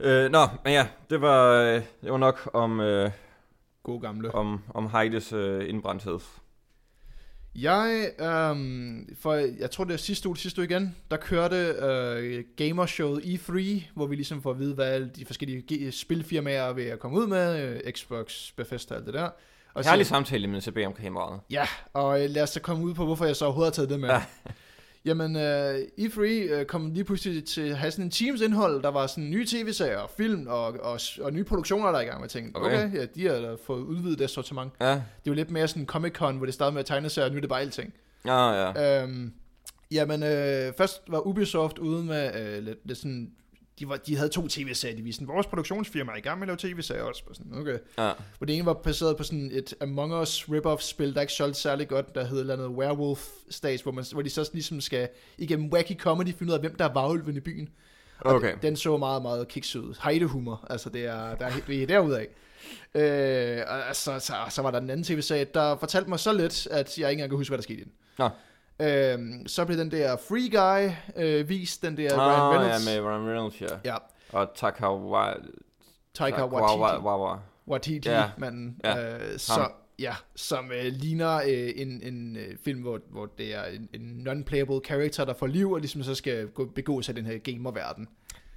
Øh, 0.02 0.30
nå, 0.30 0.46
men 0.64 0.72
ja, 0.72 0.86
det 1.10 1.20
var, 1.20 1.52
øh, 1.52 1.74
det 2.02 2.10
var 2.12 2.18
nok 2.18 2.50
om, 2.54 2.80
øh, 2.80 3.10
God 3.82 4.00
gamle. 4.00 4.34
om, 4.34 4.60
om 4.74 4.90
Heides 4.90 5.32
øh, 5.32 5.68
indbrændthed. 5.68 6.18
Jeg, 7.54 8.10
øhm, 8.20 9.16
for 9.20 9.34
jeg 9.34 9.70
tror 9.70 9.84
det 9.84 9.92
er 9.92 9.98
sidste 9.98 10.28
uge, 10.28 10.36
sidste 10.36 10.60
uge 10.60 10.68
igen, 10.70 10.96
der 11.10 11.16
kørte 11.16 11.56
øh, 11.56 12.44
gamershowet 12.56 13.20
E3, 13.20 13.82
hvor 13.94 14.06
vi 14.06 14.14
ligesom 14.14 14.42
får 14.42 14.50
at 14.50 14.58
vide, 14.58 14.74
hvad 14.74 14.86
alle 14.86 15.10
de 15.16 15.24
forskellige 15.26 15.64
ge- 15.72 15.90
spilfirmaer 15.90 16.62
er 16.62 16.72
ved 16.72 16.84
at 16.86 16.98
komme 16.98 17.18
ud 17.18 17.26
med, 17.26 17.62
øh, 17.86 17.92
Xbox, 17.92 18.52
Bethesda 18.56 18.94
og 18.94 18.98
alt 18.98 19.06
det 19.06 19.14
der. 19.14 19.28
Og 19.74 19.84
Herlig 19.84 20.06
samtale 20.06 20.46
med 20.46 20.60
CB 20.60 20.76
om 20.86 20.92
kameraet. 20.92 21.40
Ja, 21.50 21.66
og 21.92 22.24
øh, 22.24 22.30
lad 22.30 22.42
os 22.42 22.50
så 22.50 22.60
komme 22.60 22.84
ud 22.84 22.94
på, 22.94 23.04
hvorfor 23.04 23.24
jeg 23.24 23.36
så 23.36 23.44
overhovedet 23.44 23.70
har 23.72 23.74
taget 23.74 23.90
det 23.90 24.00
med. 24.00 24.10
Ja. 25.04 25.10
Ja. 25.10 25.14
Jamen, 25.14 25.36
øh, 25.36 25.74
E3 26.00 26.20
øh, 26.20 26.64
kom 26.66 26.90
lige 26.90 27.04
pludselig 27.04 27.44
til 27.44 27.60
at 27.60 27.76
have 27.76 27.90
sådan 27.90 28.04
en 28.04 28.10
Teams 28.10 28.40
indhold, 28.40 28.82
der 28.82 28.88
var 28.88 29.06
sådan 29.06 29.30
nye 29.30 29.46
tv-serier, 29.46 30.10
film 30.16 30.46
og, 30.46 30.64
og, 30.66 31.00
og 31.20 31.32
nye 31.32 31.44
produktioner, 31.44 31.86
der 31.90 31.98
er 31.98 32.02
i 32.02 32.04
gang 32.04 32.20
med 32.20 32.28
ting. 32.28 32.56
Okay, 32.56 32.86
Okay. 32.86 32.94
ja, 32.98 33.04
de 33.14 33.26
har 33.26 33.34
da 33.48 33.56
fået 33.66 33.82
udvidet 33.82 34.18
deres 34.18 34.30
sortiment. 34.30 34.72
Ja, 34.80 34.90
Det 34.94 35.02
jo 35.26 35.32
lidt 35.32 35.50
mere 35.50 35.68
sådan 35.68 35.88
Comic-Con, 35.92 36.32
hvor 36.32 36.44
det 36.46 36.54
startede 36.54 36.74
med 36.74 36.80
at 36.80 36.86
tegne 36.86 37.08
sig, 37.08 37.24
og 37.24 37.30
nu 37.30 37.36
er 37.36 37.40
det 37.40 37.48
bare 37.48 37.60
alting. 37.60 37.94
ja, 38.26 38.50
ja. 38.70 39.02
Øhm, 39.02 39.32
jamen, 39.90 40.22
øh, 40.22 40.72
først 40.78 41.02
var 41.08 41.26
Ubisoft 41.26 41.78
ude 41.78 42.04
med 42.04 42.30
øh, 42.56 42.62
lidt, 42.64 42.78
lidt 42.84 42.98
sådan... 42.98 43.30
De, 43.82 43.88
var, 43.88 43.96
de 43.96 44.16
havde 44.16 44.28
to 44.28 44.48
tv-serier, 44.48 44.96
de 44.96 45.02
viste 45.02 45.26
vores 45.26 45.46
produktionsfirma 45.46 46.12
er 46.12 46.16
i 46.16 46.20
gang 46.20 46.38
med 46.38 46.48
at 46.48 46.62
lave 46.62 46.74
tv-serier 46.74 47.02
også. 47.02 47.22
Og 47.26 47.36
Sådan, 47.36 47.52
okay. 47.54 47.78
ja. 47.98 48.12
Hvor 48.38 48.46
det 48.46 48.56
ene 48.56 48.66
var 48.66 48.74
baseret 48.74 49.16
på 49.16 49.22
sådan 49.22 49.50
et 49.52 49.74
Among 49.80 50.14
Us 50.14 50.48
rip-off-spil, 50.48 51.14
der 51.14 51.20
ikke 51.20 51.32
solgte 51.32 51.60
særlig 51.60 51.88
godt, 51.88 52.14
der 52.14 52.24
hed 52.24 52.36
et 52.36 52.40
eller 52.40 52.54
andet 52.54 52.68
Werewolf 52.68 53.28
Stage, 53.50 53.82
hvor, 53.82 53.92
man, 53.92 54.04
hvor 54.12 54.22
de 54.22 54.30
så 54.30 54.50
ligesom 54.52 54.80
skal 54.80 55.08
igennem 55.38 55.72
wacky 55.72 55.96
comedy 55.98 56.34
finde 56.34 56.50
ud 56.50 56.54
af, 56.54 56.60
hvem 56.60 56.74
der 56.74 56.84
er 56.84 56.92
varulven 56.92 57.36
i 57.36 57.40
byen. 57.40 57.68
Og 58.20 58.34
Okay. 58.34 58.50
den, 58.52 58.58
den 58.62 58.76
så 58.76 58.96
meget, 58.96 59.22
meget 59.22 59.48
kikset 59.48 59.80
ud. 59.80 59.94
Heidehumor, 60.04 60.66
altså 60.70 60.90
det 60.90 61.04
er, 61.06 61.34
der 61.34 61.46
er, 61.46 61.52
vi 61.66 61.82
er 61.82 61.86
derudad. 61.86 62.26
Øh, 62.94 63.60
og 63.88 63.96
så, 63.96 64.18
så, 64.18 64.34
så 64.50 64.62
var 64.62 64.70
der 64.70 64.80
den 64.80 64.90
anden 64.90 65.04
tv-serie, 65.04 65.46
der 65.54 65.76
fortalte 65.76 66.08
mig 66.08 66.20
så 66.20 66.32
lidt, 66.32 66.66
at 66.70 66.98
jeg 66.98 67.10
ikke 67.10 67.18
engang 67.18 67.30
kan 67.30 67.36
huske, 67.36 67.50
hvad 67.50 67.58
der 67.58 67.62
skete 67.62 67.80
i 67.80 67.84
den. 67.84 67.92
Nå. 68.18 68.28
Øhm, 68.80 69.46
så 69.46 69.64
blev 69.64 69.78
den 69.78 69.90
der 69.90 70.16
Free 70.16 70.48
Guy 70.50 70.90
øh, 71.16 71.48
vist, 71.48 71.82
den 71.82 71.96
der 71.96 72.12
Ah, 72.12 72.18
Ryan 72.18 72.52
ja, 72.54 72.60
Reynolds. 72.60 72.86
med 72.86 73.00
Ryan 73.00 73.26
Reynolds, 73.28 73.60
ja. 73.60 73.66
Ja, 73.84 73.96
Og. 74.32 74.48
Taika 74.54 74.86
Wa- 74.86 76.54
Waititi. 76.54 76.82
Wa- 76.82 76.98
Wa- 76.98 77.36
Wa- 77.36 77.38
Waititi-manden. 77.70 78.76
Ja, 78.84 78.98
Ja, 78.98 79.16
øh, 79.32 79.38
så, 79.38 79.68
ja, 79.98 80.14
som 80.36 80.72
øh, 80.72 80.84
ligner 80.92 81.36
øh, 81.36 81.70
en, 81.76 82.02
en 82.02 82.36
øh, 82.36 82.56
film, 82.64 82.80
hvor, 82.80 83.00
hvor 83.10 83.26
det 83.38 83.54
er 83.54 83.64
en, 83.64 83.88
en 83.94 84.28
non-playable 84.28 84.80
character, 84.86 85.24
der 85.24 85.34
får 85.34 85.46
liv, 85.46 85.72
og 85.72 85.80
ligesom 85.80 86.02
så 86.02 86.14
skal 86.14 86.48
gå, 86.48 86.64
begå 86.74 87.02
sig 87.02 87.12
i 87.12 87.16
den 87.16 87.26
her 87.26 87.38
gamer-verden. 87.38 88.08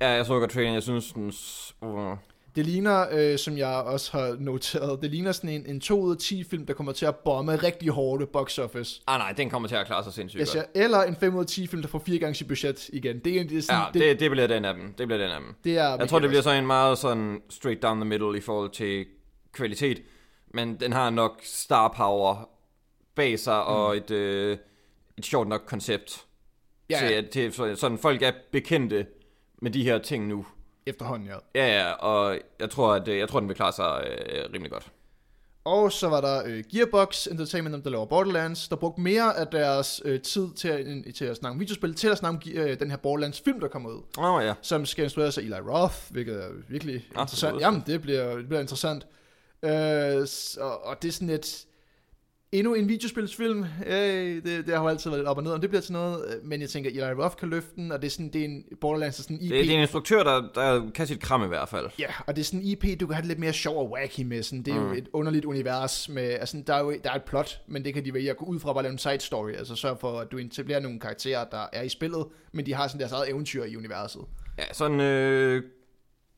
Ja, 0.01 0.09
jeg 0.09 0.25
så 0.25 0.39
godt 0.39 0.51
traileren, 0.51 0.73
jeg 0.75 0.83
synes, 0.83 1.11
den... 1.13 1.33
Uh, 1.81 2.17
Det 2.55 2.65
ligner, 2.65 3.05
øh, 3.11 3.37
som 3.37 3.57
jeg 3.57 3.67
også 3.67 4.11
har 4.17 4.35
noteret, 4.39 5.01
det 5.01 5.11
ligner 5.11 5.31
sådan 5.31 5.49
en, 5.49 5.65
en 5.65 5.79
2 5.79 6.01
ud 6.01 6.11
af 6.11 6.17
10 6.17 6.43
film, 6.43 6.65
der 6.65 6.73
kommer 6.73 6.91
til 6.91 7.05
at 7.05 7.15
bombe 7.15 7.55
rigtig 7.63 7.89
hårdt 7.89 8.23
i 8.23 8.25
box 8.25 8.59
office. 8.59 9.01
ah 9.07 9.19
nej, 9.19 9.31
den 9.31 9.49
kommer 9.49 9.67
til 9.67 9.75
at 9.75 9.85
klare 9.85 10.03
sig 10.03 10.13
sindssygt 10.13 10.39
Jeg 10.55 10.63
godt. 10.73 10.83
eller 10.83 11.03
en 11.03 11.15
5 11.15 11.35
ud 11.35 11.39
af 11.39 11.47
10 11.47 11.67
film, 11.67 11.81
der 11.81 11.87
får 11.89 11.99
fire 11.99 12.17
gange 12.19 12.35
sit 12.35 12.47
budget 12.47 12.89
igen. 12.93 13.19
Det 13.19 13.39
er, 13.39 13.43
det 13.43 13.57
er 13.57 13.61
sådan, 13.61 13.81
Ja, 13.95 13.99
det, 13.99 14.19
det 14.19 14.31
bliver 14.31 14.47
den 14.47 14.65
af 14.65 14.73
dem. 14.73 14.93
Det 14.97 15.07
bliver 15.07 15.21
den 15.21 15.31
af 15.31 15.39
dem. 15.39 15.55
det 15.63 15.77
er 15.77 15.95
Jeg 15.99 16.09
tror, 16.09 16.19
det 16.19 16.29
bliver 16.29 16.41
så 16.43 16.51
en 16.51 16.67
meget 16.67 16.97
sådan 16.97 17.41
straight 17.49 17.83
down 17.83 17.97
the 17.97 18.05
middle 18.05 18.37
i 18.37 18.41
forhold 18.41 18.69
til 18.69 19.05
kvalitet. 19.51 20.01
Men 20.53 20.75
den 20.79 20.93
har 20.93 21.09
nok 21.09 21.39
star 21.43 21.93
power 21.97 22.49
bag 23.15 23.39
sig 23.39 23.63
mm. 23.67 23.73
og 23.73 23.97
et, 23.97 24.11
øh, 24.11 24.57
et 25.17 25.25
sjovt 25.25 25.47
nok 25.47 25.61
koncept. 25.67 26.25
ja, 26.89 26.97
Til, 26.99 27.13
at- 27.13 27.29
til, 27.29 27.53
så- 27.53 27.75
sådan 27.75 27.97
folk 27.97 28.21
er 28.21 28.31
bekendte 28.51 29.05
med 29.61 29.71
de 29.71 29.83
her 29.83 29.97
ting 29.99 30.27
nu. 30.27 30.45
Efterhånden, 30.85 31.27
ja. 31.27 31.37
Ja, 31.55 31.77
ja, 31.77 31.91
og 31.91 32.39
jeg 32.59 32.69
tror, 32.69 32.93
at 32.93 33.07
øh, 33.07 33.17
jeg 33.17 33.29
tror, 33.29 33.39
den 33.39 33.49
vil 33.49 33.55
klare 33.55 33.73
sig 33.73 34.07
øh, 34.07 34.43
rimelig 34.53 34.71
godt. 34.71 34.91
Og 35.63 35.91
så 35.91 36.07
var 36.09 36.21
der 36.21 36.43
øh, 36.45 36.63
Gearbox 36.71 37.27
Entertainment, 37.27 37.83
der 37.85 37.89
laver 37.91 38.05
Borderlands, 38.05 38.67
der 38.67 38.75
brugte 38.75 39.01
mere 39.01 39.37
af 39.37 39.47
deres 39.47 40.01
øh, 40.05 40.21
tid 40.21 40.47
til 40.55 40.67
at, 40.67 40.87
øh, 40.87 41.13
til 41.13 41.25
at 41.25 41.37
snakke 41.37 41.53
om 41.53 41.59
videospil, 41.59 41.95
til 41.95 42.07
at 42.07 42.17
snakke 42.17 42.57
om 42.57 42.61
øh, 42.61 42.79
den 42.79 42.89
her 42.89 42.97
Borderlands 42.97 43.41
film, 43.41 43.59
der 43.59 43.67
kommer 43.67 43.89
ud, 43.89 44.01
oh, 44.17 44.43
ja. 44.45 44.53
som 44.61 44.85
skal 44.85 45.03
instrueres 45.03 45.37
af 45.37 45.41
Eli 45.41 45.53
Roth, 45.53 45.95
hvilket 46.11 46.43
er 46.43 46.49
virkelig 46.69 46.95
Ah, 47.15 47.21
interessant. 47.21 47.53
det 47.53 47.59
lyder 47.59 47.67
Jamen, 47.67 47.83
det 47.87 48.01
bliver, 48.01 48.35
det 48.35 48.47
bliver 48.47 48.61
interessant. 48.61 49.07
Øh, 49.63 50.27
så, 50.27 50.77
og 50.83 51.01
det 51.01 51.07
er 51.07 51.11
sådan 51.11 51.29
et... 51.29 51.65
Endnu 52.55 52.73
en 52.73 52.89
videospilsfilm, 52.89 53.65
øh, 53.85 53.95
det, 53.95 54.45
det 54.45 54.69
har 54.69 54.81
jo 54.81 54.87
altid 54.87 55.09
været 55.09 55.19
lidt 55.19 55.27
op 55.27 55.37
og 55.37 55.43
ned, 55.43 55.51
om 55.51 55.61
det 55.61 55.69
bliver 55.69 55.81
til 55.81 55.93
noget, 55.93 56.25
øh, 56.27 56.43
men 56.43 56.61
jeg 56.61 56.69
tænker, 56.69 56.89
Eli 56.89 57.01
Roth 57.01 57.35
kan 57.35 57.49
løfte 57.49 57.75
den, 57.75 57.91
og 57.91 58.01
det 58.01 58.07
er 58.07 58.11
sådan, 58.11 58.29
det 58.29 58.41
er 58.41 58.45
en 58.45 58.63
Borderlands 58.81 59.19
er 59.19 59.23
sådan 59.23 59.37
en 59.37 59.41
IP. 59.41 59.51
Det, 59.51 59.59
det 59.59 59.69
er 59.69 59.75
en 59.75 59.81
instruktør, 59.81 60.23
der, 60.23 60.47
der 60.55 60.89
kan 60.95 61.07
sit 61.07 61.19
kram 61.19 61.43
i 61.43 61.47
hvert 61.47 61.69
fald. 61.69 61.89
Ja, 61.99 62.07
og 62.27 62.35
det 62.35 62.41
er 62.41 62.45
sådan 62.45 62.59
en 62.59 62.65
IP, 62.65 62.99
du 62.99 63.07
kan 63.07 63.13
have 63.15 63.21
det 63.21 63.27
lidt 63.27 63.39
mere 63.39 63.53
sjov 63.53 63.77
og 63.77 63.91
wacky 63.91 64.19
med. 64.19 64.43
Sådan, 64.43 64.61
det 64.61 64.73
er 64.73 64.79
mm. 64.79 64.87
jo 64.87 64.93
et 64.93 65.09
underligt 65.13 65.45
univers 65.45 66.09
med, 66.09 66.23
altså 66.23 66.63
der 66.67 66.73
er 66.73 66.79
jo 66.79 66.93
der 67.03 67.11
er 67.11 67.15
et 67.15 67.23
plot, 67.23 67.61
men 67.67 67.85
det 67.85 67.93
kan 67.93 68.05
de 68.05 68.13
vælge 68.13 68.29
at 68.29 68.37
gå 68.37 68.45
ud 68.45 68.59
fra 68.59 68.73
bare 68.73 68.83
lave 68.83 68.91
en 68.91 68.97
side 68.97 69.19
story. 69.19 69.51
Altså 69.51 69.75
sørge 69.75 69.97
for, 70.01 70.19
at 70.19 70.31
du 70.31 70.37
etablerer 70.37 70.79
nogle 70.79 70.99
karakterer, 70.99 71.45
der 71.51 71.65
er 71.73 71.81
i 71.81 71.89
spillet, 71.89 72.25
men 72.51 72.65
de 72.65 72.73
har 72.73 72.87
sådan 72.87 72.99
deres 72.99 73.11
eget 73.11 73.29
eventyr 73.29 73.63
i 73.63 73.77
universet. 73.77 74.21
Ja, 74.57 74.63
sådan 74.73 74.99
øh, 74.99 75.63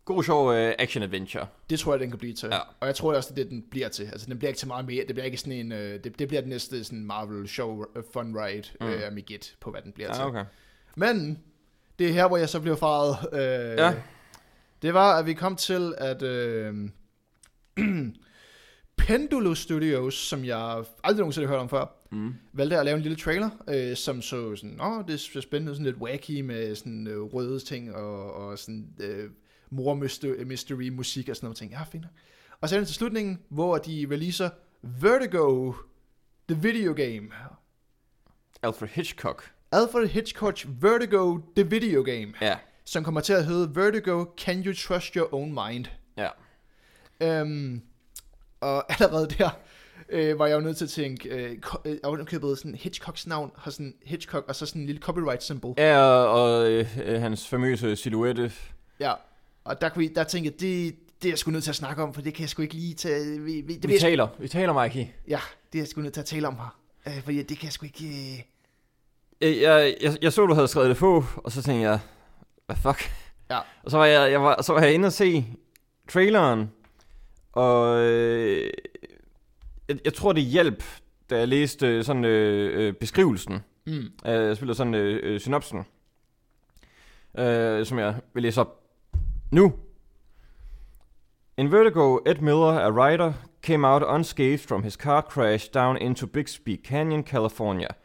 god 0.07 0.23
sjov 0.23 0.53
øh, 0.53 0.73
action-adventure. 0.79 1.45
Det 1.69 1.79
tror 1.79 1.93
jeg, 1.93 1.99
den 1.99 2.09
kan 2.09 2.19
blive 2.19 2.33
til. 2.33 2.49
Ja. 2.51 2.59
Og 2.79 2.87
jeg 2.87 2.95
tror 2.95 3.15
også, 3.15 3.33
det 3.33 3.39
er 3.39 3.43
det, 3.43 3.51
den 3.51 3.63
bliver 3.71 3.89
til. 3.89 4.03
Altså 4.03 4.27
den 4.27 4.37
bliver 4.37 4.49
ikke 4.49 4.57
til 4.59 4.67
meget 4.67 4.85
mere. 4.85 5.05
Det 5.07 5.15
bliver 5.15 5.25
ikke 5.25 5.37
sådan 5.37 5.53
en, 5.53 5.71
øh, 5.71 6.03
det, 6.03 6.19
det 6.19 6.27
bliver 6.27 6.41
den 6.41 6.49
næste 6.49 6.83
sådan 6.83 7.05
Marvel 7.05 7.47
show 7.47 7.71
uh, 7.95 8.03
fun 8.13 8.35
ride 8.37 8.63
mm. 8.81 8.87
øh, 8.87 9.13
med 9.13 9.21
gæt 9.25 9.55
på, 9.59 9.71
hvad 9.71 9.81
den 9.81 9.91
bliver 9.91 10.13
til. 10.13 10.21
Ja, 10.21 10.27
okay. 10.27 10.43
Men 10.95 11.39
det 11.99 12.07
er 12.09 12.13
her, 12.13 12.27
hvor 12.27 12.37
jeg 12.37 12.49
så 12.49 12.59
blev 12.59 12.77
faret. 12.77 13.33
Øh, 13.33 13.77
Ja. 13.77 13.93
Det 14.81 14.93
var, 14.93 15.19
at 15.19 15.25
vi 15.25 15.33
kom 15.33 15.55
til, 15.55 15.93
at 15.97 16.21
øh, 16.21 16.75
Pendulo 18.97 19.55
Studios, 19.55 20.13
som 20.13 20.45
jeg 20.45 20.83
aldrig 21.03 21.19
nogensinde 21.19 21.47
har 21.47 21.53
hørt 21.53 21.61
om 21.61 21.69
før, 21.69 21.93
Mm. 22.11 22.33
valgte 22.53 22.77
at 22.77 22.85
lave 22.85 22.95
en 22.95 23.01
lille 23.01 23.17
trailer, 23.17 23.49
øh, 23.69 23.95
som 23.95 24.21
så 24.21 24.55
sådan, 24.55 24.81
åh, 24.81 25.03
det 25.07 25.35
er 25.35 25.41
spændende, 25.41 25.73
sådan 25.73 25.85
lidt 25.85 25.97
wacky 25.97 26.41
med 26.41 26.75
sådan 26.75 27.07
øh, 27.07 27.21
røde 27.21 27.59
ting 27.59 27.95
og, 27.95 28.33
og 28.33 28.59
sådan 28.59 28.87
øh, 28.99 29.29
mor 29.69 29.93
mystery, 29.93 30.43
mystery 30.43 30.89
musik 30.89 31.29
og 31.29 31.35
sådan 31.35 31.45
noget 31.45 31.57
ting. 31.57 31.71
Ja, 31.71 31.83
fint. 31.83 32.03
nok. 32.03 32.11
Og 32.61 32.69
så 32.69 32.75
er 32.75 32.79
det 32.79 32.87
til 32.87 32.95
slutningen, 32.95 33.39
hvor 33.49 33.77
de 33.77 34.07
releaser 34.11 34.49
Vertigo, 34.81 35.73
the 36.49 36.61
video 36.61 36.93
game. 36.93 37.29
Alfred 38.63 38.89
Hitchcock. 38.89 39.51
Alfred 39.71 40.07
Hitchcock's 40.09 40.67
Vertigo, 40.81 41.37
the 41.55 41.69
video 41.69 42.03
game, 42.03 42.33
Ja, 42.41 42.57
som 42.85 43.03
kommer 43.03 43.21
til 43.21 43.33
at 43.33 43.45
hedde 43.45 43.75
Vertigo, 43.75 44.25
Can 44.37 44.63
You 44.65 44.73
Trust 44.73 45.13
Your 45.13 45.33
Own 45.33 45.53
Mind? 45.67 45.85
ja. 46.17 46.29
Øhm, 47.21 47.81
og 48.61 48.91
allerede 49.01 49.27
der 49.29 49.49
øh, 50.09 50.39
var 50.39 50.47
jeg 50.47 50.55
jo 50.55 50.59
nødt 50.61 50.77
til 50.77 50.85
at 50.85 50.89
tænke, 50.89 51.29
øh, 51.29 51.59
ko- 51.59 51.81
øh, 51.85 51.97
sådan 52.57 52.75
Hitchcocks 52.75 53.27
navn 53.27 53.51
har 53.57 53.71
sådan 53.71 53.93
Hitchcock 54.05 54.45
og 54.47 54.55
så 54.55 54.65
sådan 54.65 54.81
en 54.81 54.85
lille 54.85 55.01
copyright 55.01 55.43
symbol. 55.43 55.73
Ja, 55.77 55.97
og, 55.99 56.29
og 56.43 56.71
øh, 56.71 56.97
øh, 57.03 57.21
hans 57.21 57.47
famøse 57.47 57.95
silhuette. 57.95 58.51
Ja, 58.99 59.13
og 59.67 59.81
der, 59.81 59.89
kunne 59.89 60.07
der 60.15 60.23
tænkte 60.23 60.51
jeg, 60.51 60.59
det, 60.59 60.95
det 61.21 61.27
er 61.27 61.31
jeg 61.31 61.37
sgu 61.39 61.51
nødt 61.51 61.63
til 61.63 61.71
at 61.71 61.75
snakke 61.75 62.03
om, 62.03 62.13
for 62.13 62.21
det 62.21 62.33
kan 62.33 62.41
jeg 62.41 62.49
sgu 62.49 62.61
ikke 62.61 62.73
lige 62.73 62.93
tage. 62.93 63.41
Vi, 63.41 63.61
vi, 63.61 63.75
det 63.75 63.89
Vi 63.89 63.97
taler, 63.99 64.27
vi 64.39 64.47
taler, 64.47 64.83
Mikey. 64.83 65.05
ja, 65.27 65.39
det 65.73 65.79
er 65.79 65.83
jeg 65.83 65.87
sgu 65.87 66.01
nødt 66.01 66.13
til 66.13 66.19
at 66.21 66.25
tale 66.25 66.47
om 66.47 66.55
her. 66.55 66.79
Øh, 67.07 67.23
fordi 67.23 67.37
det 67.43 67.57
kan 67.57 67.65
jeg 67.65 67.73
sgu 67.73 67.85
ikke... 67.85 68.05
Øh, 68.07 68.39
Jeg, 69.41 69.61
jeg, 69.61 69.95
jeg, 70.01 70.17
jeg 70.21 70.33
så, 70.33 70.45
du 70.45 70.53
havde 70.53 70.67
skrevet 70.67 70.89
det 70.89 70.97
på, 70.97 71.23
og 71.37 71.51
så 71.51 71.61
tænkte 71.63 71.89
jeg, 71.89 71.99
hvad 72.65 72.75
fuck? 72.75 73.11
Ja. 73.49 73.59
Og 73.83 73.91
så 73.91 73.97
var 73.97 74.05
jeg, 74.05 74.31
jeg 74.31 74.41
var, 74.41 74.61
så 74.61 74.73
var 74.73 74.81
jeg 74.81 74.93
inde 74.93 75.05
og 75.05 75.13
se 75.13 75.45
traileren, 76.09 76.71
og 77.53 77.99
øh, 77.99 78.69
jeg, 79.89 79.97
jeg 80.05 80.13
tror, 80.13 80.33
det 80.33 80.43
hjalp, 80.43 80.83
da 81.29 81.37
jeg 81.37 81.47
læste 81.47 82.03
sådan 82.03 82.25
øh, 82.25 82.87
øh, 82.87 82.93
beskrivelsen. 82.93 83.59
mm, 83.85 83.93
Øh, 83.93 84.07
Jeg 84.25 84.55
spiller 84.57 84.73
sådan 84.73 84.93
øh, 84.93 85.19
øh, 85.23 85.39
synopsen, 85.39 85.83
øh, 87.37 87.85
som 87.85 87.99
jeg 87.99 88.15
vil 88.33 88.43
læse 88.43 88.61
op 88.61 88.83
nu. 89.51 89.79
In 91.57 91.69
Vertigo, 91.69 92.17
Ed 92.25 92.41
Miller, 92.41 92.79
a 92.79 92.91
writer, 92.91 93.35
came 93.61 93.83
out 93.83 94.03
unscathed 94.03 94.65
from 94.67 94.83
his 94.83 94.95
car 94.95 95.23
crash 95.23 95.69
down 95.69 95.97
into 95.97 96.27
Bixby 96.27 96.77
Canyon, 96.77 97.23
California. 97.23 97.95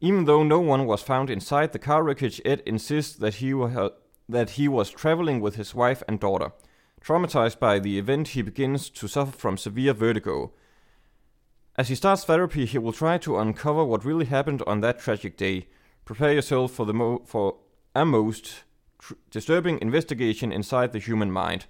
Even 0.00 0.24
though 0.24 0.42
no 0.42 0.60
one 0.60 0.86
was 0.86 1.02
found 1.02 1.30
inside 1.30 1.72
the 1.72 1.78
car 1.78 2.02
wreckage, 2.02 2.40
Ed 2.44 2.62
insists 2.66 3.16
that 3.16 3.34
he, 3.34 3.54
wa- 3.54 3.90
that 4.28 4.50
he 4.50 4.68
was 4.68 4.90
traveling 4.90 5.40
with 5.40 5.56
his 5.56 5.74
wife 5.74 6.02
and 6.08 6.20
daughter. 6.20 6.52
Traumatized 7.00 7.58
by 7.58 7.78
the 7.78 7.98
event, 7.98 8.28
he 8.28 8.42
begins 8.42 8.90
to 8.90 9.08
suffer 9.08 9.32
from 9.32 9.56
severe 9.56 9.94
vertigo. 9.94 10.52
As 11.76 11.88
he 11.88 11.94
starts 11.94 12.24
therapy, 12.24 12.66
he 12.66 12.78
will 12.78 12.92
try 12.92 13.16
to 13.18 13.38
uncover 13.38 13.84
what 13.84 14.04
really 14.04 14.26
happened 14.26 14.62
on 14.66 14.80
that 14.80 14.98
tragic 14.98 15.36
day. 15.36 15.68
Prepare 16.04 16.34
yourself 16.34 16.72
for 16.72 16.84
the 16.84 16.92
mo- 16.92 17.22
for 17.24 17.56
a 17.94 18.04
most 18.04 18.64
disturbing 19.34 19.82
investigation 19.82 20.52
inside 20.52 20.88
the 20.88 21.12
human 21.12 21.32
mind. 21.32 21.60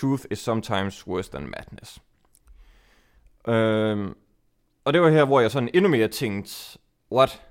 Truth 0.00 0.24
is 0.30 0.38
sometimes 0.38 1.06
worse 1.06 1.30
than 1.30 1.42
madness. 1.50 1.98
Øhm, 3.48 4.14
og 4.84 4.92
det 4.92 5.02
var 5.02 5.10
her, 5.10 5.24
hvor 5.24 5.40
jeg 5.40 5.50
sådan 5.50 5.70
endnu 5.74 5.90
mere 5.90 6.08
tænkte, 6.08 6.78
what? 7.12 7.42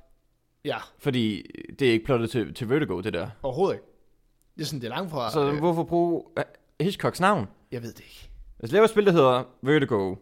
ja, 0.65 0.77
Fordi 0.99 1.43
det 1.79 1.87
er 1.87 1.91
ikke 1.91 2.05
plottet 2.05 2.29
til, 2.29 2.53
til 2.53 2.69
Vertigo, 2.69 3.01
det 3.01 3.13
der. 3.13 3.29
overhovedet 3.43 3.75
ikke. 3.75 3.85
Det 4.55 4.61
er 4.61 4.65
sådan, 4.65 4.81
det 4.81 4.87
er 4.87 4.95
langt 4.95 5.11
fra... 5.11 5.31
Så 5.31 5.51
øh, 5.51 5.57
hvorfor 5.57 5.83
bruge 5.83 6.23
øh, 6.37 6.43
Hitchcocks 6.81 7.19
navn? 7.19 7.47
jeg 7.71 7.81
ved 7.83 7.93
det 7.93 7.99
ikke. 7.99 8.29
Altså 8.59 8.73
laver 8.75 8.83
et 8.83 8.89
spil, 8.89 9.05
der 9.05 9.11
hedder 9.11 9.43
Vertigo. 9.61 10.15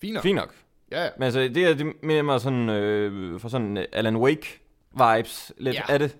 Fint 0.00 0.14
nok. 0.14 0.22
Fint 0.22 0.36
nok. 0.36 0.54
Ja, 0.90 1.04
ja. 1.04 1.10
Men 1.16 1.22
altså, 1.22 1.40
det 1.40 1.56
er 1.56 1.74
det 1.74 1.92
mere 2.02 2.22
mig 2.22 2.40
sådan, 2.40 2.68
øh, 2.68 3.40
for 3.40 3.48
sådan 3.48 3.76
øh, 3.76 3.84
Alan 3.92 4.16
Wake 4.16 4.60
vibes 4.92 5.52
lidt 5.58 5.74
Ja. 5.76 5.82
af 5.88 5.98
det. 5.98 6.16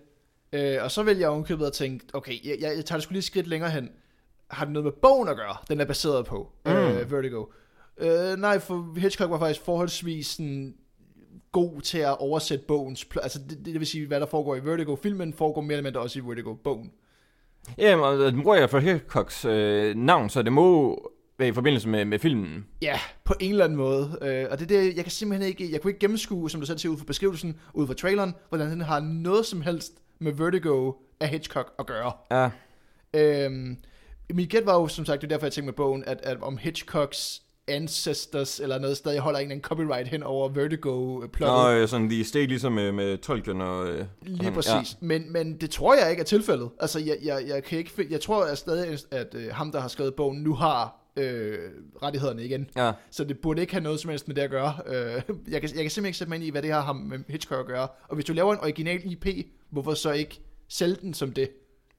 Øh, 0.53 0.79
og 0.83 0.91
så 0.91 1.03
vil 1.03 1.19
jeg 1.19 1.29
ovenkøbet 1.29 1.67
at 1.67 1.73
tænke, 1.73 2.05
okay, 2.13 2.45
jeg, 2.45 2.57
jeg, 2.61 2.77
jeg 2.77 2.85
tager 2.85 2.97
det 2.97 3.03
sgu 3.03 3.13
lige 3.13 3.23
skridt 3.23 3.47
længere 3.47 3.71
hen. 3.71 3.89
Har 4.51 4.65
det 4.65 4.73
noget 4.73 4.85
med 4.85 4.93
bogen 4.93 5.29
at 5.29 5.37
gøre, 5.37 5.57
den 5.69 5.81
er 5.81 5.85
baseret 5.85 6.27
på, 6.27 6.53
mm. 6.67 6.73
øh, 6.73 7.13
Vertigo? 7.13 7.45
Øh, 7.99 8.39
nej, 8.39 8.59
for 8.59 8.99
Hitchcock 8.99 9.31
var 9.31 9.39
faktisk 9.39 9.65
forholdsvis 9.65 10.27
sådan, 10.27 10.75
god 11.53 11.81
til 11.81 11.99
at 11.99 12.19
oversætte 12.19 12.65
bogens 12.69 13.07
pl- 13.15 13.23
Altså, 13.23 13.39
det, 13.51 13.59
det, 13.65 13.81
vil 13.81 13.87
sige, 13.87 14.07
hvad 14.07 14.21
der 14.21 14.27
foregår 14.27 14.57
i 14.57 14.65
Vertigo. 14.65 14.97
Filmen 14.97 15.33
foregår 15.33 15.61
mere 15.61 15.73
eller 15.73 15.83
mindre 15.83 16.01
også 16.01 16.19
i 16.19 16.23
Vertigo-bogen. 16.23 16.93
Jamen, 17.79 18.05
og 18.05 18.19
den 18.19 18.43
bruger 18.43 18.57
jeg 18.57 18.71
for 18.71 18.79
Hitchcocks 18.79 19.45
øh, 19.45 19.97
navn, 19.97 20.31
så 20.31 20.43
det 20.43 20.53
må 20.53 20.99
være 21.39 21.49
i 21.49 21.53
forbindelse 21.53 21.89
med, 21.89 22.05
med 22.05 22.19
filmen. 22.19 22.67
Ja, 22.83 23.01
på 23.25 23.35
en 23.41 23.51
eller 23.51 23.65
anden 23.65 23.79
måde. 23.79 24.19
Øh, 24.23 24.47
og 24.51 24.59
det 24.59 24.73
er 24.73 24.81
det, 24.81 24.97
jeg 24.97 25.05
kan 25.05 25.11
simpelthen 25.11 25.49
ikke, 25.49 25.73
jeg 25.73 25.81
kunne 25.81 25.91
ikke 25.91 26.01
gennemskue, 26.01 26.51
som 26.51 26.61
du 26.61 26.67
selv 26.67 26.79
siger 26.79 26.93
ud 26.93 26.99
fra 26.99 27.05
beskrivelsen, 27.05 27.61
ud 27.75 27.87
fra 27.87 27.95
traileren, 27.95 28.35
hvordan 28.49 28.71
den 28.71 28.81
har 28.81 29.01
noget 29.01 29.47
som 29.47 29.63
helst 29.63 29.93
med 30.23 30.33
Vertigo 30.33 30.93
af 31.21 31.29
Hitchcock 31.29 31.73
at 31.79 31.87
gøre. 31.87 32.13
Ja, 32.31 32.51
Øhm, 33.15 33.77
mit 34.33 34.51
gæt 34.51 34.67
var 34.67 34.75
jo, 34.81 34.89
som 34.89 35.05
sagt, 35.05 35.21
det 35.21 35.27
er 35.27 35.29
derfor, 35.29 35.47
jeg 35.47 35.53
tænkte 35.53 35.67
med 35.67 35.73
bogen, 35.73 36.05
at, 36.07 36.21
at 36.23 36.43
om 36.43 36.57
Hitchcocks 36.59 37.43
ancestors 37.69 38.61
eller 38.61 38.79
noget 38.79 38.97
stadig 38.97 39.21
holder 39.21 39.39
en 39.39 39.61
copyright 39.61 40.09
hen 40.09 40.23
over 40.23 40.49
Vertigo-plottet. 40.49 41.59
og 41.59 41.75
øh, 41.75 41.89
sådan 41.89 42.11
de 42.11 42.25
steg 42.25 42.49
ligesom 42.49 42.73
med, 42.73 42.93
med 42.93 43.19
Tolkien 43.19 43.61
og... 43.61 43.89
Øh, 43.89 44.05
Lige 44.23 44.37
sådan, 44.37 44.53
præcis. 44.53 44.73
Ja. 44.73 45.07
Men, 45.07 45.33
men 45.33 45.57
det 45.57 45.71
tror 45.71 45.95
jeg 45.95 46.11
ikke 46.11 46.21
er 46.21 46.25
tilfældet. 46.25 46.71
Altså, 46.81 46.99
jeg, 46.99 47.17
jeg, 47.23 47.43
jeg, 47.47 47.65
kan 47.65 47.79
ikke, 47.79 48.07
jeg 48.11 48.21
tror 48.21 48.45
at 48.45 48.59
stadig, 48.59 48.99
at 49.11 49.35
øh, 49.35 49.53
ham, 49.53 49.73
der 49.73 49.81
har 49.81 49.89
skrevet 49.89 50.15
bogen, 50.15 50.43
nu 50.43 50.55
har 50.55 51.02
øh, 51.17 51.59
rettighederne 52.03 52.45
igen. 52.45 52.71
Ja. 52.77 52.93
Så 53.11 53.25
det 53.25 53.39
burde 53.39 53.61
ikke 53.61 53.73
have 53.73 53.83
noget 53.83 54.01
som 54.01 54.11
helst 54.11 54.29
med 54.29 54.35
det 54.37 54.43
at 54.43 54.51
gøre. 54.51 54.75
Øh, 54.87 54.95
jeg, 54.95 55.23
kan, 55.23 55.31
jeg 55.49 55.61
kan 55.61 55.61
simpelthen 55.71 56.05
ikke 56.07 56.19
sætte 56.19 56.29
mig 56.29 56.37
ind 56.37 56.45
i, 56.45 56.51
hvad 56.51 56.63
det 56.63 56.71
har 56.73 56.93
med 56.93 57.19
Hitchcock 57.29 57.61
at 57.61 57.67
gøre. 57.67 57.89
Og 58.09 58.15
hvis 58.15 58.25
du 58.25 58.33
laver 58.33 58.53
en 58.53 58.61
original 58.61 59.01
IP, 59.05 59.27
hvorfor 59.71 59.95
så 59.95 60.13
ikke 60.13 60.41
sælge 60.69 60.97
den 61.03 61.15
som 61.15 61.33
det? 61.33 61.51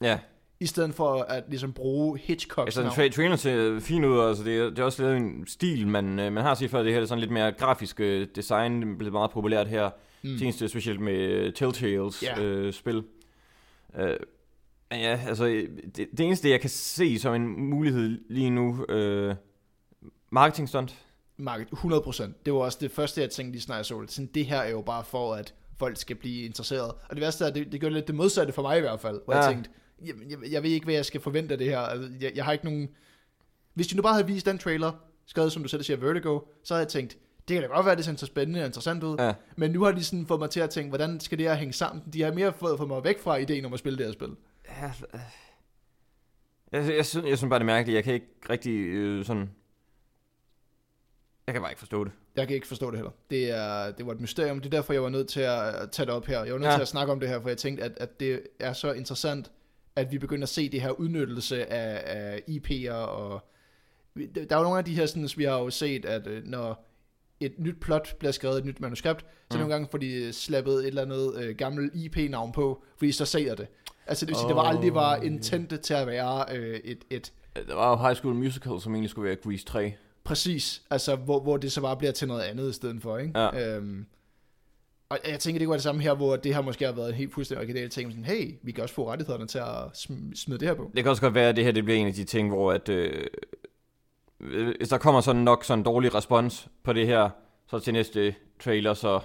Ja, 0.02 0.20
i 0.60 0.66
stedet 0.66 0.94
for 0.94 1.14
at 1.22 1.44
ligesom 1.50 1.74
bruge 1.74 2.18
Hitchcocks 2.20 2.68
Altså, 2.68 2.82
navn. 2.82 2.94
tra- 2.94 3.10
trailer 3.16 3.36
ser 3.36 3.80
fin 3.80 4.06
ud, 4.06 4.28
altså 4.28 4.44
det 4.44 4.58
er, 4.58 4.64
det 4.70 4.80
er 4.80 4.84
også 4.84 5.04
lavet 5.04 5.18
en 5.18 5.48
stil, 5.48 5.88
man, 5.88 6.20
øh, 6.20 6.34
man 6.34 6.44
har 6.44 6.56
set 6.56 6.70
før, 6.70 6.84
det 6.84 6.94
her 6.94 7.02
er 7.02 7.06
sådan 7.06 7.20
lidt 7.20 7.32
mere 7.32 7.52
grafisk 7.52 8.00
øh, 8.00 8.28
design, 8.36 8.82
det 8.82 8.98
blevet 8.98 9.14
meget 9.14 9.32
populært 9.32 9.68
her, 9.68 9.90
mm. 10.24 10.38
senest 10.38 10.70
specielt 10.70 11.00
med 11.00 11.52
Telltales 11.52 12.24
Ja. 12.24 12.42
øh, 12.42 12.74
spil. 12.74 13.04
Øh, 14.00 14.16
ja, 14.92 15.20
altså, 15.28 15.46
det, 15.46 15.98
det 15.98 16.20
eneste, 16.20 16.50
jeg 16.50 16.62
kan 16.62 16.70
se 16.70 17.20
som 17.20 17.34
en 17.34 17.70
mulighed 17.70 18.22
lige 18.30 18.50
nu, 18.50 18.86
øh, 18.90 19.36
marketing 20.30 20.70
stunt. 20.70 20.96
Market, 21.38 21.68
100%. 21.72 22.32
Det 22.46 22.54
var 22.54 22.60
også 22.60 22.78
det 22.82 22.92
første, 22.92 23.22
jeg 23.22 23.30
tænkte 23.30 23.52
lige 23.52 23.62
snart 23.62 23.78
jeg 23.78 23.86
så 23.86 24.02
det. 24.02 24.12
Sådan, 24.12 24.30
det 24.34 24.46
her 24.46 24.58
er 24.58 24.70
jo 24.70 24.82
bare 24.82 25.04
for, 25.04 25.34
at 25.34 25.54
folk 25.78 25.98
skal 25.98 26.16
blive 26.16 26.46
interesseret. 26.46 26.92
Og 26.92 27.10
det 27.16 27.22
værste 27.22 27.46
er, 27.46 27.50
det, 27.50 27.72
det 27.72 27.82
gør 27.82 27.90
lidt 27.90 28.08
det 28.08 28.16
modsatte 28.16 28.54
for 28.54 28.62
mig 28.62 28.78
i 28.78 28.82
hvert 28.82 29.00
fald. 29.00 29.22
Hvor 29.26 29.34
ja. 29.34 29.42
Jeg 29.42 29.54
tænkte, 29.54 29.70
jeg, 30.06 30.14
jeg, 30.30 30.52
jeg 30.52 30.64
ved 30.64 30.70
ikke, 30.70 30.84
hvad 30.84 30.96
jeg 30.96 31.06
skal 31.06 31.22
forvente 31.22 31.52
af 31.52 31.58
det 31.58 31.68
her. 31.68 31.80
Altså, 31.80 32.10
jeg, 32.22 32.32
jeg 32.36 32.46
har 32.46 32.52
ikke 32.52 32.66
nogen... 32.66 32.90
Hvis 33.74 33.88
de 33.88 33.96
nu 33.96 34.02
bare 34.02 34.14
havde 34.14 34.28
vist 34.28 34.46
den 34.46 34.58
trailer, 34.58 34.92
skrevet 35.26 35.52
som 35.52 35.64
du 35.64 35.70
selv 35.70 35.84
siger, 35.84 35.98
Vertigo, 35.98 36.40
så 36.64 36.74
havde 36.74 36.84
jeg 36.84 36.88
tænkt, 36.88 37.18
det 37.48 37.54
kan 37.54 37.62
da 37.62 37.68
godt 37.68 37.86
være, 37.86 37.96
det 37.96 38.06
ser 38.06 38.16
så 38.16 38.26
spændende 38.26 38.60
og 38.60 38.66
interessant 38.66 39.04
ud. 39.04 39.16
Ja. 39.20 39.34
Men 39.56 39.72
nu 39.72 39.84
har 39.84 39.92
de 39.92 40.04
sådan 40.04 40.26
fået 40.26 40.40
mig 40.40 40.50
til 40.50 40.60
at 40.60 40.70
tænke, 40.70 40.90
hvordan 40.90 41.20
skal 41.20 41.38
det 41.38 41.48
her 41.48 41.56
hænge 41.56 41.74
sammen? 41.74 42.04
De 42.14 42.22
har 42.22 42.34
mere 42.34 42.54
fået, 42.54 42.78
fået 42.78 42.90
mig 42.90 43.04
væk 43.04 43.20
fra 43.20 43.36
ideen 43.36 43.66
om 43.66 43.74
at 43.74 43.80
spille 43.80 43.98
det 43.98 44.06
her 44.06 44.14
spil. 44.14 44.30
Ja, 44.82 44.92
øh, 45.14 45.20
jeg, 46.88 46.96
jeg, 46.96 47.06
synes, 47.06 47.26
jeg 47.30 47.38
synes 47.38 47.50
bare, 47.50 47.60
det 47.60 47.64
er 47.64 47.66
mærkeligt. 47.66 47.96
Jeg 47.96 48.04
kan 48.04 48.14
ikke 48.14 48.28
rigtig 48.50 48.72
øh, 48.80 49.26
sådan... 49.26 49.50
Jeg 51.48 51.54
kan 51.56 51.62
bare 51.62 51.72
ikke 51.72 51.80
forstå 51.80 52.04
det. 52.04 52.12
Jeg 52.36 52.48
kan 52.48 52.56
ikke 52.56 52.68
forstå 52.68 52.92
det 52.92 52.98
heller. 52.98 53.12
Det, 53.30 53.50
er, 53.52 53.92
det 53.92 54.06
var 54.06 54.12
et 54.12 54.20
mysterium. 54.20 54.60
Det 54.60 54.66
er 54.66 54.78
derfor, 54.78 54.94
jeg 54.94 55.04
var 55.04 55.10
nødt 55.10 55.28
til 55.30 55.40
at 55.42 55.92
tage 55.92 56.06
det 56.06 56.14
op 56.14 56.26
her. 56.26 56.44
Jeg 56.44 56.54
var 56.54 56.60
nødt 56.60 56.70
Ja. 56.70 56.76
til 56.76 56.82
at 56.82 56.88
snakke 56.88 57.12
om 57.14 57.20
det 57.20 57.30
her, 57.30 57.42
for 57.42 57.50
jeg 57.50 57.58
tænkte, 57.58 57.84
at, 57.84 57.92
at 57.98 58.20
det 58.20 58.42
er 58.60 58.74
så 58.74 58.92
interessant, 58.94 59.52
at 59.96 60.12
vi 60.12 60.18
begynder 60.18 60.44
at 60.44 60.50
se 60.50 60.70
det 60.70 60.82
her 60.82 60.92
udnyttelse 60.92 61.66
af, 61.74 62.02
af 62.06 62.42
IP'er. 62.50 62.92
Og 62.94 63.50
der 64.16 64.46
er 64.50 64.58
jo 64.58 64.64
nogle 64.64 64.78
af 64.78 64.86
de 64.86 64.96
her, 64.96 65.06
sådan, 65.06 65.30
vi 65.38 65.44
har 65.44 65.60
jo 65.60 65.70
set, 65.70 66.06
at 66.06 66.28
øh, 66.28 66.44
når 66.46 66.90
et 67.40 67.54
nyt 67.60 67.80
plot 67.82 68.16
bliver 68.20 68.32
skrevet, 68.32 68.58
et 68.58 68.66
nyt 68.66 68.80
manuskript, 68.80 69.22
så 69.22 69.28
Mm. 69.52 69.60
nogle 69.60 69.74
gange 69.74 69.88
får 69.92 69.98
de 69.98 70.34
slappet 70.34 70.74
et 70.74 70.88
eller 70.88 71.02
andet 71.02 71.36
øh, 71.44 71.56
gammel 71.56 71.92
IP-navn 71.94 72.52
på, 72.52 72.84
fordi 72.98 73.12
så 73.12 73.26
sælger 73.26 73.56
det. 73.56 73.68
Altså 74.08 74.26
det 74.26 74.30
vil 74.30 74.38
sige, 74.38 74.48
det 74.48 74.56
var 74.56 74.64
aldrig 74.64 74.94
var 74.94 75.18
Åh. 75.18 75.26
intente 75.26 75.78
til 75.78 75.94
at 75.94 76.08
være 76.08 76.46
øh, 76.58 76.80
et, 76.84 77.04
et 77.10 77.34
Der 77.68 77.76
var 77.76 77.90
jo 77.90 77.96
High 77.96 78.16
School 78.16 78.36
Musical, 78.36 78.82
som 78.82 78.94
egentlig 78.94 79.10
skulle 79.10 79.28
være 79.28 79.36
Grease 79.36 79.66
3. 79.66 79.94
Præcis, 80.24 80.82
altså 80.90 81.16
hvor, 81.16 81.40
hvor 81.40 81.58
det 81.58 81.72
så 81.72 81.82
bare 81.82 81.98
bliver 81.98 82.12
til 82.12 82.28
noget 82.28 82.42
andet 82.42 82.70
i 82.70 82.74
stedet 82.74 83.02
for, 83.02 83.18
ikke? 83.18 83.40
Ja. 83.40 83.76
Øhm, 83.78 84.06
og 85.10 85.20
jeg 85.28 85.40
tænker, 85.40 85.60
det 85.60 85.66
kunne 85.66 85.72
være 85.72 85.78
det 85.78 85.84
samme 85.84 86.02
her, 86.02 86.14
hvor 86.14 86.36
det 86.36 86.56
her 86.56 86.62
måske 86.62 86.86
har 86.86 86.92
været 86.92 87.10
en 87.10 87.16
helt 87.16 87.34
fuldstændig 87.34 87.60
original 87.66 87.90
ting, 87.90 88.12
sådan, 88.12 88.26
hey, 88.26 88.56
vi 88.62 88.72
kan 88.72 88.84
også 88.84 88.96
få 88.96 89.12
rettighederne 89.12 89.48
til 89.48 89.58
at 89.58 89.66
sm- 89.94 90.36
smide 90.36 90.60
det 90.60 90.68
her 90.68 90.76
på. 90.76 90.92
Det 90.96 91.04
kan 91.04 91.10
også 91.10 91.22
godt 91.22 91.34
være, 91.34 91.50
at 91.50 91.56
det 91.56 91.64
her 91.64 91.72
det 91.72 91.84
bliver 91.86 92.00
en 92.00 92.08
af 92.08 92.14
de 92.14 92.24
ting, 92.24 92.50
hvor 92.50 92.72
at, 92.72 92.90
øh, 92.90 93.28
hvis 94.78 94.90
der 94.90 94.98
kommer 94.98 95.22
sådan 95.22 95.42
nok 95.42 95.64
sådan 95.64 95.80
en 95.80 95.86
dårlig 95.86 96.16
respons 96.16 96.68
på 96.84 96.94
det 96.94 97.08
her, 97.08 97.30
så 97.68 97.80
til 97.80 97.94
næste 97.94 98.36
trailer, 98.60 98.94
så 98.94 99.20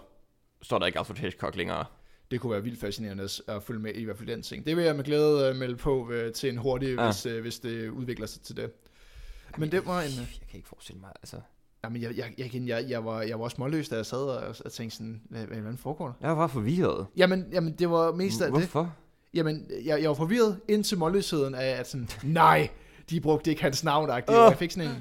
står 0.63 0.79
der 0.79 0.87
ikke 0.87 0.99
Alfred 0.99 1.17
Hitchcock 1.17 1.57
længere. 1.57 1.85
Det 2.31 2.41
kunne 2.41 2.53
være 2.53 2.63
vildt 2.63 2.81
fascinerende 2.81 3.29
at- 3.49 3.63
følge 3.63 3.81
med 3.81 3.95
i, 3.95 4.05
hvert 4.05 4.17
fald 4.19 4.29
den 4.29 4.43
ting. 4.43 4.67
Det 4.67 4.77
vil 4.77 4.85
jeg 4.85 4.97
med 4.97 5.05
glæde 5.05 5.49
øh, 5.51 5.57
melde 5.57 5.77
på 5.77 6.11
øh, 6.11 6.33
til 6.33 6.49
en 6.49 6.57
hurtig, 6.57 6.95
ja. 6.97 7.05
Hvis, 7.05 7.27
øh, 7.27 7.41
hvis 7.43 7.59
det 7.59 7.89
udvikler 7.89 8.27
sig 8.27 8.43
til 8.43 8.57
det. 8.57 8.71
Men 9.59 9.73
det 9.73 9.87
var 9.87 10.01
en... 10.01 10.11
Jeg 10.11 10.27
kan 10.51 10.57
ikke 10.57 10.69
forestille 10.69 11.01
mig, 11.01 11.11
altså... 11.23 11.37
Jamen, 11.85 12.03
jeg, 12.03 12.17
jeg, 12.17 12.35
jeg, 12.39 12.55
jeg, 12.67 12.85
jeg, 12.89 13.05
var, 13.05 13.23
jeg 13.23 13.39
var 13.39 13.45
også 13.45 13.55
småløs, 13.55 13.89
da 13.89 13.97
jeg 13.97 14.07
sad 14.07 14.19
og, 14.19 14.55
og 14.65 14.73
tænkte 14.73 14.97
sådan, 14.97 15.21
hvad, 15.31 15.45
hvad, 15.45 15.59
hvad 15.59 15.77
foregår 15.77 16.07
der? 16.07 16.29
Jeg 16.29 16.37
var 16.37 16.47
forvirret. 16.47 17.07
Jamen, 17.17 17.47
jamen, 17.53 17.73
det 17.73 17.91
var 17.91 18.13
mest 18.13 18.41
af 18.41 18.51
det. 18.51 18.61
Hvorfor? 18.61 18.95
Jamen, 19.35 19.71
jeg, 19.85 20.03
jeg 20.03 20.09
var 20.09 20.15
forvirret 20.15 20.61
indtil 20.69 20.99
målløsheden 20.99 21.55
af, 21.55 21.67
at 21.69 21.89
sådan, 21.91 22.09
nej, 22.23 22.69
de 23.11 23.21
brugte 23.21 23.51
ikke 23.51 23.63
hans 23.63 23.85
navn, 23.85 24.11
oh. 24.11 24.21
Jeg 24.29 24.57
fik 24.59 24.71
sådan 24.71 24.91
en, 24.91 24.97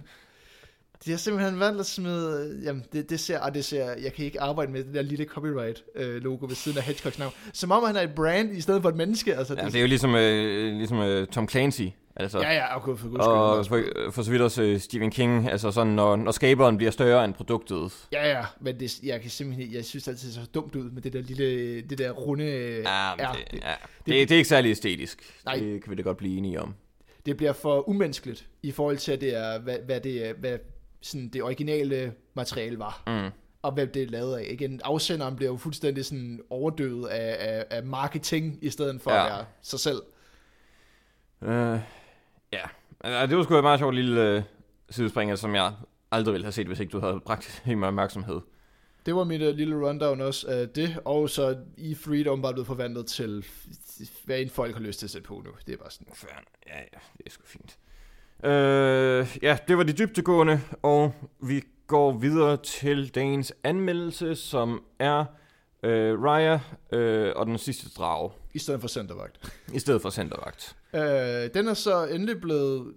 de 1.05 1.11
har 1.11 1.17
simpelthen 1.17 1.59
valgt 1.59 1.79
at 1.79 1.85
smide, 1.85 2.59
jamen, 2.63 2.85
det, 2.93 3.09
det 3.09 3.19
ser, 3.19 3.39
og 3.39 3.53
det 3.53 3.65
ser, 3.65 3.85
jeg 4.03 4.13
kan 4.13 4.25
ikke 4.25 4.41
arbejde 4.41 4.71
med 4.71 4.83
det 4.83 4.93
der 4.93 5.01
lille 5.01 5.25
copyright 5.25 5.83
øh, 5.95 6.23
logo 6.23 6.45
ved 6.45 6.55
siden 6.55 6.77
af 6.77 6.83
Hitchcocks 6.83 7.19
navn. 7.19 7.33
Som 7.53 7.71
om 7.71 7.83
han 7.83 7.95
er 7.95 8.01
et 8.01 8.15
brand 8.15 8.57
i 8.57 8.61
stedet 8.61 8.81
for 8.81 8.89
et 8.89 8.95
menneske, 8.95 9.35
altså. 9.35 9.55
Ja, 9.57 9.65
det 9.65 9.75
er 9.75 9.81
jo 9.81 9.87
ligesom, 9.87 10.15
øh, 10.15 10.73
ligesom 10.73 10.99
øh, 10.99 11.27
Tom 11.27 11.49
Clancy. 11.49 11.81
Altså, 12.19 12.39
ja, 12.39 12.53
ja, 12.53 12.77
okay, 12.77 12.97
for 13.01 13.09
guds 13.09 13.25
og 13.25 13.65
skyld. 13.65 13.85
for, 14.05 14.11
for 14.11 14.21
så 14.21 14.31
vidt 14.31 14.41
også 14.41 14.63
øh, 14.63 14.79
Stephen 14.79 15.11
King, 15.11 15.49
altså 15.49 15.71
sådan, 15.71 15.93
når, 15.93 16.15
når 16.15 16.31
skaberen 16.31 16.77
bliver 16.77 16.91
større 16.91 17.25
end 17.25 17.33
produktet. 17.33 17.93
Ja, 18.11 18.29
ja, 18.29 18.45
men 18.61 18.79
det, 18.79 19.03
jeg 19.03 19.21
kan 19.21 19.29
simpelthen, 19.29 19.73
jeg 19.73 19.85
synes 19.85 20.07
altid, 20.07 20.27
det 20.27 20.35
ser 20.35 20.41
så 20.41 20.49
dumt 20.53 20.75
ud 20.75 20.89
med 20.91 21.01
det 21.01 21.13
der 21.13 21.21
lille, 21.21 21.81
det 21.81 21.97
der 21.97 22.11
runde 22.11 22.43
Ja, 22.45 23.15
men 23.17 23.25
det, 23.25 23.51
Det, 23.51 23.59
ja. 23.63 23.71
Det, 24.05 24.29
det 24.29 24.31
er 24.31 24.37
ikke 24.37 24.49
særlig 24.49 24.71
æstetisk. 24.71 25.33
Nej. 25.45 25.55
Det 25.55 25.83
kan 25.83 25.91
vi 25.91 25.95
da 25.95 26.01
godt 26.01 26.17
blive 26.17 26.37
enige 26.37 26.61
om. 26.61 26.73
det 27.25 27.37
bliver 27.37 27.53
for 27.53 27.89
umenneskeligt 27.89 28.45
i 28.63 28.71
forhold 28.71 28.97
til, 28.97 29.11
at 29.11 29.21
det 29.21 29.35
er, 29.35 29.59
hvad, 29.59 29.77
hvad 29.85 30.01
det 30.01 30.29
er, 30.29 30.33
hvad 30.33 30.57
sådan 31.01 31.29
det 31.29 31.43
originale 31.43 32.13
materiale 32.33 32.79
var. 32.79 33.03
Mm. 33.07 33.31
og 33.61 33.71
hvem 33.71 33.91
det 33.91 34.03
er 34.03 34.07
lavet 34.07 34.37
af. 34.37 34.47
Igen, 34.49 34.81
afsenderen 34.83 35.35
bliver 35.35 35.51
jo 35.51 35.57
fuldstændig 35.57 36.05
sådan 36.05 36.41
overdøvet 36.49 37.07
af, 37.07 37.37
af, 37.39 37.65
af 37.77 37.83
marketing, 37.83 38.59
i 38.61 38.69
stedet 38.69 39.01
for 39.01 39.11
ja. 39.11 39.17
Ja. 39.17 39.25
at 39.25 39.31
være 39.31 39.45
sig 39.61 39.79
selv. 39.79 40.01
Øh, 41.41 41.79
ja, 42.53 42.67
Altså, 43.01 43.27
det 43.27 43.37
var 43.37 43.43
sgu 43.43 43.55
et 43.55 43.63
meget 43.63 43.79
sjovt 43.79 43.95
lille 43.95 44.21
øh, 44.21 44.43
sidespring, 44.89 45.37
som 45.37 45.55
jeg 45.55 45.73
aldrig 46.11 46.33
ville 46.33 46.45
have 46.45 46.51
set, 46.51 46.67
hvis 46.67 46.79
ikke 46.79 46.91
du 46.91 46.99
havde 46.99 47.19
bragt 47.25 47.61
helt 47.65 47.77
meget 47.77 47.87
opmærksomhed. 47.87 48.41
Det 49.05 49.15
var 49.15 49.23
mit 49.23 49.41
uh, 49.41 49.47
lille 49.47 49.87
rundown 49.87 50.21
også 50.21 50.47
af 50.47 50.69
det, 50.69 50.99
og 51.05 51.29
så 51.29 51.57
E3 51.77 52.11
der 52.11 52.25
er 52.25 52.29
åbenbart 52.29 52.55
blevet 52.55 52.67
forvandlet 52.67 53.05
til, 53.05 53.45
hvad 54.25 54.39
en 54.39 54.49
folk 54.49 54.73
har 54.75 54.81
lyst 54.81 54.99
til 54.99 55.05
at 55.05 55.09
sætte 55.09 55.27
på 55.27 55.41
nu. 55.45 55.51
Det 55.65 55.73
er 55.73 55.77
bare 55.77 55.91
sådan. 55.91 56.07
Ja, 56.67 56.77
ja, 56.77 56.99
det 57.17 57.25
er 57.25 57.29
sgu 57.29 57.43
fint. 57.45 57.77
Øh, 58.43 59.37
ja, 59.41 59.57
det 59.67 59.77
var 59.77 59.83
de 59.83 59.93
dybtegående, 59.93 60.61
og 60.83 61.13
vi 61.39 61.63
går 61.87 62.11
videre 62.11 62.57
til 62.57 63.15
dagens 63.15 63.53
anmeldelse, 63.63 64.35
som 64.35 64.83
er 64.99 65.25
øh, 65.83 66.23
Raya 66.23 66.59
øh, 66.91 67.31
og 67.35 67.45
den 67.45 67.57
sidste 67.57 67.89
drage, 67.97 68.31
I 68.53 68.59
stedet 68.59 68.81
for 68.81 68.87
centervagt. 68.87 69.53
i 69.73 69.79
stedet 69.79 70.01
for 70.01 70.09
centervagt. 70.09 70.75
Uh, 70.93 70.99
den 71.53 71.67
er 71.67 71.73
så 71.73 72.05
endelig 72.07 72.41
blevet 72.41 72.93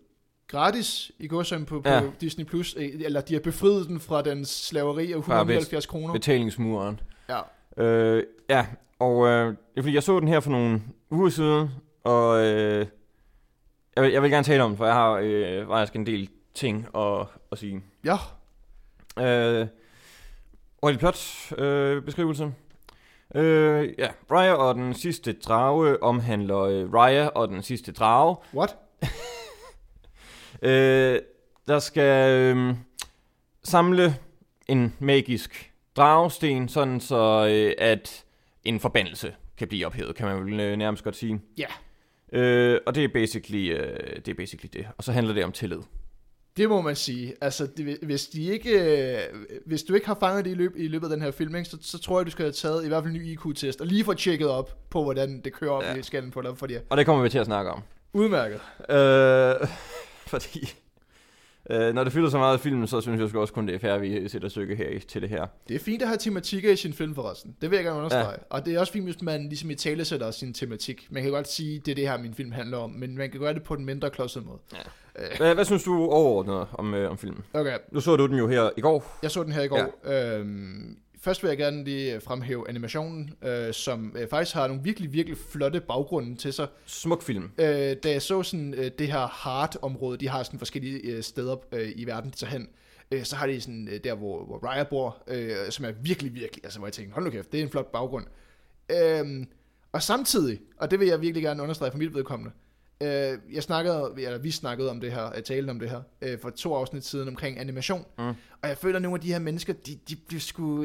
gratis 0.48 1.12
i 1.18 1.29
gårsøjne 1.29 1.66
på, 1.66 1.81
på 1.81 1.88
Ja. 1.88 2.03
Disney+. 2.20 2.44
Plus, 2.44 2.74
eh, 2.79 2.90
eller 3.00 3.20
de 3.20 3.33
har 3.35 3.40
befriet 3.40 3.88
den 3.88 4.00
fra 4.00 4.22
den 4.22 4.44
slaveri 4.44 5.12
af 5.12 5.16
179 5.18 5.87
kroner. 5.87 6.12
Betalingsmuren. 6.12 7.00
Ja. 7.29 7.85
Øh, 7.85 8.24
ja, 8.48 8.66
og 8.98 9.26
øh, 9.26 9.55
fordi, 9.79 9.94
jeg 9.94 10.03
så 10.03 10.20
den 10.20 10.29
her 10.29 10.40
for 10.40 10.50
nogle 10.50 10.83
uger 11.11 11.29
siden, 11.29 11.68
og 12.05 12.46
øh, 12.46 12.87
jeg, 13.96 14.05
vil, 14.05 14.12
jeg 14.12 14.22
vil 14.22 14.31
gerne 14.31 14.44
tale 14.44 14.62
om 14.62 14.70
den, 14.70 14.76
for 14.76 14.85
jeg 14.85 14.94
har 14.94 15.20
øh, 15.22 15.66
faktisk 15.66 15.96
en 15.96 16.07
del 16.07 16.29
ting 16.55 16.87
at, 16.96 17.26
at 17.53 17.59
sige. 17.59 17.83
Ja, 18.05 18.16
Øh, 19.18 19.66
og 20.83 20.92
plot 20.98 21.53
øh, 21.59 22.03
beskrivelse. 22.03 22.53
Øh, 23.35 23.94
ja, 23.98 24.09
Raya 24.31 24.53
og 24.53 24.74
den 24.74 24.94
sidste 24.94 25.33
drage 25.33 26.03
omhandler 26.03 26.59
øh, 26.59 26.92
Raya 26.94 27.26
og 27.26 27.48
den 27.48 27.62
sidste 27.62 27.92
drage. 27.92 28.37
what? 28.55 28.76
Øh, 30.62 31.20
der 31.68 31.79
skal 31.79 32.31
øh, 32.31 32.74
samle 33.62 34.16
en 34.68 34.94
magisk 34.98 35.72
dragesten, 35.96 36.68
sådan 36.68 37.00
så 37.00 37.48
øh, 37.50 37.72
at 37.79 38.24
en 38.64 38.81
forbandelse 38.81 39.35
kan 39.57 39.68
blive 39.68 39.87
ophævet, 39.87 40.16
kan 40.16 40.26
man 40.26 40.44
vel 40.44 40.61
øh, 40.61 40.76
nærmest 40.76 41.05
godt 41.05 41.16
sige. 41.16 41.40
Ja. 41.59 41.66
Øh, 42.33 42.79
og 42.87 42.95
det 42.95 43.05
er, 43.05 43.09
basically, 43.09 43.73
øh, 43.73 44.16
det 44.16 44.29
er 44.29 44.35
basically 44.35 44.71
det. 44.73 44.87
Og 44.99 45.05
så 45.05 45.12
handler 45.12 45.35
det 45.35 45.45
om 45.45 45.53
tillid. 45.53 45.79
Det 46.57 46.69
må 46.69 46.81
man 46.81 46.97
sige. 46.97 47.35
Altså, 47.40 47.66
det, 47.77 47.99
hvis, 48.03 48.27
de 48.27 48.45
ikke, 48.45 48.71
øh, 49.14 49.19
hvis 49.66 49.83
du 49.83 49.95
ikke 49.95 50.07
har 50.07 50.16
fanget 50.21 50.45
det 50.45 50.51
i, 50.51 50.55
løb, 50.55 50.73
i 50.77 50.88
løbet 50.88 51.07
af 51.07 51.11
den 51.11 51.23
her 51.23 51.31
film, 51.31 51.55
ikke, 51.57 51.69
så, 51.69 51.77
så 51.83 51.99
tror 51.99 52.19
jeg, 52.19 52.27
du 52.27 52.31
skal 52.31 52.45
have 52.45 52.53
taget 52.53 52.85
i 52.85 52.88
hvert 52.88 53.03
fald 53.05 53.14
en 53.14 53.21
ny 53.21 53.27
IQ-test, 53.33 53.81
og 53.81 53.87
lige 53.87 54.05
få 54.05 54.14
tjekket 54.14 54.49
op 54.49 54.77
på, 54.90 55.03
hvordan 55.03 55.40
det 55.45 55.53
kører 55.53 55.71
op 55.71 55.83
ja. 55.83 55.95
I 55.95 56.03
skallen 56.03 56.31
på 56.31 56.43
dig, 56.43 56.59
for 56.59 56.66
det 56.66 56.83
Og 56.90 56.97
det 56.97 57.07
kommer 57.07 57.23
vi 57.23 57.29
til 57.29 57.38
at 57.38 57.47
snakke 57.47 57.71
om. 57.71 57.83
udmærket. 58.12 58.61
Øh, 58.90 59.69
fordi 60.33 60.75
øh, 61.70 61.94
når 61.94 62.05
det 62.05 62.12
fylder 62.12 62.29
så 62.31 62.38
meget 62.38 62.55
af 62.55 62.61
filmen, 62.61 62.87
så 62.87 63.01
synes 63.01 63.20
jeg 63.33 63.37
også 63.40 63.55
kun, 63.55 63.66
det 63.66 63.75
er 63.75 63.79
fair, 63.79 63.92
at 63.92 64.03
vi 64.03 64.29
sætter 64.29 64.49
stykke 64.49 64.77
her 64.77 64.88
i- 64.88 64.99
til 64.99 65.23
det 65.23 65.29
her. 65.31 65.46
Det 65.68 65.75
er 65.75 65.79
fint 65.79 66.03
at 66.03 66.09
have 66.09 66.18
tematikker 66.18 66.73
i 66.73 66.77
sin 66.77 66.92
film 66.92 67.14
forresten. 67.14 67.57
Det 67.61 67.70
vil 67.70 67.77
jeg 67.77 67.85
gerne 67.85 67.96
understrege. 67.99 68.29
Ja. 68.29 68.37
Og 68.51 68.66
det 68.66 68.75
er 68.75 68.81
også 68.81 68.92
fint, 68.92 69.05
hvis 69.05 69.23
man 69.23 69.42
ligesom 69.49 69.70
i 69.70 69.75
tale 69.75 70.05
sætter 70.05 70.31
sin 70.31 70.55
tematik. 70.55 71.07
Man 71.11 71.23
kan 71.23 71.33
godt 71.33 71.49
sige, 71.49 71.79
det 71.79 71.90
er 71.90 71.94
det 71.94 72.09
her, 72.09 72.18
min 72.18 72.35
film 72.35 72.53
handler 72.53 72.79
om, 72.79 72.90
men 72.90 73.16
man 73.18 73.31
kan 73.31 73.40
gøre 73.40 73.55
det 73.55 73.62
på 73.62 73.75
en 73.75 73.85
mindre 73.85 74.11
klodset 74.11 74.46
måde. 74.46 74.59
Hvad, 75.37 75.55
hvad 75.55 75.64
synes 75.64 75.85
du 75.85 75.94
overordnet 76.05 76.66
om, 76.73 76.94
øh, 76.94 77.11
om 77.11 77.18
filmen? 77.18 77.44
Okay, 77.55 77.77
Nu 77.92 78.01
så 78.01 78.16
du 78.16 78.27
den 78.27 78.37
jo 78.38 78.49
her 78.49 78.70
i 78.77 78.81
går. 78.81 79.18
jeg 79.23 79.31
så 79.31 79.42
den 79.42 79.53
her 79.53 79.62
i 79.62 79.68
går. 79.68 79.94
Ja. 80.07 80.38
Øhm, 80.38 80.96
først 81.21 81.43
vil 81.43 81.49
jeg 81.49 81.59
gerne 81.59 81.85
lige 81.85 82.21
fremhæve 82.21 82.69
animationen, 82.69 83.31
øh, 83.43 83.75
som 83.75 84.17
øh, 84.19 84.29
faktisk 84.29 84.55
har 84.55 84.67
nogle 84.67 84.83
virkelig, 84.83 85.13
virkelig 85.13 85.39
flotte 85.39 85.81
baggrunde 85.81 86.37
til 86.37 86.53
sig. 86.53 86.69
Smuk 86.87 87.23
film. 87.23 87.51
Øh, 87.59 87.97
da 88.03 88.11
jeg 88.11 88.23
så 88.23 88.43
sådan, 88.43 88.75
øh, 88.75 88.91
det 88.99 89.07
her 89.07 89.27
hard-område, 89.27 90.19
de 90.19 90.29
har 90.29 90.43
sådan 90.43 90.59
forskellige 90.59 91.01
øh, 91.01 91.23
steder 91.23 91.57
øh, 91.73 91.93
i 91.97 92.05
verden, 92.05 92.31
de 92.31 92.37
tager 92.37 92.51
hen, 92.51 92.69
øh, 93.11 93.25
så 93.25 93.37
har 93.37 93.47
de 93.47 93.61
sådan 93.61 93.89
øh, 93.89 94.01
der, 94.05 94.15
hvor, 94.15 94.45
hvor 94.45 94.59
Raya 94.59 94.85
bor, 94.85 95.23
øh, 95.27 95.71
som 95.71 95.85
er 95.85 95.93
virkelig, 96.03 96.35
virkelig, 96.35 96.65
altså 96.65 96.79
hvor 96.79 96.87
jeg 96.87 96.93
tænker, 96.93 97.15
hold 97.15 97.25
nu 97.25 97.31
kæft, 97.31 97.53
det 97.53 97.61
er 97.61 97.65
en 97.65 97.71
flot 97.71 97.93
baggrund. 97.93 98.27
Øh, 98.91 99.47
og 99.93 100.03
samtidig, 100.03 100.61
og 100.77 100.91
det 100.91 101.01
vil 101.01 101.09
jeg 101.09 101.21
virkelig 101.21 101.43
gerne 101.43 101.63
understrege 101.63 101.91
for 101.91 101.99
mit 101.99 102.15
vedkommende, 102.15 102.53
Øh, 102.53 102.70
jeg 103.53 103.63
snakkede, 103.63 104.13
eller 104.17 104.39
vi 104.39 104.51
snakkede 104.51 104.91
om 104.91 105.01
det 105.01 105.13
her, 105.13 105.33
jeg 105.35 105.45
talte 105.45 105.71
om 105.71 105.79
det 105.79 105.91
her, 105.91 106.01
øh, 106.23 106.39
for 106.39 106.51
to 106.51 106.75
afsnit 106.75 107.05
siden 107.05 107.29
omkring 107.29 107.59
animation. 107.61 108.05
Mm. 108.19 108.25
Og 108.63 108.69
jeg 108.69 108.79
føler, 108.79 108.97
at 108.97 109.03
nogle 109.03 109.17
af 109.17 109.21
de 109.21 109.33
her 109.33 109.39
mennesker, 109.39 109.73
de, 109.73 109.99
de 110.09 110.17
bliver 110.17 110.41
sgu... 110.41 110.85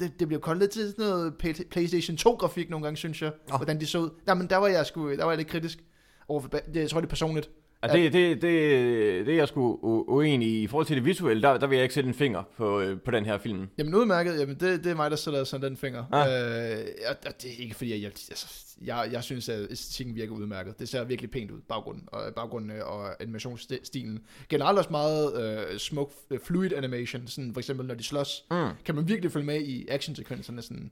Det, 0.00 0.12
det 0.18 0.28
bliver 0.28 0.40
koldt 0.40 0.60
lidt 0.60 0.70
til 0.70 0.90
sådan 0.90 1.04
noget 1.04 1.34
Play- 1.42 1.68
PlayStation 1.70 2.16
2-grafik 2.16 2.70
nogle 2.70 2.84
gange, 2.84 2.96
synes 2.96 3.22
jeg. 3.22 3.32
Nå. 3.48 3.56
Hvordan 3.56 3.80
de 3.80 3.86
så 3.86 3.98
ud. 3.98 4.10
Nej, 4.26 4.34
men 4.34 4.46
der 4.50 4.56
var 4.56 4.66
jeg 4.68 4.86
sgu, 4.86 5.10
der 5.10 5.24
var 5.24 5.30
jeg 5.30 5.38
lidt 5.38 5.48
kritisk 5.48 5.78
over 6.28 6.40
for, 6.40 6.48
det, 6.48 6.76
jeg 6.80 6.90
tror, 6.90 7.00
det 7.00 7.06
er 7.06 7.10
personligt. 7.10 7.50
Ja, 7.82 7.88
det, 7.92 8.12
det, 8.12 8.42
det, 8.42 9.26
det 9.26 9.32
er 9.32 9.36
jeg 9.36 9.48
sgu 9.48 9.78
uenig 10.08 10.48
i. 10.48 10.62
I 10.62 10.66
forhold 10.66 10.86
til 10.86 10.96
det 10.96 11.04
visuelle, 11.04 11.42
der, 11.42 11.58
der 11.58 11.66
vil 11.66 11.76
jeg 11.76 11.82
ikke 11.82 11.94
sætte 11.94 12.08
en 12.08 12.14
finger 12.14 12.42
på, 12.56 12.80
øh, 12.80 13.00
på 13.00 13.10
den 13.10 13.24
her 13.24 13.38
film. 13.38 13.68
Jamen 13.78 13.94
udmærket, 13.94 14.40
jamen 14.40 14.56
det, 14.60 14.84
det 14.84 14.90
er 14.90 14.94
mig, 14.96 15.10
der 15.10 15.16
sætter 15.16 15.44
sådan 15.44 15.70
den 15.70 15.76
finger. 15.76 16.04
Ah. 16.12 16.28
Øh, 16.80 16.84
og, 17.08 17.16
og 17.26 17.42
det 17.42 17.50
er 17.50 17.62
ikke 17.62 17.74
fordi, 17.74 17.90
jeg, 17.90 18.00
jeg, 18.00 18.06
altså, 18.06 18.46
jeg, 18.84 19.08
jeg 19.12 19.24
synes, 19.24 19.48
at 19.48 19.66
æstetikken 19.70 20.14
virker 20.14 20.32
udmærket. 20.32 20.78
Det 20.78 20.88
ser 20.88 21.04
virkelig 21.04 21.30
pænt 21.30 21.50
ud, 21.50 21.60
baggrunden 21.68 22.04
og, 22.06 22.34
baggrunden 22.36 22.70
øh, 22.70 22.86
og 22.86 23.22
animationsstilen. 23.22 24.18
Generelt 24.48 24.78
også 24.78 24.90
meget 24.90 25.42
øh, 25.72 25.78
smuk, 25.78 26.12
øh, 26.30 26.38
fluid 26.44 26.72
animation, 26.76 27.26
sådan 27.26 27.52
for 27.52 27.60
eksempel 27.60 27.86
når 27.86 27.94
de 27.94 28.02
slås, 28.02 28.44
Mm. 28.50 28.56
kan 28.84 28.94
man 28.94 29.08
virkelig 29.08 29.32
følge 29.32 29.46
med 29.46 29.60
i 29.60 29.86
actionsekvenserne. 29.88 30.62
Sådan. 30.62 30.90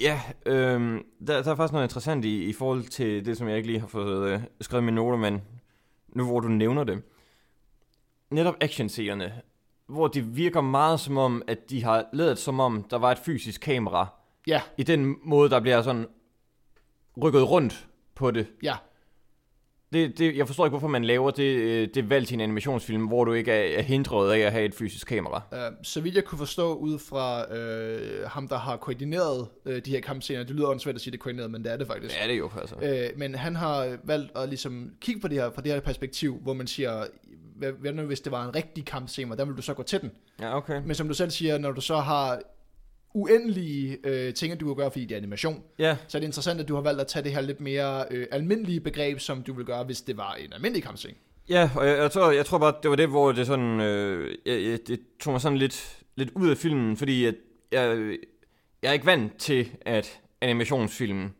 Ja, 0.00 0.20
øhm, 0.46 0.98
der, 1.26 1.42
der 1.42 1.50
er 1.50 1.56
faktisk 1.56 1.72
noget 1.72 1.84
interessant 1.84 2.24
i, 2.24 2.44
i 2.44 2.52
forhold 2.52 2.84
til 2.84 3.26
det, 3.26 3.36
som 3.36 3.48
jeg 3.48 3.56
ikke 3.56 3.66
lige 3.68 3.80
har 3.80 3.86
fået 3.86 4.28
øh, 4.30 4.40
skrevet 4.60 4.82
i 4.82 4.84
mine 4.84 4.94
noter, 4.94 5.18
men 5.18 5.40
nu 6.08 6.24
hvor 6.26 6.40
du 6.40 6.48
nævner 6.48 6.84
det. 6.84 7.02
Netop 8.30 8.54
actionscenerne, 8.60 9.42
hvor 9.86 10.08
det 10.08 10.36
virker 10.36 10.60
meget 10.60 11.00
som 11.00 11.18
om, 11.18 11.42
at 11.46 11.70
de 11.70 11.84
har 11.84 12.06
lavet 12.12 12.38
som 12.38 12.60
om, 12.60 12.82
der 12.90 12.96
var 12.98 13.12
et 13.12 13.18
fysisk 13.18 13.60
kamera, 13.60 14.06
Ja, 14.46 14.62
i 14.76 14.82
den 14.82 15.16
måde, 15.24 15.50
der 15.50 15.60
bliver 15.60 15.82
sådan 15.82 16.06
rykket 17.22 17.50
rundt 17.50 17.88
på 18.14 18.30
det. 18.30 18.46
ja, 18.62 18.76
det, 19.92 20.18
det 20.18 20.36
jeg 20.36 20.46
forstår 20.46 20.64
ikke, 20.64 20.70
hvorfor 20.70 20.88
man 20.88 21.04
laver 21.04 21.30
det, 21.30 21.56
øh, 21.56 21.88
det 21.94 22.10
valg 22.10 22.26
til 22.26 22.34
en 22.34 22.40
animationsfilm, 22.40 23.06
hvor 23.06 23.24
du 23.24 23.32
ikke 23.32 23.52
er, 23.52 23.78
er 23.78 23.82
hindret 23.82 24.32
af 24.32 24.38
at 24.38 24.52
have 24.52 24.64
et 24.64 24.74
fysisk 24.74 25.06
kamera. 25.06 25.42
Uh, 25.52 25.58
så 25.82 26.00
vidt 26.00 26.14
jeg 26.14 26.24
kunne 26.24 26.38
forstå 26.38 26.74
ud 26.74 26.98
fra 26.98 27.42
uh, 27.42 28.30
ham, 28.30 28.48
der 28.48 28.58
har 28.58 28.76
koordineret 28.76 29.48
uh, 29.64 29.76
de 29.76 29.90
her 29.90 30.00
kampscener, 30.00 30.42
det 30.42 30.56
lyder 30.56 30.68
åndssvagt 30.68 30.94
at 30.94 31.00
sige, 31.00 31.12
det 31.12 31.18
er 31.18 31.22
koordineret, 31.22 31.50
men 31.50 31.64
det 31.64 31.72
er 31.72 31.76
det 31.76 31.86
faktisk. 31.86 32.14
Ja, 32.20 32.26
det 32.26 32.32
er 32.32 32.38
jo 32.38 32.50
altså. 32.60 32.74
Øh, 32.82 33.18
men 33.18 33.34
han 33.34 33.56
har 33.56 33.96
valgt 34.04 34.38
at 34.38 34.48
ligesom 34.48 34.90
kigge 35.00 35.20
på 35.20 35.28
det 35.28 35.36
her 35.36 35.50
fra 35.50 35.62
det 35.62 35.72
her 35.72 35.80
perspektiv, 35.80 36.38
hvor 36.42 36.52
man 36.52 36.66
siger, 36.66 37.04
hvad, 37.56 37.72
hvad 37.72 37.92
nu 37.92 38.02
hvis 38.02 38.20
det 38.20 38.32
var 38.32 38.48
en 38.48 38.54
rigtig 38.54 38.84
kampscene, 38.84 39.26
hvordan 39.26 39.48
vil 39.48 39.56
du 39.56 39.62
så 39.62 39.74
gå 39.74 39.82
til 39.82 40.00
den? 40.00 40.10
Ja, 40.40 40.56
okay. 40.56 40.82
Men 40.86 40.94
som 40.94 41.08
du 41.08 41.14
selv 41.14 41.30
siger, 41.30 41.58
når 41.58 41.72
du 41.72 41.80
så 41.80 41.96
har 41.96 42.40
uendelige 43.14 43.98
øh, 44.04 44.34
ting, 44.34 44.60
du 44.60 44.66
kan 44.66 44.76
gøre, 44.76 44.90
fordi 44.90 45.04
det 45.04 45.12
er 45.12 45.16
animation, 45.18 45.62
Ja, 45.78 45.96
så 46.08 46.18
er 46.18 46.20
det 46.20 46.26
interessant, 46.26 46.60
at 46.60 46.68
du 46.68 46.74
har 46.74 46.82
valgt 46.82 47.00
at 47.00 47.06
tage 47.06 47.22
det 47.24 47.32
her 47.32 47.40
lidt 47.40 47.60
mere 47.60 48.04
øh, 48.10 48.26
almindelige 48.30 48.80
begreb, 48.80 49.20
som 49.20 49.42
du 49.42 49.52
vil 49.52 49.64
gøre, 49.64 49.84
hvis 49.84 50.00
det 50.00 50.16
var 50.16 50.34
en 50.34 50.52
almindelig 50.52 50.82
kampscene. 50.82 51.14
ja 51.48 51.70
og 51.76 51.86
jeg, 51.86 51.98
jeg, 51.98 52.10
tror, 52.10 52.30
jeg 52.30 52.46
tror 52.46 52.58
bare, 52.58 52.74
det 52.82 52.90
var 52.90 52.96
det, 52.96 53.08
hvor 53.08 53.32
det 53.32 53.46
sådan, 53.46 53.80
øh, 53.80 54.34
jeg, 54.46 54.62
jeg, 54.62 54.78
det 54.86 55.00
tog 55.20 55.32
mig 55.32 55.40
sådan 55.40 55.58
lidt, 55.58 55.98
lidt 56.16 56.30
ud 56.34 56.50
af 56.50 56.56
filmen, 56.56 56.96
fordi 56.96 57.24
at 57.24 57.34
jeg, 57.72 58.16
jeg 58.82 58.88
er 58.88 58.92
ikke 58.92 59.06
vant 59.06 59.36
til, 59.38 59.70
at 59.80 60.20
animationsfilmen 60.40 61.34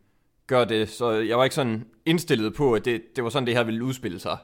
gør 0.47 0.65
det, 0.65 0.89
så 0.89 1.11
jeg 1.11 1.37
var 1.37 1.43
ikke 1.43 1.55
sådan 1.55 1.85
indstillet 2.05 2.53
på, 2.55 2.73
at 2.73 2.85
det, 2.85 3.01
det 3.15 3.23
var 3.23 3.29
sådan, 3.29 3.47
det 3.47 3.55
her 3.55 3.63
ville 3.63 3.83
udspille 3.83 4.19
sig. 4.19 4.37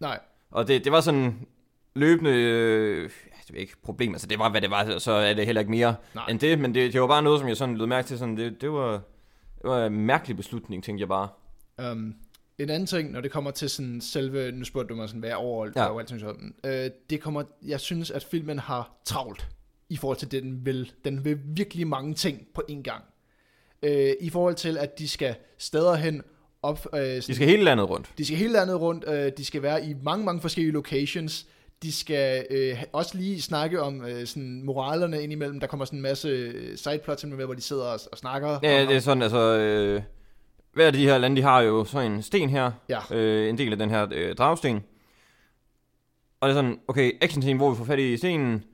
Nej, 0.00 0.18
Og 0.50 0.68
det, 0.68 0.84
det 0.84 0.92
var 0.92 1.00
sådan 1.00 1.46
løbende, 1.94 2.30
øh, 2.30 3.10
det 3.48 3.56
er 3.56 3.60
ikke 3.60 3.70
et 3.72 3.78
problem, 3.82 4.12
altså 4.14 4.26
det 4.26 4.38
var, 4.38 4.50
hvad 4.50 4.60
det 4.60 4.70
var, 4.70 4.98
så 4.98 5.12
er 5.12 5.34
det 5.34 5.46
heller 5.46 5.60
ikke 5.60 5.70
mere 5.70 5.96
Nej. 6.14 6.26
end 6.30 6.38
det, 6.40 6.58
men 6.58 6.74
det, 6.74 6.92
det 6.92 7.00
var 7.00 7.06
bare 7.06 7.22
noget, 7.22 7.40
som 7.40 7.48
jeg 7.48 7.56
sådan 7.56 7.76
lød 7.76 7.86
mærke 7.86 8.08
til, 8.08 8.18
sådan, 8.18 8.36
det, 8.36 8.60
det, 8.60 8.72
var, 8.72 8.90
det 9.62 9.70
var 9.70 9.86
en 9.86 9.92
mærkelig 10.06 10.36
beslutning, 10.36 10.84
tænkte 10.84 11.00
jeg 11.00 11.08
bare. 11.08 11.28
Um, 11.92 12.14
en 12.58 12.70
anden 12.70 12.86
ting, 12.86 13.10
når 13.12 13.20
det 13.20 13.30
kommer 13.30 13.50
til 13.50 13.70
sådan 13.70 14.00
selve, 14.00 14.52
nu 14.52 14.64
spurgte 14.64 14.88
du 14.88 14.94
mig 14.94 15.08
sådan, 15.08 15.20
hvad 15.20 15.30
er 15.30 15.34
overholdt, 15.34 15.76
Ja. 15.76 15.84
og 15.84 16.02
sådan, 16.08 16.54
øh, 16.66 16.90
det 17.10 17.20
kommer, 17.20 17.42
jeg 17.66 17.80
synes, 17.80 18.10
at 18.10 18.24
filmen 18.24 18.58
har 18.58 19.00
travlt 19.04 19.48
i 19.88 19.96
forhold 19.96 20.18
til 20.18 20.30
det, 20.30 20.42
den 20.42 20.66
vil. 20.66 20.92
Den 21.04 21.24
vil 21.24 21.38
virkelig 21.44 21.86
mange 21.86 22.14
ting 22.14 22.46
på 22.54 22.62
en 22.68 22.82
gang. 22.82 23.04
Øh, 23.82 24.12
I 24.20 24.30
forhold 24.30 24.54
til, 24.54 24.78
at 24.78 24.98
de 24.98 25.08
skal 25.08 25.34
steder 25.58 25.94
hen 25.94 26.22
op, 26.62 26.86
øh, 26.94 27.00
sådan, 27.00 27.16
De 27.16 27.34
skal 27.34 27.48
hele 27.48 27.62
landet 27.64 27.90
rundt. 27.90 28.12
de 28.18 28.24
skal 28.24 28.38
hele 28.38 28.52
landet 28.52 28.80
rundt, 28.80 29.04
øh, 29.08 29.32
de 29.36 29.44
skal 29.44 29.62
være 29.62 29.86
i 29.86 29.94
mange, 30.02 30.24
mange 30.24 30.40
forskellige 30.40 30.72
locations, 30.72 31.46
de 31.82 31.92
skal 31.92 32.46
øh, 32.50 32.82
også 32.92 33.18
lige 33.18 33.42
snakke 33.42 33.82
om 33.82 34.04
øh, 34.04 34.26
sådan 34.26 34.62
moralerne 34.64 35.22
indimellem. 35.22 35.60
Der 35.60 35.66
kommer 35.66 35.84
sådan 35.84 35.98
en 35.98 36.02
masse 36.02 36.28
øh, 36.28 36.76
sideplots 36.78 37.24
med, 37.24 37.44
hvor 37.44 37.54
de 37.54 37.60
sidder 37.60 37.84
og, 37.84 38.00
og 38.12 38.18
snakker. 38.18 38.48
Ja, 38.62 38.80
om, 38.82 38.86
det 38.86 38.96
er 38.96 39.00
sådan, 39.00 39.22
altså, 39.22 39.38
øh, 39.38 40.02
hver 40.72 40.86
af 40.86 40.92
de 40.92 41.04
her 41.06 41.18
lande, 41.18 41.36
de 41.36 41.42
har 41.42 41.60
jo 41.60 41.84
sådan 41.84 42.12
en 42.12 42.22
sten 42.22 42.50
her, 42.50 42.70
Ja. 42.88 42.98
øh, 43.10 43.48
en 43.48 43.58
del 43.58 43.72
af 43.72 43.78
den 43.78 43.90
her 43.90 44.06
øh, 44.12 44.34
dragsten. 44.36 44.84
Og 46.40 46.48
det 46.48 46.56
er 46.56 46.58
sådan, 46.58 46.80
okay, 46.88 47.12
action 47.20 47.42
scene, 47.42 47.56
hvor 47.56 47.70
vi 47.70 47.76
får 47.76 47.84
fat 47.84 47.98
i 47.98 48.16
stenen, 48.16 48.64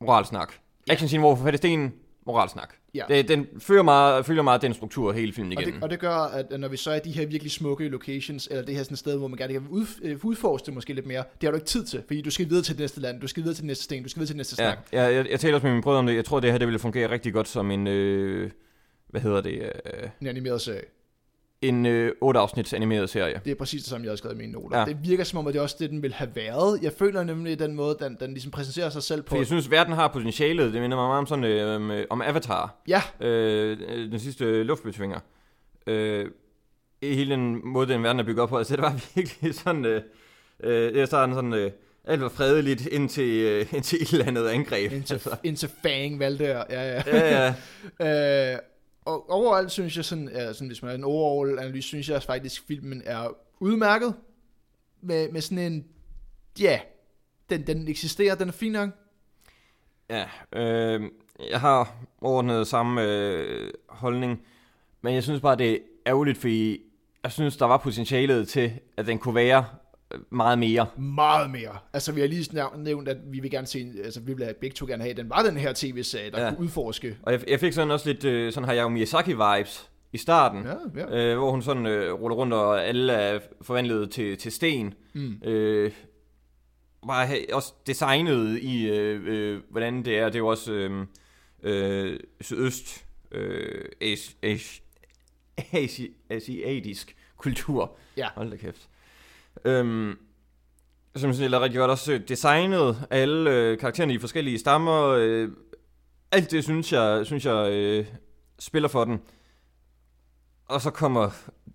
moralsnak. 0.00 0.52
Ja. 0.88 0.92
Action 0.92 1.08
scene, 1.08 1.20
hvor 1.20 1.34
vi 1.34 1.38
får 1.38 1.44
fat 1.44 1.54
i 1.54 1.56
stenen, 1.56 1.94
moralsnak. 2.26 2.74
Ja. 2.94 3.04
Det, 3.08 3.28
den 3.28 3.46
følger 3.58 3.82
meget, 3.82 4.26
følger 4.26 4.42
meget 4.42 4.62
den 4.62 4.74
struktur 4.74 5.12
hele 5.12 5.32
filmen 5.32 5.52
Og 5.56 5.62
igennem. 5.62 5.74
det, 5.74 5.82
og 5.84 5.90
det 5.90 5.98
gør, 6.00 6.14
at 6.16 6.60
når 6.60 6.68
vi 6.68 6.76
så 6.76 6.90
er 6.90 6.98
de 6.98 7.10
her 7.12 7.26
virkelig 7.26 7.52
smukke 7.52 7.88
locations, 7.88 8.48
eller 8.50 8.64
det 8.64 8.74
her 8.74 8.82
sådan 8.82 8.96
sted, 8.96 9.18
hvor 9.18 9.28
man 9.28 9.38
gerne 9.38 9.52
kan 9.52 9.66
ud, 9.70 9.86
øh, 10.02 10.24
udforske 10.24 10.66
det 10.66 10.74
måske 10.74 10.92
lidt 10.94 11.06
mere, 11.06 11.24
det 11.40 11.42
har 11.46 11.50
du 11.50 11.56
ikke 11.56 11.66
tid 11.66 11.84
til, 11.84 12.02
fordi 12.06 12.20
du 12.22 12.30
skal 12.30 12.48
videre 12.48 12.62
til 12.64 12.74
det 12.74 12.80
næste 12.80 13.00
land, 13.00 13.20
du 13.20 13.26
skal 13.26 13.42
videre 13.42 13.54
til 13.54 13.62
det 13.62 13.66
næste 13.66 13.84
sten, 13.84 14.02
du 14.02 14.08
skal 14.08 14.20
videre 14.20 14.26
til 14.28 14.34
det 14.34 14.38
næste 14.38 14.62
Ja, 14.62 14.70
snak. 14.72 14.78
jeg, 14.92 15.14
jeg, 15.14 15.26
jeg 15.30 15.40
taler 15.40 15.54
også 15.54 15.66
med 15.66 15.74
min 15.74 15.82
brødre 15.82 15.98
om 15.98 16.06
det. 16.06 16.14
Jeg 16.14 16.24
tror, 16.24 16.40
det 16.40 16.50
her 16.50 16.58
det 16.58 16.66
ville 16.68 16.78
fungere 16.78 17.10
rigtig 17.10 17.32
godt 17.32 17.48
som 17.48 17.70
en, 17.70 17.86
øh, 17.86 18.50
hvad 19.08 19.20
hedder 19.20 19.40
det, 19.40 19.52
øh, 19.62 20.08
En 20.20 20.26
animeret 20.26 20.60
serie. 20.60 20.82
En 21.62 21.86
øh, 21.86 22.12
8 22.20 22.40
afsnits 22.40 22.72
animeret 22.72 23.10
serie. 23.10 23.40
Det 23.44 23.50
er 23.50 23.54
præcis 23.54 23.82
det 23.82 23.90
samme, 23.90 24.04
jeg 24.04 24.10
har 24.10 24.16
skrevet 24.16 24.34
i 24.34 24.38
mine 24.38 24.52
noter. 24.52 24.78
Ja. 24.78 24.84
Det 24.84 24.96
virker 25.02 25.24
som 25.24 25.38
om, 25.38 25.46
at 25.46 25.54
det 25.54 25.58
er 25.58 25.62
også 25.62 25.76
det, 25.78 25.90
den 25.90 26.02
vil 26.02 26.12
have 26.12 26.30
været. 26.34 26.78
Jeg 26.82 26.92
føler 26.98 27.24
nemlig 27.24 27.58
den 27.58 27.74
måde, 27.74 27.96
den, 28.00 28.16
den 28.20 28.30
ligesom 28.32 28.50
præsenterer 28.50 28.90
sig 28.90 29.02
selv 29.02 29.22
på. 29.22 29.28
For 29.28 29.36
jeg 29.36 29.46
synes, 29.46 29.70
verden 29.70 29.92
har 29.92 30.08
potentialet. 30.08 30.72
Det 30.72 30.80
minder 30.82 30.96
mig 30.96 31.06
meget 31.06 31.18
om 31.18 31.26
sådan, 31.26 31.44
øh, 31.44 31.98
øh, 31.98 32.04
om 32.10 32.22
Avatar. 32.22 32.82
Ja, 32.88 33.02
øh, 33.20 33.78
øh, 33.88 34.10
den 34.10 34.18
sidste 34.20 34.62
luftbetvinger. 34.62 35.20
Øh, 35.86 36.26
hele 37.02 37.30
den 37.30 37.60
måde, 37.64 37.92
den 37.92 38.02
verden 38.02 38.20
er 38.20 38.24
bygget 38.24 38.42
op 38.42 38.48
på. 38.48 38.58
Altså, 38.58 38.76
det 38.76 38.82
var 38.82 39.00
virkelig 39.14 39.54
sådan... 39.54 39.84
Øh, 39.84 40.02
øh, 40.62 40.94
det 40.94 41.06
starten 41.06 41.34
sådan... 41.34 41.52
Øh, 41.52 41.70
alt 42.04 42.20
var 42.20 42.28
fredeligt 42.28 42.86
indtil, 42.86 43.42
øh, 43.42 43.74
indtil 43.74 44.02
et 44.02 44.12
eller 44.12 44.26
andet 44.26 44.48
angreb. 44.48 44.92
indtil, 44.92 45.14
altså. 45.14 45.36
indtil 45.42 45.70
Fang 45.82 46.18
valgte 46.18 46.44
jeg. 46.44 46.66
Ja, 46.70 46.92
ja. 46.94 47.02
Ja, 47.06 47.54
ja. 48.00 48.52
Øh, 48.52 48.58
og 49.04 49.30
overalt 49.30 49.70
synes 49.70 49.96
jeg 49.96 50.04
sådan, 50.04 50.28
ja, 50.28 50.52
sådan 50.52 50.68
hvis 50.68 50.82
man 50.82 50.90
er 50.90 50.94
en 50.94 51.04
overall 51.04 51.58
analyse, 51.58 51.88
synes 51.88 52.08
jeg 52.08 52.22
faktisk, 52.22 52.66
filmen 52.66 53.02
er 53.04 53.36
udmærket. 53.60 54.14
Med, 55.00 55.32
med 55.32 55.40
sådan 55.40 55.72
en, 55.72 55.86
ja, 56.60 56.80
den, 57.50 57.66
den 57.66 57.88
eksisterer, 57.88 58.34
den 58.34 58.48
er 58.48 58.52
fin 58.52 58.72
nok. 58.72 58.90
ja 60.10 60.24
øh, 60.52 61.10
jeg 61.50 61.60
har 61.60 61.96
ordnet 62.20 62.66
samme 62.66 63.02
øh, 63.02 63.72
holdning. 63.88 64.42
Men 65.00 65.14
jeg 65.14 65.22
synes 65.22 65.40
bare, 65.40 65.56
det 65.56 65.72
er 65.72 65.78
ærgerligt, 66.06 66.38
fordi 66.38 66.80
jeg 67.22 67.32
synes, 67.32 67.56
der 67.56 67.66
var 67.66 67.76
potentialet 67.76 68.48
til, 68.48 68.72
at 68.96 69.06
den 69.06 69.18
kunne 69.18 69.34
være 69.34 69.64
meget 70.30 70.58
mere. 70.58 70.86
Meget 70.98 71.50
mere. 71.50 71.78
Altså 71.92 72.12
vi 72.12 72.20
har 72.20 72.28
lige 72.28 72.60
nævnt, 72.76 73.08
at 73.08 73.16
vi 73.26 73.40
vil 73.40 73.50
gerne 73.50 73.66
se, 73.66 73.92
altså 74.04 74.20
vi 74.20 74.32
vil 74.32 74.44
have 74.44 74.54
begge 74.54 74.74
to 74.74 74.86
gerne 74.86 75.02
have, 75.02 75.10
at 75.10 75.16
den 75.16 75.30
var 75.30 75.42
den 75.42 75.56
her 75.56 75.72
tv-serie, 75.76 76.30
der 76.30 76.44
Ja. 76.44 76.50
kunne 76.50 76.60
udforske. 76.60 77.16
Og 77.22 77.32
jeg, 77.32 77.50
jeg 77.50 77.60
fik 77.60 77.72
sådan 77.72 77.90
også 77.90 78.08
lidt 78.08 78.24
øh, 78.24 78.52
sådan 78.52 78.68
Hayao 78.68 78.88
Miyazaki-vibes 78.88 79.88
i 80.12 80.18
starten. 80.18 80.64
Ja, 80.64 81.00
ja. 81.00 81.30
øh, 81.32 81.38
hvor 81.38 81.50
hun 81.50 81.62
sådan 81.62 81.86
øh, 81.86 82.12
ruller 82.12 82.36
rundt, 82.36 82.52
og 82.54 82.84
alle 82.86 83.12
er 83.12 83.40
forvandlet 83.62 84.10
til, 84.10 84.36
til 84.38 84.52
sten. 84.52 84.94
Mm. 85.12 85.42
Øh, 85.44 85.92
bare 87.06 87.26
have, 87.26 87.40
også 87.54 87.72
designet 87.86 88.58
i, 88.58 88.88
øh, 88.88 89.20
øh, 89.26 89.60
hvordan 89.70 90.04
det 90.04 90.18
er. 90.18 90.24
Det 90.26 90.34
er 90.34 90.38
jo 90.38 90.46
også 90.46 90.72
øh, 90.72 91.06
øh, 91.62 92.20
sydøst 92.40 93.04
øh, 93.32 93.84
as, 94.00 94.36
as, 94.42 94.82
asi, 95.72 96.10
asiatisk 96.30 97.16
kultur. 97.36 97.96
Ja. 98.16 98.28
Hold 98.34 98.50
da 98.50 98.56
kæft. 98.56 98.88
Øhm, 99.64 100.18
som 101.16 101.32
synes, 101.32 101.38
det 101.38 101.54
er 101.54 101.60
rigtig 101.60 101.78
godt 101.78 101.90
også 101.90 102.20
designet 102.28 103.06
alle 103.10 103.50
øh, 103.50 103.78
karaktererne 103.78 104.14
i 104.14 104.18
forskellige 104.18 104.58
stammer. 104.58 105.02
Øh, 105.08 105.48
alt 106.32 106.50
det 106.50 106.64
synes 106.64 106.92
jeg, 106.92 107.26
synes 107.26 107.44
jeg 107.46 107.72
øh, 107.72 108.06
spiller 108.58 108.88
for 108.88 109.04
den. 109.04 109.20
Og 110.68 110.80
så 110.80 110.90
kommer... 110.90 111.30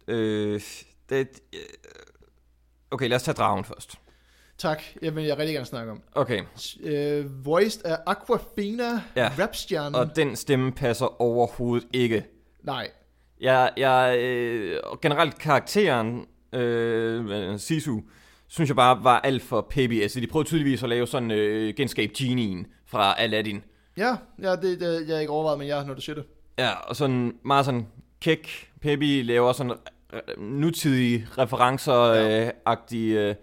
Øh, 0.08 0.62
det, 1.10 1.28
øh, 1.54 1.60
okay, 2.92 3.10
lad 3.10 3.16
os 3.16 3.24
tage 3.24 3.36
dragen 3.36 3.64
først. 3.66 3.96
Tak, 4.58 4.84
jeg 5.02 5.16
vil 5.16 5.24
jeg 5.24 5.38
rigtig 5.38 5.54
gerne 5.54 5.66
snakke 5.66 5.92
om. 5.92 6.02
Okay, 6.16 6.44
Øh, 6.84 7.46
voiced 7.46 7.86
af 7.86 7.98
Aquafina, 8.06 9.02
Ja. 9.16 9.32
rapstjernen. 9.40 9.96
og 9.96 10.16
den 10.16 10.36
stemme 10.36 10.72
passer 10.72 11.22
overhovedet 11.22 11.88
ikke. 11.94 12.26
Nej, 12.64 12.92
Jeg, 13.42 13.72
jeg 13.78 14.18
øh, 14.20 14.82
generelt 15.02 15.38
karakteren, 15.38 16.26
øh, 16.54 17.60
Sisu, 17.60 18.00
synes 18.48 18.70
jeg 18.70 18.76
bare 18.76 19.04
var 19.04 19.20
alt 19.20 19.42
for 19.42 19.62
peppy. 19.70 20.02
Altså, 20.02 20.20
de 20.20 20.28
prøvede 20.28 20.48
tydeligvis 20.50 20.84
at 20.84 20.90
lave 20.90 21.08
sådan 21.08 21.32
øh, 21.32 21.74
genskab 21.76 22.10
genien 22.18 22.68
fra 22.86 23.16
Aladdin. 23.22 23.64
ja, 23.98 24.16
ja 24.42 24.52
det, 24.52 24.80
det 24.80 25.08
jeg 25.08 25.16
er 25.16 25.20
ikke 25.20 25.32
overvejet, 25.32 25.60
men 25.60 25.68
ja, 25.68 25.84
når 25.84 25.94
du 25.94 26.02
siger 26.02 26.16
det. 26.16 26.26
Ja, 26.60 26.72
og 26.74 26.96
sådan 26.96 27.36
meget 27.46 27.66
sådan 27.66 27.88
kæk, 28.22 28.70
peppy, 28.82 29.24
laver 29.26 29.52
sådan 29.54 29.74
re- 30.14 30.42
nutidige 30.42 31.28
referencer-agtige. 31.38 33.20
Øh, 33.20 33.36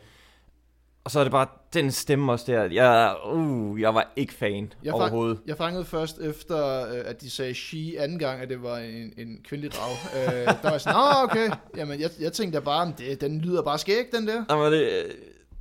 og 1.04 1.10
så 1.10 1.20
er 1.20 1.24
det 1.24 1.30
bare 1.32 1.46
den 1.74 1.90
stemme 1.92 2.32
også 2.32 2.44
der. 2.52 2.62
Jeg, 2.64 3.16
uh, 3.32 3.80
jeg 3.80 3.94
var 3.94 4.12
ikke 4.16 4.32
fan 4.34 4.72
Jeg 4.84 4.90
fang- 4.92 4.94
overhovedet. 4.94 5.40
Jeg 5.46 5.56
fangede 5.56 5.84
først 5.84 6.18
efter, 6.18 6.86
øh, 6.88 7.02
at 7.04 7.20
de 7.20 7.30
sagde 7.30 7.54
she 7.54 7.94
anden 7.98 8.18
gang, 8.18 8.40
at 8.40 8.48
det 8.48 8.62
var 8.62 8.78
en, 8.78 9.12
en 9.18 9.38
kvindelig 9.48 9.72
drag. 9.72 9.92
øh, 10.16 10.46
der 10.46 10.56
var 10.62 10.70
jeg 10.70 10.80
sådan, 10.80 11.00
okay. 11.24 11.50
Jamen, 11.76 12.00
jeg, 12.00 12.10
jeg 12.20 12.32
tænkte 12.32 12.60
bare, 12.60 12.92
det, 12.98 13.20
den 13.20 13.40
lyder 13.40 13.62
bare 13.62 13.78
skæg, 13.78 14.04
den 14.12 14.26
der. 14.28 14.44
Jamen, 14.50 14.72
det, 14.72 14.80
øh, 15.04 15.10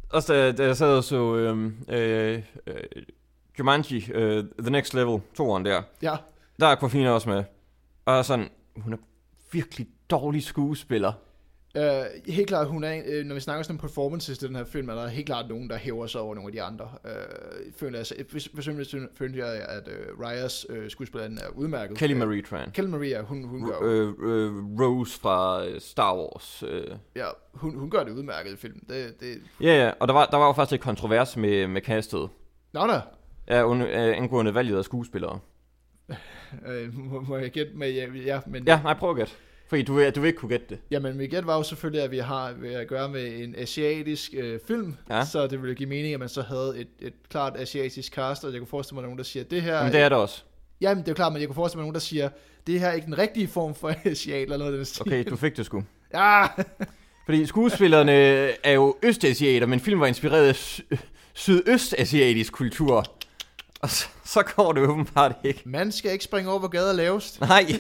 også 0.10 0.34
da, 0.34 0.52
da 0.52 0.64
jeg 0.64 0.78
sad 0.78 0.98
og 0.98 1.04
så 1.04 1.36
øh, 1.36 1.72
øh, 1.90 2.42
øh, 2.68 2.74
Jumanji, 3.60 4.12
øh, 4.14 4.44
The 4.60 4.72
Next 4.72 4.94
Level, 4.94 5.22
toeren 5.36 5.66
der, 5.66 5.82
Ja, 6.02 6.16
der 6.60 6.68
er 6.68 6.72
Aquafina 6.72 7.10
også 7.10 7.30
med. 7.30 7.44
Og 8.06 8.26
sådan, 8.26 8.50
hun 8.78 8.94
er 8.94 8.98
virkelig 9.52 9.88
dårlig 10.10 10.44
skuespiller. 10.44 11.14
Øh, 11.78 12.34
helt 12.34 12.48
klart, 12.48 12.68
hun 12.68 12.84
er, 12.84 13.02
øh, 13.06 13.26
når 13.26 13.36
vi 13.36 13.42
snakker 13.42 13.64
sådan 13.64 13.76
om 13.76 13.80
performances 13.80 14.38
til 14.38 14.48
den 14.48 14.56
her 14.56 14.64
film, 14.64 14.90
er 14.90 14.96
der 14.96 15.08
helt 15.08 15.26
klart 15.26 15.50
nogen, 15.50 15.70
der 15.70 15.78
hæver 15.78 16.08
sig 16.08 16.22
over 16.22 16.36
nogle 16.36 16.48
af 16.48 16.52
de 16.52 16.62
andre. 16.62 16.90
Øh, 17.06 17.74
føler 17.78 18.00
jeg, 18.00 18.26
for 18.30 18.58
eksempel 18.58 19.10
føler 19.16 19.48
jeg, 19.48 19.66
at 19.70 19.88
øh, 19.88 20.20
Ryas 20.20 20.66
øh, 20.70 20.90
skuespillerinde 20.90 21.42
er 21.42 21.50
udmærket. 21.50 21.98
Kelly 21.98 22.14
Marie 22.14 22.42
Tran. 22.42 22.72
Kelly 22.72 22.88
Maria, 22.88 23.22
hun, 23.22 23.44
hun 23.44 23.66
gør, 23.66 23.78
Øh, 23.82 24.08
øh, 24.08 24.52
Rose 24.82 25.20
fra 25.20 25.64
Star 25.80 26.16
Wars. 26.16 26.64
Øh. 26.68 26.88
ja, 27.16 27.28
hun, 27.54 27.80
hun 27.80 27.90
gør 27.90 28.04
det 28.04 28.12
udmærket 28.12 28.54
i 28.54 28.56
filmen. 28.58 28.84
Det, 28.90 29.20
det, 29.20 29.42
Ja, 29.62 29.86
ja, 29.86 29.92
og 30.00 30.08
der 30.08 30.14
var, 30.14 30.26
der 30.26 30.38
var 30.38 30.48
jo 30.48 30.54
faktisk 30.54 30.72
lidt 30.72 30.82
kontrovers 30.82 31.38
med, 31.38 31.68
med 31.68 31.82
castet. 31.82 32.30
Nå 32.74 32.88
da, 32.88 33.02
Ja, 33.48 33.66
un, 33.66 33.82
angående 33.82 34.54
valget 34.54 34.78
af 34.78 34.86
skuespillere. 34.86 35.40
øh, 36.68 36.94
må, 36.98 37.22
må 37.22 37.38
jeg 37.38 37.52
gætte 37.52 37.72
med, 37.76 37.92
ja, 37.92 38.08
ja 38.26 38.40
men 38.48 38.64
Ja, 38.68 38.82
nej, 38.84 38.94
prøv 38.94 39.10
at 39.10 39.16
gætte. 39.16 39.34
Fordi 39.70 39.82
du, 39.82 39.94
vil- 39.94 40.12
du 40.12 40.22
vil 40.22 40.28
ikke 40.28 40.40
kunne 40.40 40.50
gætte 40.50 40.66
det. 40.70 40.80
Jamen, 40.92 41.18
mit 41.18 41.30
gæt 41.30 41.48
var 41.48 41.58
jo 41.58 41.64
selvfølgelig, 41.64 42.04
at 42.04 42.12
vi 42.12 42.18
har 42.18 42.54
ved 42.60 42.74
at 42.74 42.88
gøre 42.88 43.10
med 43.10 43.40
en 43.44 43.56
asiatisk 43.58 44.32
øh, 44.38 44.60
film, 44.68 44.96
Ja. 45.10 45.26
så 45.26 45.48
det 45.48 45.62
ville 45.62 45.76
give 45.76 45.90
mening, 45.90 46.14
at 46.14 46.20
man 46.20 46.30
så 46.30 46.42
havde 46.42 46.74
et, 46.78 46.88
et 47.00 47.14
klart 47.30 47.54
asiatisk 47.60 48.14
cast, 48.14 48.44
og 48.46 48.52
jeg 48.52 48.60
kunne 48.60 48.68
forestille 48.68 48.96
mig 48.96 49.04
nogen, 49.04 49.18
der 49.18 49.24
siger, 49.24 49.44
det 49.44 49.62
her... 49.62 49.84
Men 49.84 49.92
det 49.92 50.00
er 50.02 50.10
det 50.10 50.18
også. 50.18 50.44
Jamen, 50.82 50.98
det 51.04 51.08
er 51.08 51.12
jo 51.12 51.16
klart, 51.16 51.34
men 51.34 51.40
jeg 51.42 51.48
kunne 51.48 51.56
forestille 51.56 51.78
mig 51.80 51.84
nogen, 51.84 51.94
der 51.94 52.00
siger, 52.00 52.30
det 52.68 52.80
her 52.80 52.88
er 52.88 52.94
ikke 52.94 53.06
den 53.06 53.18
rigtige 53.18 53.48
form 53.48 53.76
for 53.76 53.94
asiat, 54.06 54.42
eller 54.42 54.58
noget 54.58 54.72
af 54.72 54.78
den 54.78 54.86
stil. 54.86 55.02
Okay, 55.02 55.24
du 55.30 55.36
fik 55.36 55.58
det 55.58 55.66
sgu. 55.66 55.84
Ja, 56.14 56.46
Fordi 57.26 57.46
skuespillerne 57.46 58.12
er 58.66 58.72
jo 58.72 58.96
østasiater, 59.04 59.68
men 59.68 59.80
filmen 59.80 60.02
var 60.02 60.08
inspireret 60.08 60.48
af 60.48 60.56
sy- 60.56 60.82
sydøstasiatisk 61.34 62.54
kultur. 62.54 63.06
Og 63.82 63.90
så, 63.90 64.08
så 64.26 64.44
går 64.56 64.72
det 64.74 64.84
åbenbart 64.84 65.36
ikke. 65.44 65.62
man 65.66 65.92
skal 65.92 66.12
ikke 66.12 66.24
springe 66.24 66.50
over, 66.50 66.60
hvor 66.60 66.68
gader 66.68 66.90
er 66.90 66.94
lavest. 66.96 67.42
Nej. 67.42 67.66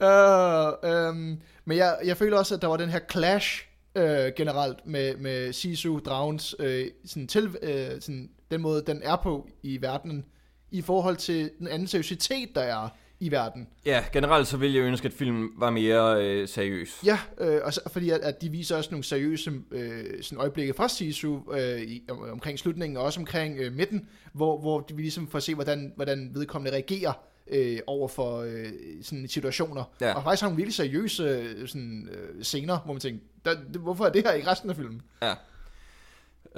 Uh, 0.00 0.90
um, 1.10 1.40
men 1.64 1.78
jeg, 1.78 1.98
jeg 2.04 2.16
føler 2.16 2.38
også, 2.38 2.54
at 2.54 2.62
der 2.62 2.68
var 2.68 2.76
den 2.76 2.88
her 2.88 3.00
clash 3.10 3.66
uh, 3.94 4.02
generelt 4.36 4.86
med, 4.86 5.16
med 5.16 5.52
Sisu, 5.52 5.98
Dragens, 5.98 6.60
uh, 6.60 6.66
sådan 7.04 7.26
til, 7.26 7.48
uh, 7.48 8.00
sådan, 8.00 8.30
den 8.50 8.60
måde, 8.60 8.82
den 8.86 9.00
er 9.02 9.16
på 9.16 9.48
i 9.62 9.82
verdenen, 9.82 10.24
i 10.70 10.82
forhold 10.82 11.16
til 11.16 11.50
den 11.58 11.68
anden 11.68 11.88
seriøsitet, 11.88 12.54
der 12.54 12.60
er 12.60 12.88
i 13.20 13.30
verden. 13.30 13.68
Ja, 13.86 14.04
generelt 14.12 14.48
så 14.48 14.56
ville 14.56 14.76
jeg 14.76 14.84
ønske, 14.84 15.06
at 15.06 15.12
filmen 15.12 15.50
var 15.56 15.70
mere 15.70 16.24
øh, 16.24 16.48
seriøs. 16.48 17.00
Ja, 17.04 17.18
øh, 17.38 17.60
og 17.64 17.72
så, 17.72 17.80
fordi 17.92 18.10
at, 18.10 18.20
at 18.20 18.42
de 18.42 18.48
viser 18.48 18.76
også 18.76 18.90
nogle 18.90 19.04
seriøse 19.04 19.52
øh, 19.70 20.22
sådan 20.22 20.38
øjeblikke 20.38 20.74
fra 20.74 20.88
Sisu 20.88 21.40
øh, 21.52 21.80
i, 21.80 22.02
om, 22.08 22.22
omkring 22.32 22.58
slutningen, 22.58 22.96
og 22.96 23.04
også 23.04 23.20
omkring 23.20 23.58
øh, 23.58 23.72
midten, 23.72 24.08
hvor, 24.32 24.60
hvor 24.60 24.86
vi 24.94 25.02
ligesom 25.02 25.28
får 25.28 25.38
se, 25.38 25.54
hvordan, 25.54 25.92
hvordan 25.96 26.30
vedkommende 26.34 26.72
reagerer 26.72 27.12
øh, 27.48 27.78
over 27.86 28.08
for 28.08 28.40
øh, 28.40 28.72
sådan 29.02 29.28
situationer. 29.28 29.84
Ja. 30.00 30.14
Og 30.14 30.22
faktisk 30.22 30.42
har 30.42 30.48
nogle 30.48 30.56
virkelig 30.56 30.74
seriøse 30.74 31.22
øh, 31.22 31.68
sådan, 31.68 32.08
øh, 32.12 32.44
scener, 32.44 32.78
hvor 32.78 32.92
man 32.92 33.00
tænker, 33.00 33.20
der, 33.44 33.54
det, 33.72 33.80
hvorfor 33.80 34.06
er 34.06 34.12
det 34.12 34.22
her 34.22 34.32
ikke 34.32 34.50
resten 34.50 34.70
af 34.70 34.76
filmen? 34.76 35.02
Ja. 35.22 35.34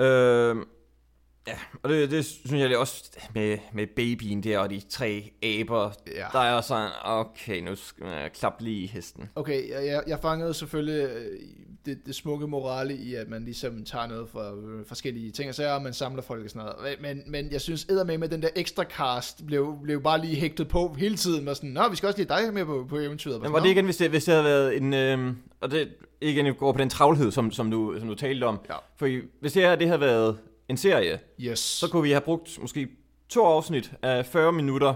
Øh, 0.05 0.57
ja, 1.49 1.59
og 1.83 1.91
det, 1.91 2.11
det 2.11 2.25
synes 2.25 2.53
jeg 2.53 2.73
er 2.73 2.77
også 2.77 3.05
med, 3.35 3.59
med 3.73 3.87
babyen 3.87 4.43
der 4.43 4.59
og 4.59 4.71
de 4.71 4.81
tre 4.89 5.31
aber. 5.43 5.93
Ja. 6.17 6.27
Der 6.33 6.39
er 6.39 6.61
sådan, 6.61 6.91
okay, 7.05 7.61
nu 7.61 7.75
skal 7.75 8.07
jeg 8.07 8.31
klappe 8.33 8.65
lige 8.65 8.87
hesten. 8.87 9.31
Okay, 9.35 9.71
jeg, 9.71 10.03
jeg, 10.07 10.19
fangede 10.21 10.55
selvfølgelig 10.55 11.05
øh, 11.05 11.39
det, 11.87 11.99
det 12.07 12.15
smukke 12.15 12.47
morale 12.47 12.95
i, 12.95 13.15
at 13.15 13.29
man 13.29 13.45
ligesom 13.45 13.85
tager 13.85 14.07
noget 14.07 14.29
fra 14.29 14.55
øh, 14.55 14.87
forskellige 14.87 15.31
ting 15.31 15.49
og 15.49 15.55
sager, 15.55 15.73
og 15.73 15.83
man 15.83 15.93
samler 15.93 16.23
folk 16.23 16.45
og 16.45 16.51
sådan 16.51 16.71
noget. 16.81 16.97
Men, 17.01 17.23
men 17.27 17.53
jeg 17.53 17.61
synes 17.61 17.87
med 17.89 18.19
med 18.19 18.29
den 18.29 18.43
der 18.43 18.49
ekstra 18.57 18.85
cast 18.85 19.47
blev, 19.47 19.79
blev 19.83 20.03
bare 20.03 20.21
lige 20.21 20.37
hægtet 20.37 20.69
på 20.69 20.97
hele 20.99 21.17
tiden, 21.17 21.49
og 21.49 21.57
sådan, 21.57 21.71
nå, 21.71 21.89
vi 21.89 21.97
skal 21.97 22.07
også 22.07 22.19
lige 22.19 22.29
dig 22.29 22.55
med 22.55 22.65
på, 22.65 22.87
på 22.89 22.99
eventyret. 22.99 23.43
Men 23.43 23.53
var 23.53 23.61
det 23.61 23.71
igen, 23.71 23.85
hvis 23.85 23.97
det, 23.97 24.11
hvis 24.11 24.25
det 24.25 24.35
havde 24.35 24.45
været 24.45 24.77
en... 24.77 24.95
Øh, 24.95 25.35
og 25.61 25.71
det 25.71 25.89
igen 26.21 26.55
går 26.55 26.73
på 26.73 26.79
den 26.79 26.91
travlhed, 26.91 27.31
som, 27.31 27.51
som, 27.51 27.71
du, 27.71 27.97
som 27.99 28.09
du 28.09 28.15
talte 28.15 28.45
om. 28.45 28.61
Ja. 28.69 28.75
For 28.97 29.21
hvis 29.41 29.53
det 29.53 29.63
her 29.63 29.77
det 29.77 29.87
havde 29.87 30.01
været 30.01 30.39
en 30.69 30.77
serie, 30.77 31.19
Yes. 31.41 31.59
så 31.59 31.89
kunne 31.91 32.03
vi 32.03 32.11
have 32.11 32.21
brugt 32.21 32.59
måske 32.61 32.89
to 33.29 33.45
afsnit 33.45 33.93
af 34.03 34.27
40 34.27 34.53
minutter 34.53 34.95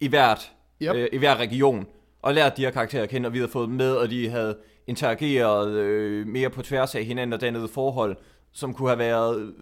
i 0.00 0.08
hvert, 0.08 0.52
Yep. 0.82 0.94
øh, 0.96 1.08
i 1.12 1.16
hver 1.16 1.36
region, 1.36 1.86
og 2.22 2.34
lært 2.34 2.56
de 2.56 2.62
her 2.62 2.70
karakterer 2.70 3.02
at 3.02 3.08
kende, 3.08 3.26
og 3.26 3.32
vi 3.32 3.38
havde 3.38 3.50
fået 3.50 3.68
dem 3.68 3.76
med, 3.76 3.92
og 3.92 4.10
de 4.10 4.28
havde 4.28 4.56
interageret 4.86 5.70
øh, 5.70 6.26
mere 6.26 6.50
på 6.50 6.62
tværs 6.62 6.94
af 6.94 7.04
hinanden 7.04 7.32
og 7.32 7.40
dannet 7.40 7.70
forhold, 7.70 8.16
som 8.52 8.74
kunne 8.74 8.88
have 8.88 8.98
været 8.98 9.54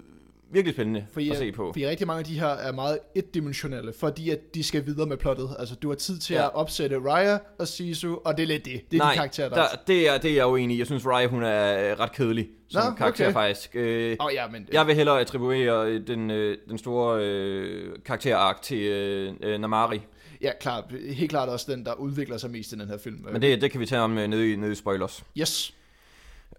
virkelig 0.51 0.75
spændende 0.75 1.07
fordi, 1.13 1.31
at 1.31 1.37
se 1.37 1.53
på. 1.53 1.73
fordi 1.73 1.87
rigtig 1.87 2.07
mange 2.07 2.19
af 2.19 2.25
de 2.25 2.41
her 2.41 2.49
er 2.49 2.73
meget 2.73 2.99
etdimensionelle, 3.15 3.93
fordi 3.93 4.31
at 4.31 4.55
de 4.55 4.63
skal 4.63 4.87
videre 4.87 5.07
med 5.07 5.17
plottet. 5.17 5.57
Altså, 5.59 5.75
du 5.75 5.89
har 5.89 5.95
tid 5.95 6.19
til 6.19 6.35
ja. 6.35 6.45
At 6.45 6.55
opsætte 6.55 6.99
Raya 6.99 7.39
og 7.59 7.69
Sisu, 7.69 8.17
og 8.25 8.37
det 8.37 8.43
er 8.43 8.47
lidt 8.47 8.65
det. 8.65 8.91
Det 8.91 8.97
er 8.97 9.03
Nej, 9.03 9.13
de 9.13 9.17
karakterer, 9.17 9.49
der, 9.49 9.57
der, 9.57 9.67
det, 9.87 10.09
er, 10.09 10.19
det 10.19 10.31
er 10.31 10.35
jeg 10.35 10.47
uenig 10.47 10.75
i. 10.75 10.79
Jeg 10.79 10.87
synes, 10.87 11.07
Raya 11.07 11.27
hun 11.27 11.43
er 11.43 11.91
øh, 11.91 12.01
ret 12.01 12.13
kedelig 12.13 12.49
som 12.69 12.93
Nå, 12.93 12.97
karakter 12.97 13.25
okay. 13.25 13.33
faktisk. 13.33 13.71
Øh, 13.75 14.17
Åh, 14.21 14.27
oh, 14.27 14.33
ja, 14.35 14.49
men... 14.49 14.69
Jeg 14.73 14.87
vil 14.87 14.95
hellere 14.95 15.21
attribuere 15.21 15.89
øh, 15.89 16.07
den, 16.07 16.31
øh, 16.31 16.59
den 16.69 16.79
store 16.79 17.25
øh, 17.25 17.97
karakterark 18.05 18.63
til 18.63 18.79
øh, 18.79 19.35
øh, 19.43 19.61
Namari. 19.61 20.01
Ja, 20.43 20.51
klart. 20.61 20.85
Helt 21.11 21.31
klart 21.31 21.49
også 21.49 21.73
den, 21.73 21.85
der 21.85 21.95
udvikler 21.95 22.37
sig 22.37 22.51
mest 22.51 22.73
i 22.73 22.75
den 22.75 22.89
her 22.89 22.99
film. 22.99 23.27
Men 23.33 23.43
det, 23.43 23.61
det 23.61 23.71
kan 23.71 23.81
vi 23.81 23.87
tage 23.87 24.01
om 24.01 24.19
øh, 24.19 24.29
nede, 24.29 24.53
i, 24.53 24.57
nede 24.57 24.73
i 24.73 24.75
spoilers. 24.75 25.25
Yes. 25.39 25.75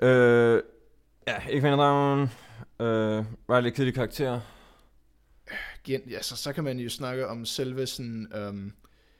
Øh, 0.01 0.61
ja, 1.27 1.35
ikke 1.49 1.61
finder. 1.61 2.27
Øh, 2.81 3.23
Riley 3.49 3.69
kedelig 3.69 3.93
karakter. 3.93 4.41
Ja, 5.87 6.21
så, 6.21 6.35
så 6.35 6.53
kan 6.53 6.63
man 6.63 6.79
jo 6.79 6.89
snakke 6.89 7.27
om 7.27 7.45
selve 7.45 7.87
sådan... 7.87 8.27
Øhm, 8.35 8.73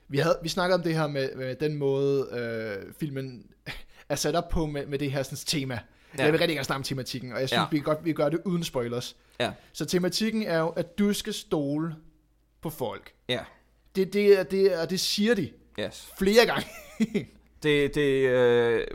vi, 0.08 0.18
havde, 0.18 0.38
vi 0.42 0.48
snakkede 0.48 0.74
om 0.74 0.82
det 0.82 0.94
her 0.94 1.06
med, 1.06 1.34
med 1.36 1.54
den 1.56 1.76
måde, 1.76 2.28
øh, 2.32 2.92
filmen 3.00 3.46
er 4.08 4.14
sat 4.14 4.34
op 4.34 4.48
på 4.48 4.66
med, 4.66 4.86
med 4.86 4.98
det 4.98 5.12
her 5.12 5.22
sådan, 5.22 5.38
tema. 5.60 5.78
Ja. 6.18 6.24
Jeg 6.24 6.32
vil 6.32 6.38
rigtig 6.40 6.56
gerne 6.56 6.64
snakke 6.64 6.78
om 6.78 6.82
tematikken, 6.82 7.32
og 7.32 7.40
jeg 7.40 7.48
synes, 7.48 7.60
ja. 7.60 7.66
Vi, 7.70 7.80
godt, 7.80 8.04
vi 8.04 8.12
gøre 8.12 8.30
det 8.30 8.40
uden 8.44 8.64
spoilers. 8.64 9.16
Ja. 9.40 9.52
Så 9.72 9.84
tematikken 9.84 10.42
er 10.42 10.58
jo, 10.58 10.68
at 10.68 10.98
du 10.98 11.12
skal 11.12 11.34
stole 11.34 11.94
på 12.62 12.70
folk. 12.70 13.12
Ja. 13.28 13.40
Det, 13.96 14.12
det, 14.12 14.38
er- 14.38 14.42
det, 14.42 14.80
er- 14.80 14.86
det 14.86 15.00
siger 15.00 15.34
de 15.34 15.50
Yes. 15.80 16.08
flere 16.18 16.46
gange. 16.46 16.66
Det, 17.62 17.94
det, 17.94 18.28
øh, 18.28 18.86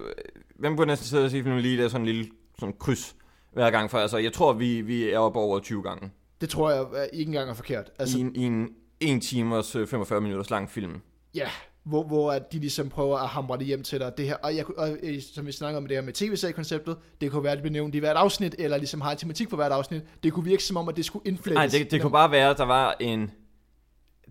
hvem 0.56 0.78
kunne 0.78 0.88
næsten 0.88 1.08
sidde 1.08 1.26
og 1.26 1.32
sige, 1.32 1.52
at 1.56 1.62
lige 1.62 1.78
der 1.78 1.84
er 1.84 1.88
sådan 1.90 2.02
en 2.08 2.14
lille 2.16 2.32
sådan 2.60 2.76
kryds 2.80 3.16
hver 3.56 3.72
gang 3.72 3.92
for. 3.92 3.98
Altså, 3.98 4.18
jeg 4.18 4.34
tror, 4.34 4.54
vi, 4.54 4.82
vi 4.82 5.10
er 5.10 5.20
oppe 5.20 5.40
over 5.40 5.60
20 5.60 5.84
gange. 5.84 6.12
det 6.42 6.50
tror 6.50 6.72
jeg 6.72 7.10
ikke 7.14 7.30
engang 7.30 7.50
er 7.50 7.54
forkert. 7.54 7.92
Altså, 8.00 8.18
I, 8.18 8.22
en, 8.22 8.36
I 8.36 8.44
en 8.44 8.70
1 9.00 9.22
timers 9.22 9.76
øh, 9.76 9.88
45 9.88 10.22
minutters 10.22 10.50
lang 10.50 10.70
film. 10.72 11.02
Ja, 11.36 11.50
hvor, 11.84 12.04
hvor 12.04 12.32
at 12.32 12.52
de 12.52 12.60
ligesom 12.60 12.90
prøver 12.90 13.18
at 13.18 13.28
hamre 13.28 13.58
det 13.58 13.66
hjem 13.66 13.84
til 13.84 14.00
dig. 14.00 14.14
Det 14.18 14.26
her, 14.28 14.36
og, 14.36 14.56
jeg, 14.56 14.78
og 14.80 14.98
øh, 15.04 15.22
som 15.34 15.46
vi 15.46 15.52
snakker 15.52 15.78
om 15.78 15.88
det 15.88 15.98
her 15.98 16.02
med 16.02 16.14
tv-seriekonceptet, 16.14 16.98
det 17.22 17.32
kunne 17.32 17.44
være, 17.44 17.52
at 17.52 17.58
det 17.58 17.64
blev 17.64 17.72
nævnt 17.72 17.96
i 17.96 18.00
hvert 18.00 18.16
afsnit, 18.18 18.56
eller 18.60 18.78
ligesom 18.78 19.02
har 19.02 19.12
en 19.12 19.18
tematik 19.18 19.50
for 19.50 19.56
hvert 19.56 19.72
afsnit. 19.72 20.02
Det 20.24 20.34
kunne 20.34 20.46
virke 20.46 20.64
som 20.64 20.78
om, 20.78 20.90
at 20.90 20.96
det 20.96 21.06
skulle 21.06 21.28
indflettes. 21.28 21.74
Nej, 21.74 21.84
det, 21.84 21.92
det 21.92 22.02
kunne 22.02 22.12
bare 22.12 22.32
være, 22.32 22.50
at 22.50 22.58
der 22.58 22.66
var 22.66 22.96
en 23.00 23.32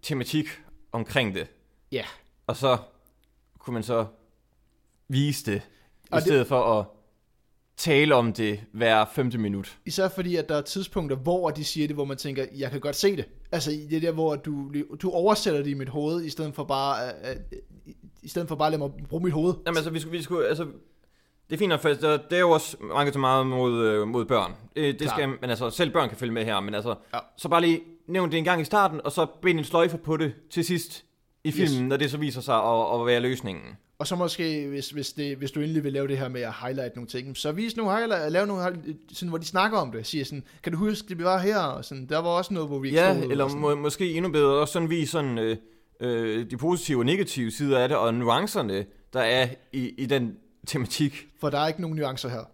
tematik 0.03 0.47
omkring 0.93 1.35
det. 1.35 1.47
Ja, 1.93 2.05
Og 2.47 2.57
så 2.57 2.77
kunne 3.59 3.75
man 3.75 3.83
så 3.83 4.07
vise 5.09 5.53
det, 5.53 5.63
i 6.05 6.09
Og 6.11 6.17
det- 6.17 6.23
stedet 6.27 6.47
for 6.47 6.79
at 6.81 6.87
tale 7.77 8.15
om 8.15 8.33
det 8.33 8.61
hver 8.73 9.05
femte 9.15 9.39
minut. 9.39 9.79
især 9.87 10.09
fordi, 10.09 10.37
at 10.37 10.49
der 10.49 10.57
er 10.57 10.63
tidspunkter, 10.63 11.17
hvor 11.17 11.51
de 11.51 11.65
siger 11.65 11.87
det, 11.87 11.97
hvor 11.97 12.05
man 12.05 12.17
tænker, 12.17 12.47
jeg 12.57 12.71
kan 12.71 12.81
godt 12.81 12.97
se 12.97 13.17
det. 13.17 13.25
Altså, 13.53 13.71
i 13.71 13.87
det 13.91 14.03
der, 14.03 14.13
hvor 14.13 14.37
du, 14.37 14.73
du 15.03 15.11
oversætter 15.11 15.63
det 15.63 15.71
i 15.71 15.75
mit 15.75 15.89
hoved, 15.89 16.25
i 16.25 16.31
stedet 16.31 16.55
for 16.55 16.65
bare, 16.65 17.13
uh, 17.23 17.31
uh, 17.31 17.93
i 18.23 18.29
stedet 18.29 18.49
for 18.49 18.57
bare 18.57 18.67
at 18.67 18.73
lade 18.73 18.79
mig 18.79 18.91
bruge 19.09 19.23
mit 19.23 19.33
hoved. 19.33 19.55
Jamen 19.67 19.77
altså, 19.77 19.91
vi 19.91 19.99
skulle, 20.01 20.17
vi 20.19 20.23
skulle 20.23 20.49
altså, 20.49 20.67
det 21.51 21.55
er 21.55 21.59
fint 21.59 21.81
for 21.81 21.89
det 21.89 22.21
det 22.31 22.37
er 22.37 22.41
jo 22.41 22.51
også 22.51 22.77
mange 22.81 23.13
til 23.13 23.21
meget 23.21 23.47
mod, 23.47 23.85
øh, 23.85 24.09
mod 24.09 24.25
børn. 24.25 24.53
Det, 24.77 25.01
det 25.01 25.11
skal, 25.11 25.29
men 25.29 25.51
altså, 25.51 25.71
selv 25.71 25.91
børn 25.91 26.09
kan 26.09 26.19
følge 26.19 26.33
med 26.33 26.45
her, 26.45 26.61
men 26.61 26.75
altså, 26.75 26.89
Ja. 26.89 27.17
ja. 27.17 27.19
så 27.37 27.49
bare 27.49 27.61
lige 27.61 27.81
nævn 28.07 28.31
det 28.31 28.39
en 28.39 28.45
gang 28.45 28.61
i 28.61 28.65
starten, 28.65 29.01
og 29.05 29.13
så 29.13 29.27
bind 29.43 29.59
en 29.59 29.65
sløjfe 29.65 29.99
på 29.99 30.17
det 30.17 30.33
til 30.51 30.65
sidst 30.65 31.05
i 31.45 31.53
filmen, 31.53 31.83
yes. 31.83 31.89
når 31.89 31.97
det 31.97 32.11
så 32.11 32.17
viser 32.19 32.41
sig 32.41 32.55
at, 32.57 33.01
at 33.01 33.07
være 33.07 33.21
løsningen. 33.21 33.77
Og 33.99 34.07
så 34.07 34.17
måske, 34.17 34.67
hvis, 34.69 34.91
hvis, 34.91 35.13
det, 35.13 35.37
hvis 35.37 35.51
du 35.51 35.61
endelig 35.61 35.85
vil 35.85 35.93
lave 35.93 36.09
det 36.09 36.19
her 36.19 36.29
med 36.29 36.41
at 36.41 36.53
highlight 36.63 36.97
nogle 36.97 37.09
ting, 37.09 37.37
så 37.37 37.53
vis 37.53 37.77
nogle 37.77 37.97
highlight, 37.97 38.33
lave 38.33 38.47
nogle 38.47 38.77
sådan, 39.13 39.29
hvor 39.29 39.39
de 39.39 39.45
snakker 39.45 39.79
om 39.79 39.93
det. 39.93 40.07
Siger 40.07 40.25
sådan, 40.25 40.45
kan 40.63 40.73
du 40.73 40.79
huske, 40.79 41.09
det 41.09 41.19
vi 41.19 41.25
var 41.25 41.39
her? 41.39 41.59
Og 41.59 41.85
sådan, 41.85 42.07
der 42.07 42.19
var 42.19 42.29
også 42.29 42.55
noget, 42.55 42.69
hvor 42.69 42.79
vi 42.79 42.89
ikke 42.89 43.01
Ja, 43.01 43.15
stod, 43.15 43.31
eller 43.31 43.49
må, 43.49 43.75
måske 43.75 44.13
endnu 44.13 44.31
bedre, 44.31 44.53
også 44.53 44.73
sådan 44.73 44.91
vise 44.91 45.13
sådan, 45.13 45.39
øh, 45.39 45.57
øh, 46.01 46.51
de 46.51 46.57
positive 46.57 46.99
og 46.99 47.05
negative 47.05 47.51
sider 47.51 47.79
af 47.79 47.89
det, 47.89 47.99
og 47.99 48.15
nuancerne, 48.15 48.85
der 49.13 49.21
er 49.21 49.49
i, 49.73 49.89
i 49.89 50.07
den 50.07 50.37
tematik. 50.67 51.27
For 51.41 51.51
der 51.51 51.59
er 51.59 51.69
ikke 51.69 51.81
nogen 51.81 51.97
nuancer 51.97 52.29
her. 52.29 52.45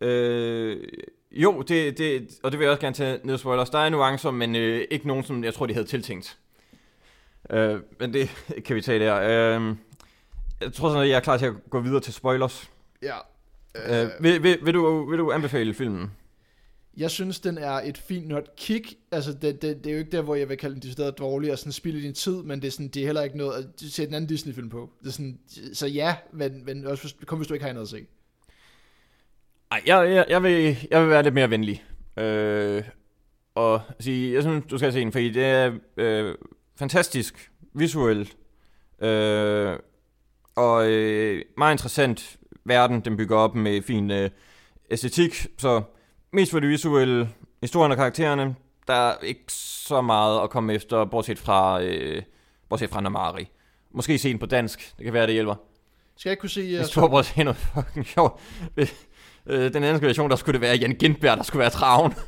Øh, 0.00 0.76
jo, 1.30 1.62
det, 1.62 1.98
det, 1.98 2.28
og 2.42 2.52
det 2.52 2.58
vil 2.58 2.64
jeg 2.64 2.72
også 2.72 2.80
gerne 2.80 2.96
tage 2.96 3.18
ned 3.24 3.38
spoilers. 3.38 3.70
Der 3.70 3.78
er 3.78 3.88
nuancer, 3.88 4.30
men 4.30 4.56
øh, 4.56 4.84
ikke 4.90 5.06
nogen, 5.06 5.24
som 5.24 5.44
jeg 5.44 5.54
tror, 5.54 5.66
de 5.66 5.74
havde 5.74 5.86
tiltænkt. 5.86 6.38
Øh, 7.50 7.80
men 8.00 8.12
det 8.12 8.30
kan 8.64 8.76
vi 8.76 8.80
tage 8.80 8.98
der. 8.98 9.56
Øh, 9.60 9.76
jeg 10.60 10.72
tror 10.72 10.88
sådan, 10.88 11.02
at 11.02 11.08
jeg 11.08 11.16
er 11.16 11.20
klar 11.20 11.36
til 11.36 11.46
at 11.46 11.54
gå 11.70 11.80
videre 11.80 12.00
til 12.00 12.12
spoilers. 12.12 12.70
Ja. 13.02 13.16
Øh, 13.74 14.10
vil, 14.20 14.42
vil, 14.42 14.58
vil, 14.62 14.74
du, 14.74 15.10
vil 15.10 15.18
du 15.18 15.32
anbefale 15.32 15.74
filmen? 15.74 16.10
Jeg 16.96 17.10
synes, 17.10 17.40
den 17.40 17.58
er 17.58 17.72
et 17.72 17.98
fint 17.98 18.28
nok 18.28 18.44
kick. 18.56 18.94
Altså, 19.12 19.32
det, 19.32 19.62
det, 19.62 19.84
det 19.84 19.86
er 19.86 19.92
jo 19.92 19.98
ikke 19.98 20.10
der, 20.10 20.22
hvor 20.22 20.34
jeg 20.34 20.48
vil 20.48 20.56
kalde 20.56 20.74
den 20.74 20.82
decideret 20.82 21.18
dårlig 21.18 21.52
og 21.52 21.58
sådan 21.58 21.72
spille 21.72 22.02
din 22.02 22.14
tid, 22.14 22.42
men 22.42 22.60
det 22.62 22.66
er, 22.66 22.70
sådan, 22.70 22.88
det 22.88 23.02
er 23.02 23.06
heller 23.06 23.22
ikke 23.22 23.38
noget 23.38 23.52
at 23.56 23.64
sætte 23.80 24.08
en 24.08 24.14
anden 24.14 24.28
Disney-film 24.28 24.68
på. 24.68 24.90
Det 25.00 25.06
er 25.06 25.12
sådan, 25.12 25.38
så 25.72 25.86
ja, 25.86 26.16
men, 26.32 26.64
men 26.64 26.86
også 26.86 27.14
kom, 27.26 27.38
hvis 27.38 27.48
du 27.48 27.54
ikke 27.54 27.66
har 27.66 27.72
noget 27.72 27.86
at 27.86 27.90
se. 27.90 28.06
Ej, 29.70 29.82
jeg, 29.86 30.10
jeg, 30.12 30.26
jeg, 30.28 30.42
vil, 30.42 30.76
jeg 30.90 31.02
vil 31.02 31.10
være 31.10 31.22
lidt 31.22 31.34
mere 31.34 31.50
venlig. 31.50 31.84
Øh, 32.16 32.84
og 33.54 33.80
sige, 34.00 34.34
jeg 34.34 34.42
synes, 34.42 34.64
du 34.70 34.78
skal 34.78 34.92
se 34.92 35.00
den, 35.00 35.12
fordi 35.12 35.30
det 35.30 35.44
er 35.44 35.72
øh, 35.96 36.34
fantastisk 36.76 37.52
visuelt. 37.74 38.36
Øh, 39.00 39.78
og 40.58 40.88
øh, 40.90 41.42
meget 41.56 41.74
interessant 41.74 42.36
verden, 42.64 43.00
den 43.00 43.16
bygger 43.16 43.36
op 43.36 43.54
med 43.54 43.82
fin 43.82 44.10
øh, 44.10 44.30
æstetik. 44.90 45.46
Så 45.58 45.82
mest 46.32 46.50
for 46.50 46.60
det 46.60 46.68
visuelle, 46.68 47.28
historien 47.60 47.92
og 47.92 47.96
karaktererne, 47.96 48.54
der 48.86 48.94
er 48.94 49.16
ikke 49.22 49.52
så 49.52 50.00
meget 50.00 50.42
at 50.42 50.50
komme 50.50 50.74
efter, 50.74 51.04
bortset 51.04 51.38
fra, 51.38 51.82
øh, 51.82 52.22
bortset 52.68 52.90
fra 52.90 53.00
Namari. 53.00 53.48
Måske 53.90 54.18
se 54.18 54.28
den 54.28 54.38
på 54.38 54.46
dansk, 54.46 54.94
det 54.96 55.04
kan 55.04 55.12
være, 55.12 55.26
det 55.26 55.34
hjælper. 55.34 55.54
Skal 56.16 56.30
jeg 56.30 56.32
ikke 56.32 56.40
kunne 56.40 56.50
se... 56.50 56.74
Uh, 56.74 57.18
at 57.18 57.26
se 57.26 57.42
noget 57.44 57.56
fucking 57.56 58.06
sjovt. 58.14 58.40
Øh, 59.46 59.72
den 59.72 59.84
anden 59.84 60.02
version, 60.02 60.30
der 60.30 60.36
skulle 60.36 60.52
det 60.52 60.60
være 60.60 60.76
Jan 60.76 60.94
Gindberg, 60.94 61.36
der 61.36 61.42
skulle 61.42 61.60
være 61.60 61.70
traven. 61.70 62.12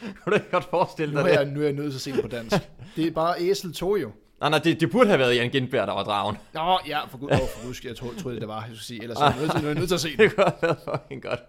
Kunne 0.00 0.30
du 0.30 0.34
ikke 0.34 0.50
godt 0.50 0.64
forestille 0.64 1.14
nu, 1.14 1.20
dig 1.20 1.26
er 1.26 1.38
det? 1.38 1.46
jeg, 1.46 1.54
nu 1.54 1.60
er 1.60 1.64
jeg 1.64 1.72
nødt 1.72 1.92
til 1.92 1.98
at 1.98 2.00
se 2.00 2.12
den 2.12 2.22
på 2.22 2.28
dansk. 2.28 2.56
det 2.96 3.06
er 3.06 3.10
bare 3.10 3.40
Æsel 3.40 3.72
2 3.72 3.96
jo. 3.96 4.12
Nej, 4.40 4.50
nej, 4.50 4.58
det, 4.58 4.80
det 4.80 4.90
burde 4.90 5.06
have 5.06 5.18
været 5.18 5.36
Jan 5.36 5.50
Gindberg, 5.50 5.86
der 5.86 5.92
var 5.94 6.04
dragen. 6.04 6.36
Nå, 6.54 6.78
ja, 6.86 7.04
for 7.04 7.18
gud, 7.18 7.28
oh, 7.30 7.38
for 7.38 7.66
gud, 7.66 7.74
jeg 7.84 7.96
troede, 7.96 8.22
troede, 8.22 8.40
det 8.40 8.48
var, 8.48 8.60
jeg 8.60 8.64
skulle 8.66 8.84
sige. 8.84 9.02
Ellers 9.02 9.18
er 9.18 9.24
jeg 9.24 9.34
nødt 9.40 9.50
til, 9.52 9.74
nødt 9.74 9.88
til 9.88 9.94
at 9.94 10.00
se 10.00 10.10
den. 10.16 10.18
Det 10.18 10.34
kunne 10.34 10.44
have 10.44 10.54
været 10.62 10.76
fucking 10.84 11.22
godt. 11.22 11.40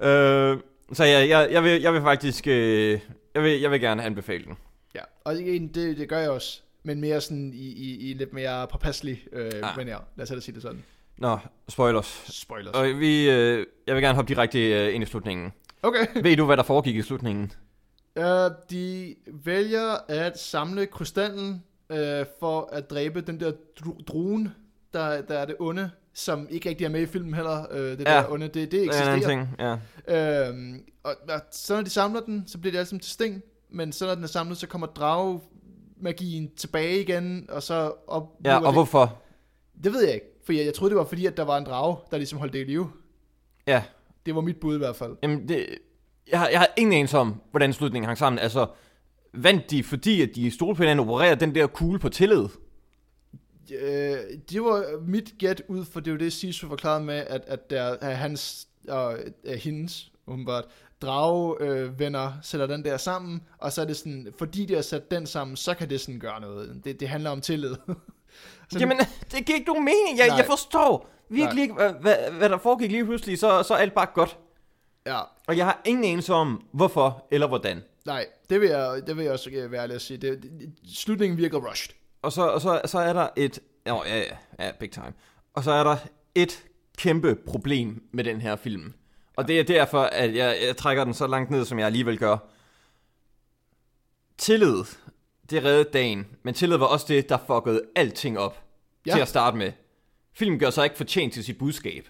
Øh, 0.00 0.58
så 0.92 1.04
ja, 1.04 1.38
jeg, 1.38 1.48
jeg, 1.52 1.64
vil, 1.64 1.80
jeg 1.82 1.92
vil 1.94 2.02
faktisk... 2.02 2.46
Øh, 2.46 3.00
jeg, 3.34 3.42
vil, 3.42 3.60
jeg 3.60 3.70
vil 3.70 3.80
gerne 3.80 4.02
anbefale 4.02 4.44
den. 4.44 4.56
Ja, 4.94 5.00
og 5.24 5.40
igen, 5.40 5.68
det, 5.68 5.96
det 5.98 6.08
gør 6.08 6.18
jeg 6.18 6.30
også. 6.30 6.60
Men 6.82 7.00
mere 7.00 7.20
sådan 7.20 7.52
i, 7.54 7.66
i, 7.72 8.10
i 8.10 8.14
lidt 8.14 8.32
mere 8.32 8.66
påpasselig 8.66 9.22
øh, 9.32 9.52
Ah. 9.62 9.78
ja, 9.78 9.84
lad 9.84 9.96
os 10.22 10.28
hellere 10.28 10.42
sige 10.44 10.54
det 10.54 10.62
sådan. 10.62 10.84
Nå, 11.18 11.38
spoilers. 11.68 12.24
Spoilers. 12.28 12.74
Og 12.74 12.84
vi, 13.00 13.30
øh, 13.30 13.66
jeg 13.86 13.94
vil 13.94 14.02
gerne 14.02 14.14
hoppe 14.14 14.28
direkte 14.28 14.70
øh, 14.72 14.94
ind 14.94 15.02
i 15.02 15.06
slutningen. 15.06 15.52
Okay. 15.82 16.06
Ved 16.22 16.36
du, 16.36 16.44
hvad 16.46 16.56
der 16.56 16.62
foregik 16.62 16.96
i 16.96 17.02
slutningen? 17.02 17.52
Uh, 18.20 18.24
de 18.70 19.14
vælger 19.44 19.96
at 20.08 20.38
samle 20.38 20.86
krystallen 20.86 21.64
uh, 21.90 21.96
for 22.40 22.68
at 22.72 22.90
dræbe 22.90 23.20
den 23.20 23.40
der 23.40 23.52
dru- 23.80 24.04
druen, 24.04 24.48
der, 24.92 25.20
der 25.22 25.38
er 25.38 25.44
det 25.44 25.56
onde, 25.60 25.90
som 26.12 26.46
ikke 26.50 26.68
rigtig 26.68 26.84
er 26.84 26.88
med 26.88 27.00
i 27.00 27.06
filmen 27.06 27.34
heller. 27.34 27.66
Uh, 27.70 27.76
det 27.76 28.00
Ja. 28.00 28.04
der 28.04 28.30
onde, 28.30 28.46
det, 28.46 28.54
det 28.54 28.72
Det 28.72 28.78
er 28.78 28.82
en 28.82 28.88
eksisterer. 28.88 29.28
ting, 29.28 29.48
ja. 30.08 30.50
Uh, 30.50 30.76
og, 31.02 31.14
og 31.28 31.40
så 31.50 31.74
når 31.74 31.82
de 31.82 31.90
samler 31.90 32.20
den, 32.20 32.44
så 32.46 32.58
bliver 32.58 32.72
det 32.72 32.78
altså 32.78 32.98
til 32.98 33.10
sten. 33.12 33.42
Men 33.70 33.92
så 33.92 34.06
når 34.06 34.14
den 34.14 34.24
er 34.24 34.28
samlet, 34.28 34.58
så 34.58 34.66
kommer 34.66 34.86
drage 34.86 35.40
magien 36.00 36.50
tilbage 36.56 37.00
igen, 37.00 37.46
og 37.48 37.62
så 37.62 37.92
op. 38.06 38.32
Ja, 38.44 38.66
og 38.66 38.72
hvorfor? 38.72 39.22
Det 39.84 39.92
ved 39.92 40.04
jeg 40.04 40.14
ikke, 40.14 40.26
for 40.44 40.52
jeg, 40.52 40.64
jeg 40.66 40.74
troede, 40.74 40.90
det 40.90 40.98
var 40.98 41.04
fordi, 41.04 41.26
at 41.26 41.36
der 41.36 41.42
var 41.44 41.58
en 41.58 41.64
drage, 41.66 41.96
der 42.10 42.16
ligesom 42.16 42.38
holdt 42.38 42.52
det 42.52 42.58
i 42.60 42.64
live. 42.64 42.90
Ja, 43.66 43.82
Det 44.26 44.34
var 44.34 44.40
mit 44.40 44.60
bud 44.60 44.74
i 44.74 44.78
hvert 44.78 44.96
fald. 44.96 45.16
Jamen, 45.22 45.48
det, 45.48 45.66
jeg, 46.30 46.38
har, 46.38 46.48
jeg 46.48 46.58
har 46.58 46.68
ingen 46.76 46.92
anelse 46.92 47.18
om, 47.18 47.40
hvordan 47.50 47.72
slutningen 47.72 48.06
hang 48.06 48.18
sammen. 48.18 48.38
Altså, 48.38 48.66
vandt 49.32 49.70
de, 49.70 49.84
fordi 49.84 50.22
at 50.22 50.30
de 50.34 50.50
stole 50.50 50.76
på 50.76 50.82
hinanden, 50.82 51.08
opererede 51.08 51.40
den 51.40 51.54
der 51.54 51.66
kugle 51.66 51.98
på 51.98 52.08
tillid? 52.08 52.48
Øh, 53.80 54.16
det 54.50 54.62
var 54.62 55.00
mit 55.06 55.34
gæt 55.38 55.62
ud, 55.68 55.84
for 55.84 56.00
det 56.00 56.10
er 56.10 56.12
jo 56.12 56.18
det, 56.18 56.32
Sisu 56.32 56.68
forklarede 56.68 57.04
med, 57.04 57.24
at, 57.26 57.42
at 57.46 57.70
der 57.70 57.82
er 58.00 58.14
hans 58.14 58.68
og 58.88 59.18
er 59.44 59.56
hendes, 59.56 60.12
åbenbart, 60.26 60.64
drage 61.02 61.56
øh, 61.60 62.22
sætter 62.42 62.66
den 62.66 62.84
der 62.84 62.96
sammen, 62.96 63.42
og 63.58 63.72
så 63.72 63.80
er 63.80 63.84
det 63.84 63.96
sådan, 63.96 64.28
fordi 64.38 64.66
de 64.66 64.74
har 64.74 64.82
sat 64.82 65.10
den 65.10 65.26
sammen, 65.26 65.56
så 65.56 65.74
kan 65.74 65.90
det 65.90 66.00
sådan 66.00 66.20
gøre 66.20 66.40
noget. 66.40 66.80
Det, 66.84 67.00
det 67.00 67.08
handler 67.08 67.30
om 67.30 67.40
tillid. 67.40 67.74
Så 68.70 68.78
Jamen, 68.78 68.98
det 69.32 69.46
giver 69.46 69.58
ikke 69.58 69.68
nogen 69.68 69.84
mening. 69.84 70.18
Jeg, 70.18 70.26
Nej. 70.28 70.36
jeg 70.36 70.46
forstår 70.46 71.10
virkelig 71.28 71.62
ikke, 71.62 71.74
hvad, 71.74 71.92
hvad, 72.00 72.16
hvad 72.38 72.48
der 72.48 72.58
foregik 72.58 72.90
lige 72.90 73.04
pludselig. 73.04 73.38
Så, 73.38 73.62
så 73.62 73.74
er 73.74 73.78
alt 73.78 73.94
bare 73.94 74.06
godt. 74.14 74.38
Ja, 75.06 75.20
Og 75.46 75.56
jeg 75.56 75.64
har 75.64 75.80
ingen 75.84 76.04
anelse 76.04 76.32
om, 76.34 76.64
hvorfor 76.72 77.26
eller 77.30 77.46
hvordan. 77.48 77.82
nej, 78.06 78.26
det 78.50 78.60
vil 78.60 78.68
jeg, 78.68 79.02
det 79.06 79.16
vil 79.16 79.22
jeg 79.22 79.32
også 79.32 79.50
øh, 79.50 79.72
være 79.72 79.82
ærlig 79.82 79.94
at 79.94 80.02
sige. 80.02 80.16
Det, 80.16 80.42
det, 80.42 80.72
slutningen 80.94 81.38
virker 81.38 81.58
rushed. 81.70 81.94
Og 82.22 82.32
så, 82.32 82.42
og 82.48 82.60
så, 82.60 82.80
så 82.84 82.98
er 82.98 83.12
der 83.12 83.28
et... 83.36 83.60
Ja, 83.86 84.04
ja, 84.06 84.18
ja, 84.18 84.24
ja, 84.66 84.72
big 84.80 84.90
time. 84.90 85.12
Og 85.54 85.64
så 85.64 85.70
er 85.70 85.84
der 85.84 85.96
et 86.34 86.64
kæmpe 86.98 87.34
problem 87.46 88.02
med 88.12 88.24
den 88.24 88.40
her 88.40 88.56
film. 88.56 88.92
Og 89.36 89.48
det 89.48 89.60
er 89.60 89.64
derfor, 89.64 90.02
at 90.02 90.34
jeg, 90.36 90.58
jeg 90.66 90.76
trækker 90.76 91.04
den 91.04 91.14
så 91.14 91.26
langt 91.26 91.50
ned, 91.50 91.64
som 91.64 91.78
jeg 91.78 91.86
alligevel 91.86 92.18
gør. 92.18 92.36
Tillid, 94.38 94.84
det 95.50 95.64
reddede 95.64 95.90
dagen. 95.92 96.26
Men 96.42 96.54
tillid 96.54 96.76
var 96.76 96.86
også 96.86 97.06
det, 97.08 97.28
der 97.28 97.38
fuckede 97.46 97.82
alting 97.96 98.38
op. 98.38 98.60
Ja. 99.06 99.12
til 99.12 99.20
at 99.20 99.28
starte 99.28 99.56
med. 99.56 99.72
Filmen 100.32 100.58
gør 100.58 100.70
sig 100.70 100.84
ikke 100.84 100.96
fortjent 100.96 101.34
til 101.34 101.44
sit 101.44 101.58
budskab. 101.58 102.08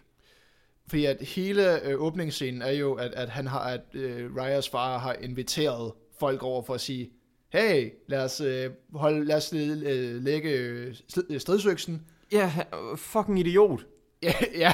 Fordi 0.89 1.05
at 1.05 1.17
hele 1.21 1.83
øh, 1.89 2.01
åbningsscenen 2.03 2.63
er 2.63 2.71
jo, 2.73 2.93
at, 2.95 3.13
at 3.13 3.29
han 3.29 3.47
har, 3.47 3.61
at 3.61 3.81
øh, 3.95 4.37
Ryas 4.37 4.69
far 4.69 4.99
har 4.99 5.13
inviteret 5.13 5.93
folk 6.21 6.43
over 6.43 6.63
for 6.63 6.75
at 6.75 6.81
sige, 6.81 7.11
hey, 7.53 7.91
lad 8.09 8.25
os, 8.25 8.41
øh, 8.41 8.71
holde, 8.95 9.25
lad 9.25 9.37
os 9.37 9.53
øh, 9.53 10.23
lægge 10.25 10.51
øh, 10.51 10.95
strid- 11.09 11.39
stridsøksen. 11.39 12.03
Ja, 12.33 12.53
fucking 12.97 13.39
idiot. 13.41 13.87
Ja, 14.23 14.33
ja, 14.65 14.73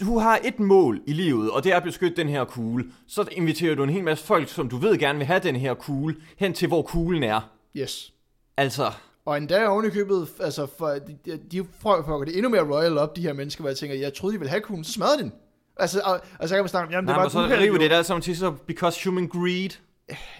Du 0.00 0.18
har 0.18 0.40
et 0.44 0.60
mål 0.60 1.00
i 1.06 1.12
livet, 1.12 1.50
og 1.50 1.64
det 1.64 1.72
er 1.72 1.76
at 1.76 1.82
beskytte 1.82 2.16
den 2.16 2.28
her 2.28 2.44
kugle. 2.44 2.84
Så 3.06 3.24
inviterer 3.32 3.74
du 3.74 3.82
en 3.82 3.90
hel 3.90 4.04
masse 4.04 4.24
folk, 4.24 4.48
som 4.48 4.68
du 4.68 4.76
ved 4.76 4.98
gerne 4.98 5.18
vil 5.18 5.26
have 5.26 5.40
den 5.40 5.56
her 5.56 5.74
kugle, 5.74 6.16
hen 6.38 6.52
til 6.52 6.68
hvor 6.68 6.82
kuglen 6.82 7.22
er. 7.22 7.50
yes. 7.76 8.12
Altså, 8.56 8.90
Og 9.26 9.36
endda 9.36 9.90
købet, 9.90 10.28
altså, 10.40 10.66
for, 10.78 10.88
de, 10.88 11.38
de, 11.52 11.64
fucker 11.80 12.24
det 12.24 12.36
endnu 12.36 12.48
mere 12.50 12.72
royal 12.72 12.98
op, 12.98 13.16
de 13.16 13.22
her 13.22 13.32
mennesker, 13.32 13.62
hvor 13.62 13.68
jeg 13.68 13.76
tænker, 13.76 13.96
jeg 13.96 14.14
troede, 14.14 14.34
de 14.34 14.38
ville 14.38 14.50
have 14.50 14.60
kuglen, 14.60 14.84
så 14.84 14.92
smadrede 14.92 15.22
den. 15.22 15.32
Altså, 15.76 16.00
og, 16.04 16.20
og 16.38 16.48
så 16.48 16.54
kan 16.54 16.62
man 16.62 16.68
snakke 16.68 16.86
om, 16.86 16.92
jamen, 16.92 17.08
det 17.08 17.12
nej, 17.12 17.16
var 17.16 17.42
men 17.42 17.50
så 17.50 17.64
jo. 17.66 17.76
det 17.76 17.90
der 17.90 18.02
sammen 18.02 18.22
til 18.22 18.36
så, 18.36 18.50
because 18.50 19.08
human 19.08 19.28
greed. 19.28 19.70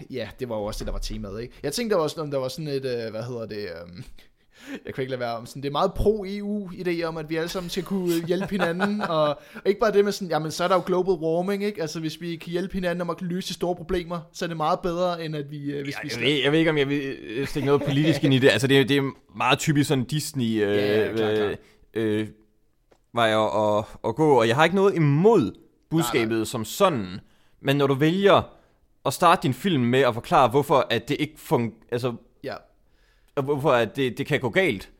Ja, 0.09 0.29
det 0.39 0.49
var 0.49 0.55
jo 0.55 0.63
også 0.63 0.79
det, 0.79 0.87
der 0.87 0.91
var 0.91 0.99
temaet, 0.99 1.41
ikke? 1.41 1.53
Jeg 1.63 1.73
tænkte 1.73 1.95
der 1.95 2.01
var 2.01 2.07
sådan, 2.07 2.21
om 2.21 2.31
der 2.31 2.37
var 2.37 2.47
sådan 2.47 2.67
et, 2.67 2.85
øh, 2.85 3.11
hvad 3.11 3.23
hedder 3.23 3.45
det, 3.45 3.63
øh, 3.63 4.03
jeg 4.85 4.93
kan 4.93 5.01
ikke 5.01 5.11
lade 5.11 5.19
være 5.19 5.35
om 5.37 5.45
sådan, 5.45 5.61
det 5.61 5.67
er 5.67 5.71
meget 5.71 5.93
pro-EU-idé 5.93 7.03
om, 7.03 7.17
at 7.17 7.29
vi 7.29 7.35
alle 7.35 7.49
sammen 7.49 7.69
skal 7.69 7.83
kunne 7.83 8.25
hjælpe 8.27 8.47
hinanden, 8.51 9.01
og, 9.01 9.27
og 9.27 9.37
ikke 9.65 9.79
bare 9.79 9.91
det 9.91 10.03
med 10.05 10.11
sådan, 10.11 10.27
jamen 10.27 10.51
så 10.51 10.63
er 10.63 10.67
der 10.67 10.75
jo 10.75 10.83
global 10.85 11.13
warming, 11.13 11.63
ikke? 11.63 11.81
Altså 11.81 11.99
hvis 11.99 12.21
vi 12.21 12.35
kan 12.35 12.51
hjælpe 12.51 12.73
hinanden 12.73 13.01
om 13.01 13.09
at 13.09 13.21
løse 13.21 13.47
de 13.47 13.53
store 13.53 13.75
problemer, 13.75 14.19
så 14.33 14.45
er 14.45 14.47
det 14.47 14.57
meget 14.57 14.79
bedre, 14.79 15.25
end 15.25 15.35
at 15.35 15.51
vi, 15.51 15.71
øh, 15.71 15.83
hvis 15.83 15.95
Jeg, 15.95 15.99
vi 16.03 16.09
jeg, 16.25 16.33
ved, 16.33 16.41
jeg 16.43 16.51
ved 16.51 16.59
ikke, 16.59 16.71
om 16.71 16.77
jeg 16.77 16.89
vil 16.89 17.15
øh, 17.23 17.47
stikke 17.47 17.65
noget 17.65 17.81
politisk 17.83 18.23
ind 18.23 18.33
i 18.33 18.39
det. 18.39 18.49
Altså, 18.49 18.67
det, 18.67 18.79
er- 18.79 18.85
det 18.85 18.97
er 18.97 19.11
meget 19.37 19.59
typisk 19.59 19.87
sådan 19.87 20.03
Disney 20.03 20.45
øh, 20.45 20.59
Ja, 20.77 21.01
ja, 21.05 21.15
klart, 21.15 21.35
klart. 21.37 21.57
øh, 21.93 22.19
øh, 22.19 22.27
vej 23.13 23.29
at, 23.29 23.77
at, 23.77 23.85
at 24.09 24.15
gå. 24.15 24.39
Og 24.39 24.47
jeg 24.47 24.55
har 24.55 24.63
ikke 24.63 24.75
noget 24.75 24.95
imod 24.95 25.51
budskabet 25.89 26.37
Nej, 26.37 26.43
som 26.45 26.65
sådan. 26.65 27.19
Men 27.61 27.75
når 27.75 27.87
du 27.87 27.93
vælger 27.93 28.41
at 29.05 29.13
starte 29.13 29.43
din 29.43 29.53
film 29.53 29.83
med 29.83 29.99
at 29.99 30.13
forklare, 30.13 30.49
hvorfor 30.49 30.87
at 30.89 31.09
det 31.09 31.17
ikke 31.19 31.33
fungerer, 31.37 31.79
altså, 31.91 32.13
hvorfor 33.41 33.71
at 33.71 33.95
det, 33.95 34.17
det 34.17 34.25
kan 34.25 34.39
gå 34.39 34.49
galt, 34.49 34.91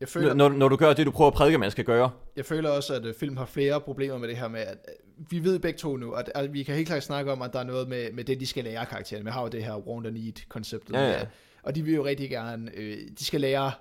jeg 0.00 0.08
føler, 0.08 0.34
når, 0.34 0.48
når 0.48 0.68
du 0.68 0.76
gør 0.76 0.92
det, 0.92 1.06
du 1.06 1.10
prøver 1.10 1.30
at 1.30 1.34
prædike, 1.34 1.58
man 1.58 1.70
skal 1.70 1.84
gøre. 1.84 2.10
jeg 2.36 2.46
føler 2.46 2.70
også, 2.70 2.94
at 2.94 3.04
øh, 3.04 3.14
film 3.14 3.36
har 3.36 3.44
flere 3.46 3.80
problemer 3.80 4.18
med 4.18 4.28
det 4.28 4.36
her 4.36 4.48
med, 4.48 4.60
at 4.60 4.78
øh, 4.88 5.30
vi 5.30 5.44
ved 5.44 5.58
begge 5.58 5.78
to 5.78 5.96
nu, 5.96 6.12
at, 6.12 6.32
at 6.34 6.52
vi 6.52 6.62
kan 6.62 6.74
helt 6.74 6.88
klart 6.88 7.02
snakke 7.02 7.32
om, 7.32 7.42
at 7.42 7.52
der 7.52 7.58
er 7.58 7.64
noget 7.64 7.88
med, 7.88 8.12
med 8.12 8.24
det, 8.24 8.40
de 8.40 8.46
skal 8.46 8.64
lære 8.64 8.86
karakteren. 8.86 9.24
Vi 9.24 9.30
har 9.30 9.42
jo 9.42 9.48
det 9.48 9.64
her 9.64 9.76
want 9.88 10.06
and 10.06 10.14
need-konceptet. 10.16 10.94
Ja, 10.94 11.10
ja. 11.10 11.18
med, 11.18 11.26
Og 11.62 11.74
de 11.74 11.82
vil 11.82 11.94
jo 11.94 12.04
rigtig 12.04 12.30
gerne, 12.30 12.70
øh, 12.74 12.98
de 13.18 13.24
skal 13.24 13.40
lære, 13.40 13.72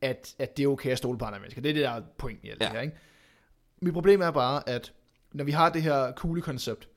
at, 0.00 0.34
at 0.38 0.56
det 0.56 0.62
er 0.62 0.68
okay 0.68 0.90
at 0.90 0.98
stole 0.98 1.18
på 1.18 1.24
andre 1.24 1.38
mennesker. 1.40 1.62
Det 1.62 1.68
er 1.68 1.74
det, 1.74 1.82
der 1.82 1.90
er 1.90 2.02
pointen 2.18 2.46
i 2.46 2.50
alt 2.50 2.60
Ja. 2.60 2.64
det 2.64 2.72
her, 2.74 2.80
ikke? 2.80 2.96
Mit 3.82 3.92
problem 3.92 4.20
er 4.20 4.30
bare, 4.30 4.68
at 4.68 4.92
når 5.32 5.44
vi 5.44 5.50
har 5.52 5.68
det 5.68 5.82
her 5.82 6.12
coole 6.12 6.42
koncept, 6.42 6.88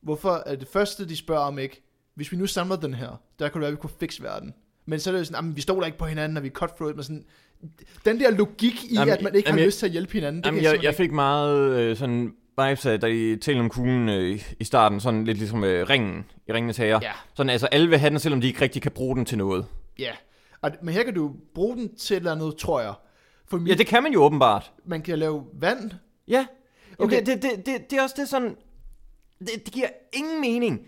hvorfor 0.00 0.42
er 0.46 0.54
det 0.56 0.68
første, 0.68 1.08
de 1.08 1.16
spørger 1.16 1.42
om 1.44 1.58
ikke, 1.58 1.82
hvis 2.14 2.32
vi 2.32 2.36
nu 2.36 2.46
samler 2.46 2.76
den 2.76 2.94
her, 2.94 3.22
der 3.38 3.48
kunne 3.48 3.60
det 3.60 3.60
være, 3.60 3.68
at 3.68 3.72
vi 3.72 3.80
kunne 3.80 3.90
fikse 4.00 4.22
verden. 4.22 4.54
Men 4.86 5.00
så 5.00 5.10
er 5.10 5.12
det 5.12 5.18
jo 5.18 5.24
sådan, 5.24 5.36
jamen, 5.36 5.56
vi 5.56 5.60
stoler 5.60 5.86
ikke 5.86 5.98
på 5.98 6.04
hinanden, 6.04 6.36
og 6.36 6.42
vi 6.42 6.48
er 6.48 6.52
cutthroat, 6.52 6.96
men 6.96 7.02
sådan, 7.04 7.24
den 8.04 8.20
der 8.20 8.30
logik 8.30 8.84
i, 8.84 8.94
Jamen, 8.94 9.08
jamen, 9.08 9.12
at 9.12 9.22
man 9.22 9.34
ikke 9.34 9.48
jamen, 9.48 9.58
har 9.58 9.60
jeg- 9.60 9.66
lyst 9.66 9.78
til 9.78 9.86
at 9.86 9.92
hjælpe 9.92 10.12
hinanden, 10.12 10.42
det 10.42 10.46
Jamen, 10.46 10.62
jeg, 10.62 10.70
simpelthen 10.70 10.84
jeg 10.86 10.94
fik 10.94 11.12
meget 11.12 11.78
øh, 11.80 11.96
sådan 11.96 12.34
vibes 12.58 12.86
af, 12.86 13.00
da 13.00 13.06
I 13.06 13.36
talte 13.36 13.60
om 13.60 13.68
kuglen 13.68 14.08
øh, 14.08 14.42
i 14.60 14.64
starten, 14.64 15.00
sådan 15.00 15.24
lidt 15.24 15.38
ligesom 15.38 15.64
øh, 15.64 15.88
ringen 15.88 16.24
i 16.48 16.52
Ringenes 16.52 16.76
Herre. 16.76 17.00
Ja. 17.02 17.12
Sådan, 17.34 17.50
altså 17.50 17.66
alle 17.66 17.88
vil 17.88 17.98
have 17.98 18.10
den, 18.10 18.18
selvom 18.18 18.40
de 18.40 18.46
ikke 18.46 18.60
rigtig 18.60 18.82
kan 18.82 18.92
bruge 18.92 19.16
den 19.16 19.24
til 19.24 19.38
noget. 19.38 19.66
Ja, 19.98 20.10
og, 20.62 20.70
men 20.82 20.94
her 20.94 21.02
kan 21.02 21.14
du 21.14 21.32
bruge 21.54 21.76
den 21.76 21.96
til 21.96 22.14
et 22.14 22.18
eller 22.18 22.32
andet, 22.32 22.56
tror 22.56 22.80
jeg. 22.80 22.94
For 23.46 23.68
Ja, 23.68 23.74
det 23.74 23.86
kan 23.86 24.02
man 24.02 24.12
jo 24.12 24.22
åbenbart. 24.22 24.72
Man 24.84 25.02
kan 25.02 25.18
lave 25.18 25.44
vand. 25.60 25.90
Ja. 26.28 26.46
Okay. 26.98 27.16
Okay. 27.16 27.26
Det, 27.26 27.42
det, 27.42 27.66
det, 27.66 27.90
det, 27.90 27.98
er 27.98 28.02
også 28.02 28.14
det 28.18 28.28
sådan... 28.28 28.56
Det, 29.38 29.48
det 29.64 29.72
giver 29.72 29.88
ingen 30.12 30.40
mening. 30.40 30.80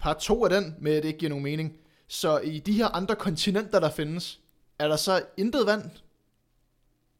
Part 0.00 0.16
2 0.16 0.44
af 0.44 0.50
den, 0.50 0.74
med 0.80 0.92
at 0.96 1.02
det 1.02 1.08
ikke 1.08 1.18
giver 1.18 1.30
nogen 1.30 1.44
mening. 1.44 1.72
Så 2.08 2.38
i 2.38 2.58
de 2.58 2.72
her 2.72 2.86
andre 2.88 3.16
kontinenter, 3.16 3.80
der 3.80 3.90
findes, 3.90 4.40
er 4.78 4.88
der 4.88 4.96
så 4.96 5.22
intet 5.36 5.66
vand? 5.66 5.82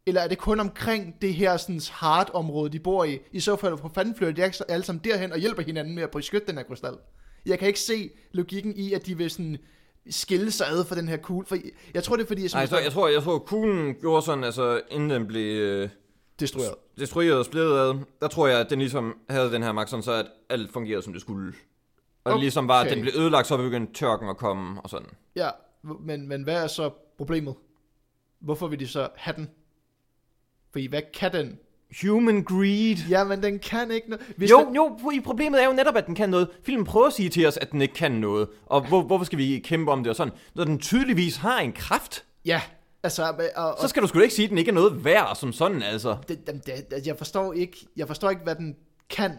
Eller 0.06 0.20
er 0.20 0.28
det 0.28 0.38
kun 0.38 0.60
omkring 0.60 1.22
det 1.22 1.34
her 1.34 1.56
sådan, 1.56 1.80
hard-område, 1.90 2.72
de 2.72 2.78
bor 2.80 3.04
i? 3.04 3.18
I 3.32 3.40
så 3.40 3.56
fald, 3.56 3.80
hvor 3.80 3.90
fanden 3.94 4.14
flytter 4.14 4.34
de 4.34 4.44
ikke 4.44 4.70
alle 4.70 4.84
sammen 4.84 5.04
derhen 5.04 5.32
og 5.32 5.38
hjælper 5.38 5.62
hinanden 5.62 5.94
med 5.94 6.02
at 6.02 6.10
beskytte 6.10 6.46
den 6.46 6.56
her 6.56 6.64
krystal? 6.64 6.94
Jeg 7.46 7.58
kan 7.58 7.68
ikke 7.68 7.80
se 7.80 8.10
logikken 8.32 8.76
i, 8.76 8.92
at 8.92 9.06
de 9.06 9.16
vil 9.16 9.30
sådan 9.30 9.58
skille 10.10 10.50
sig 10.50 10.66
ad 10.68 10.84
for 10.84 10.94
den 10.94 11.08
her 11.08 11.16
kugle. 11.16 11.46
For 11.46 11.56
jeg 11.94 12.04
tror, 12.04 12.16
det 12.16 12.22
er 12.22 12.26
fordi, 12.26 12.42
jeg, 12.42 12.50
Nej, 12.54 12.66
så 12.66 12.78
jeg 12.78 12.92
tror, 12.92 13.08
jeg 13.08 13.22
tror, 13.22 13.38
kuglen 13.38 13.94
gjorde 13.94 14.22
sådan, 14.22 14.44
altså 14.44 14.80
inden 14.90 15.10
den 15.10 15.26
blev 15.26 15.60
øh, 15.62 15.88
destrueret. 16.40 16.74
destrueret 16.98 17.38
og 17.38 17.44
splittet 17.44 17.72
ad, 17.72 17.94
der 18.20 18.28
tror 18.28 18.46
jeg, 18.46 18.60
at 18.60 18.70
den 18.70 18.78
ligesom 18.78 19.14
havde 19.30 19.52
den 19.52 19.62
her 19.62 19.72
magt, 19.72 19.90
sådan 19.90 20.02
så 20.02 20.12
at 20.12 20.26
alt 20.50 20.72
fungerede, 20.72 21.02
som 21.02 21.12
det 21.12 21.22
skulle. 21.22 21.52
Og 22.26 22.32
det 22.32 22.40
ligesom 22.40 22.68
var, 22.68 22.80
at 22.80 22.86
Okay. 22.86 22.94
den 22.94 23.02
blev 23.02 23.12
ødelagt, 23.16 23.46
så 23.46 23.56
begyndte 23.56 23.92
tørken 23.92 24.28
at 24.28 24.36
komme 24.36 24.80
og 24.80 24.90
sådan. 24.90 25.08
Ja, 25.36 25.50
men, 26.00 26.28
men 26.28 26.42
hvad 26.42 26.62
er 26.62 26.66
så 26.66 26.90
problemet? 27.16 27.54
Hvorfor 28.40 28.66
vil 28.66 28.80
de 28.80 28.88
så 28.88 29.08
have 29.16 29.36
den? 29.36 29.48
Fordi 30.72 30.86
hvad 30.86 31.02
kan 31.14 31.32
den? 31.32 31.58
Human 32.02 32.44
greed. 32.44 32.96
Ja, 33.10 33.24
men 33.24 33.42
den 33.42 33.58
kan 33.58 33.90
ikke 33.90 34.10
noget. 34.10 34.26
Hvis 34.36 34.50
jo, 34.50 34.64
den, 34.66 34.74
jo, 34.74 34.98
problemet 35.24 35.62
er 35.62 35.66
jo 35.66 35.72
netop, 35.72 35.96
at 35.96 36.06
den 36.06 36.14
kan 36.14 36.28
noget. 36.28 36.48
Filmen 36.62 36.84
prøver 36.84 37.06
at 37.06 37.12
sige 37.12 37.28
til 37.28 37.46
os, 37.46 37.56
at 37.56 37.72
den 37.72 37.82
ikke 37.82 37.94
kan 37.94 38.12
noget. 38.12 38.48
Og 38.66 38.88
hvor, 38.88 39.02
hvorfor 39.02 39.24
skal 39.24 39.38
vi 39.38 39.58
kæmpe 39.64 39.92
om 39.92 40.02
det 40.02 40.10
og 40.10 40.16
sådan? 40.16 40.32
Når 40.54 40.64
den 40.64 40.78
tydeligvis 40.78 41.36
har 41.36 41.60
en 41.60 41.72
kraft, 41.72 42.24
Ja, 42.44 42.62
altså, 43.02 43.50
og, 43.56 43.64
og, 43.68 43.76
så 43.80 43.88
skal 43.88 44.02
du 44.02 44.06
sgu 44.08 44.18
ikke 44.18 44.34
sige, 44.34 44.44
at 44.44 44.50
den 44.50 44.58
ikke 44.58 44.68
er 44.68 44.74
noget 44.74 45.04
værd 45.04 45.36
som 45.36 45.52
sådan, 45.52 45.82
altså. 45.82 46.16
det, 46.28 46.66
det, 46.66 47.06
jeg 47.06 47.18
forstår 47.18 47.52
ikke, 47.52 47.86
jeg 47.96 48.06
forstår 48.06 48.30
ikke, 48.30 48.42
hvad 48.42 48.54
den 48.54 48.76
kan. 49.10 49.32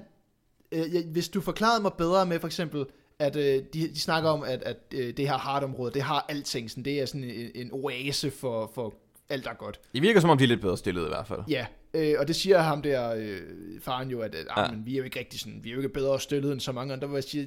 Øh, 0.71 0.93
jeg- 0.93 1.05
Hvis 1.11 1.29
du 1.29 1.41
forklarede 1.41 1.81
mig 1.81 1.91
bedre 1.97 2.25
med 2.25 2.39
for 2.39 2.47
eksempel, 2.47 2.85
at 3.19 3.35
øh, 3.35 3.43
de, 3.73 3.87
de 3.87 3.99
snakker 3.99 4.29
om, 4.29 4.43
at, 4.43 4.63
at 4.63 4.77
øh, 4.93 5.17
det 5.17 5.27
her 5.29 5.37
hardområde, 5.37 5.93
det 5.93 6.01
har 6.01 6.25
alting, 6.29 6.69
sådan, 6.71 6.85
det 6.85 7.01
er 7.01 7.05
sådan 7.05 7.23
en, 7.23 7.51
en 7.55 7.69
oase 7.73 8.31
for, 8.31 8.71
for 8.75 8.93
alt, 9.29 9.43
der 9.43 9.49
er 9.49 9.55
godt. 9.55 9.79
Det 9.93 10.01
virker 10.01 10.19
som 10.19 10.29
om, 10.29 10.37
de 10.37 10.43
er 10.43 10.47
lidt 10.47 10.61
bedre 10.61 10.77
stillet 10.77 11.05
i 11.05 11.07
hvert 11.07 11.27
fald. 11.27 11.39
Ja, 11.47 11.65
øh, 11.97 12.13
og 12.19 12.27
det 12.27 12.35
siger 12.35 12.59
ham 12.59 12.81
der, 12.81 13.13
øh, 13.17 13.37
faren 13.81 14.09
jo, 14.09 14.19
at, 14.19 14.35
at 14.35 14.45
Ja. 14.57 14.61
ja. 14.61 14.71
men 14.71 14.85
vi 14.85 14.93
er 14.93 14.97
jo 14.97 15.03
ikke 15.03 15.19
rigtig 15.19 15.39
sådan, 15.39 15.59
vi 15.63 15.69
er 15.69 15.73
jo 15.73 15.79
ikke 15.79 15.93
bedre 15.93 16.19
stillet 16.19 16.51
end 16.51 16.59
så 16.59 16.71
mange 16.71 16.93
andre, 16.93 17.07
hvor 17.07 17.17
jeg 17.17 17.23
siger, 17.23 17.45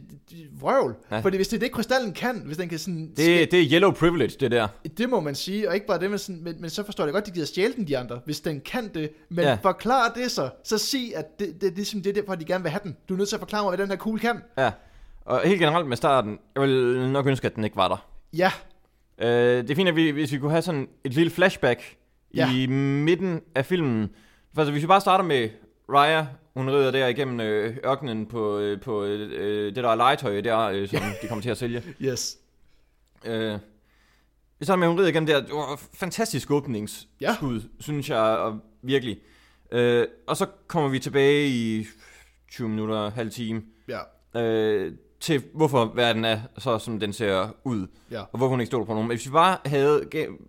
vrøvl. 0.60 0.94
Ja. 1.10 1.18
Fordi 1.20 1.36
hvis 1.36 1.48
det 1.48 1.56
er 1.56 1.60
det, 1.60 1.72
krystallen 1.72 2.12
kan, 2.12 2.42
hvis 2.46 2.56
den 2.56 2.68
kan 2.68 2.78
sådan, 2.78 3.08
Det, 3.16 3.50
det 3.50 3.54
er 3.62 3.66
yellow 3.72 3.90
privilege, 3.92 4.32
det 4.40 4.50
der. 4.50 4.68
det 4.98 5.10
må 5.10 5.20
man 5.20 5.34
sige, 5.34 5.68
og 5.68 5.74
ikke 5.74 5.86
bare 5.86 5.98
det, 6.00 6.10
men, 6.10 6.18
sådan, 6.18 6.42
men, 6.44 6.56
men 6.60 6.70
så 6.70 6.84
forstår 6.84 7.04
jeg 7.04 7.12
godt, 7.12 7.26
de 7.26 7.30
gider 7.30 7.46
stjæle 7.46 7.74
den, 7.74 7.88
de 7.88 7.98
andre, 7.98 8.20
hvis 8.24 8.40
den 8.40 8.60
kan 8.60 8.90
det. 8.94 9.10
Men 9.28 9.44
Ja. 9.44 9.54
forklar 9.62 10.12
det 10.16 10.30
så. 10.30 10.50
Så 10.64 10.78
sig, 10.78 11.12
at 11.16 11.38
det, 11.38 11.46
det, 11.52 11.60
det, 11.60 11.70
er 11.70 11.74
ligesom 11.74 12.02
det, 12.02 12.10
er 12.10 12.14
derfor, 12.20 12.34
de 12.34 12.44
gerne 12.44 12.62
vil 12.64 12.70
have 12.70 12.80
den. 12.84 12.96
Du 13.08 13.14
er 13.14 13.18
nødt 13.18 13.28
til 13.28 13.36
at 13.36 13.40
forklare 13.40 13.62
mig, 13.64 13.70
hvad 13.70 13.78
den 13.78 13.88
her 13.90 13.96
kugle 13.96 14.20
kan. 14.20 14.40
Ja. 14.58 14.70
Og 15.24 15.40
helt 15.44 15.60
generelt 15.60 15.86
med 15.88 15.96
starten, 15.96 16.38
jeg 16.54 16.62
vil 16.62 17.08
nok 17.10 17.26
ønske, 17.26 17.46
at 17.46 17.56
den 17.56 17.64
ikke 17.64 17.76
var 17.76 17.88
der. 17.88 18.06
Ja, 18.36 18.52
Øh, 19.22 19.28
det 19.62 19.70
er 19.70 19.74
fint, 19.74 19.88
at 19.88 19.96
vi, 19.96 20.10
hvis 20.10 20.32
vi 20.32 20.38
kunne 20.38 20.50
have 20.50 20.62
sådan 20.62 20.88
et 21.04 21.14
lille 21.14 21.30
flashback. 21.30 21.96
Ja. 22.34 22.50
i 22.54 22.66
midten 22.66 23.40
af 23.54 23.66
filmen. 23.66 24.08
Altså, 24.56 24.72
hvis 24.72 24.82
vi 24.82 24.86
bare 24.86 25.00
starter 25.00 25.24
med 25.24 25.48
Raya, 25.92 26.26
hun 26.54 26.70
rider 26.70 26.90
der 26.90 27.06
igennem 27.06 27.40
øh, 27.40 27.76
ørkenen 27.84 28.26
på, 28.26 28.58
øh, 28.58 28.80
på 28.80 29.04
øh, 29.04 29.66
det 29.74 29.84
der 29.84 29.94
legetøj 29.94 30.40
der, 30.40 30.58
øh, 30.58 30.88
som 30.88 31.00
de 31.22 31.28
kommer 31.28 31.42
til 31.42 31.50
at 31.50 31.56
sælge. 31.58 31.82
yes. 32.00 32.38
Øh, 33.26 33.58
starter 34.62 34.76
med, 34.80 34.88
hun 34.88 34.98
rider 34.98 35.08
igennem 35.08 35.26
der. 35.26 35.40
Det 35.40 35.50
var 35.54 35.80
fantastisk 35.94 36.50
åbningsskud, 36.50 37.60
ja. 37.60 37.66
synes 37.80 38.10
jeg, 38.10 38.18
og 38.20 38.60
virkelig. 38.82 39.18
Øh, 39.72 40.06
og 40.26 40.36
så 40.36 40.46
kommer 40.66 40.88
vi 40.90 40.98
tilbage 40.98 41.48
i 41.48 41.86
20 42.50 42.68
minutter, 42.68 43.10
halv 43.10 43.30
time, 43.30 43.62
Ja, 43.88 44.40
øh, 44.42 44.92
til 45.20 45.42
hvorfor 45.54 45.92
verden 45.94 46.24
er 46.24 46.40
så, 46.58 46.78
som 46.78 47.00
den 47.00 47.12
ser 47.12 47.48
ud 47.64 47.86
ja. 48.10 48.20
og 48.20 48.28
hvorfor 48.38 48.48
hun 48.48 48.60
ikke 48.60 48.66
stoler 48.66 48.86
på 48.86 48.94
nogen. 48.94 49.08
Hvis 49.08 49.26
vi 49.26 49.30
bare 49.30 49.58
havde 49.66 50.08
ge- 50.14 50.46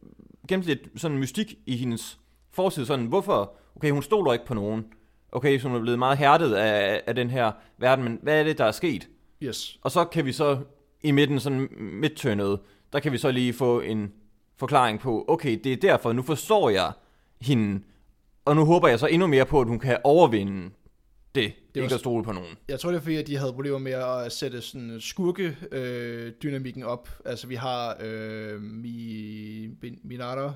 gemt 0.47 0.63
lidt 0.65 0.79
sådan 0.95 1.17
mystik 1.17 1.55
i 1.65 1.77
hendes 1.77 2.19
forside, 2.53 2.85
sådan 2.85 3.05
hvorfor, 3.05 3.53
okay, 3.75 3.91
hun 3.91 4.03
stoler 4.03 4.33
ikke 4.33 4.45
på 4.45 4.53
nogen, 4.53 4.85
okay, 5.31 5.59
så 5.59 5.67
hun 5.67 5.77
er 5.77 5.81
blevet 5.81 5.99
meget 5.99 6.17
hærdet 6.17 6.53
af, 6.53 7.01
af 7.07 7.15
den 7.15 7.29
her 7.29 7.51
verden, 7.77 8.03
men 8.03 8.19
hvad 8.21 8.39
er 8.39 8.43
det, 8.43 8.57
der 8.57 8.65
er 8.65 8.71
sket? 8.71 9.07
Yes. 9.43 9.79
Og 9.81 9.91
så 9.91 10.05
kan 10.05 10.25
vi 10.25 10.31
så 10.31 10.59
i 11.03 11.11
midten, 11.11 11.39
sådan 11.39 11.67
midttønnet, 11.79 12.59
der 12.93 12.99
kan 12.99 13.11
vi 13.11 13.17
så 13.17 13.31
lige 13.31 13.53
få 13.53 13.79
en 13.79 14.13
forklaring 14.57 14.99
på, 14.99 15.25
okay, 15.27 15.59
det 15.63 15.73
er 15.73 15.77
derfor, 15.77 16.13
nu 16.13 16.21
forstår 16.21 16.69
jeg 16.69 16.91
hende, 17.41 17.81
og 18.45 18.55
nu 18.55 18.65
håber 18.65 18.87
jeg 18.87 18.99
så 18.99 19.07
endnu 19.07 19.27
mere 19.27 19.45
på, 19.45 19.61
at 19.61 19.67
hun 19.67 19.79
kan 19.79 19.97
overvinde 20.03 20.69
det, 21.35 21.53
det 21.75 21.81
var 21.81 21.81
ikke 21.81 21.93
at 21.93 21.99
stole 21.99 22.23
på 22.23 22.31
nogen. 22.31 22.57
Jeg 22.67 22.79
tror, 22.79 22.89
det 22.89 22.97
er 22.97 23.01
fordi, 23.01 23.15
at 23.15 23.27
de 23.27 23.37
havde 23.37 23.53
problemer 23.53 23.77
med 23.77 23.91
at 23.91 24.31
sætte 24.31 24.61
sådan 24.61 24.97
skurke-dynamikken 24.99 26.83
op. 26.83 27.09
Altså, 27.25 27.47
vi 27.47 27.55
har 27.55 27.97
øh, 27.99 28.61
Mi, 28.61 29.69
Minara, 30.03 30.53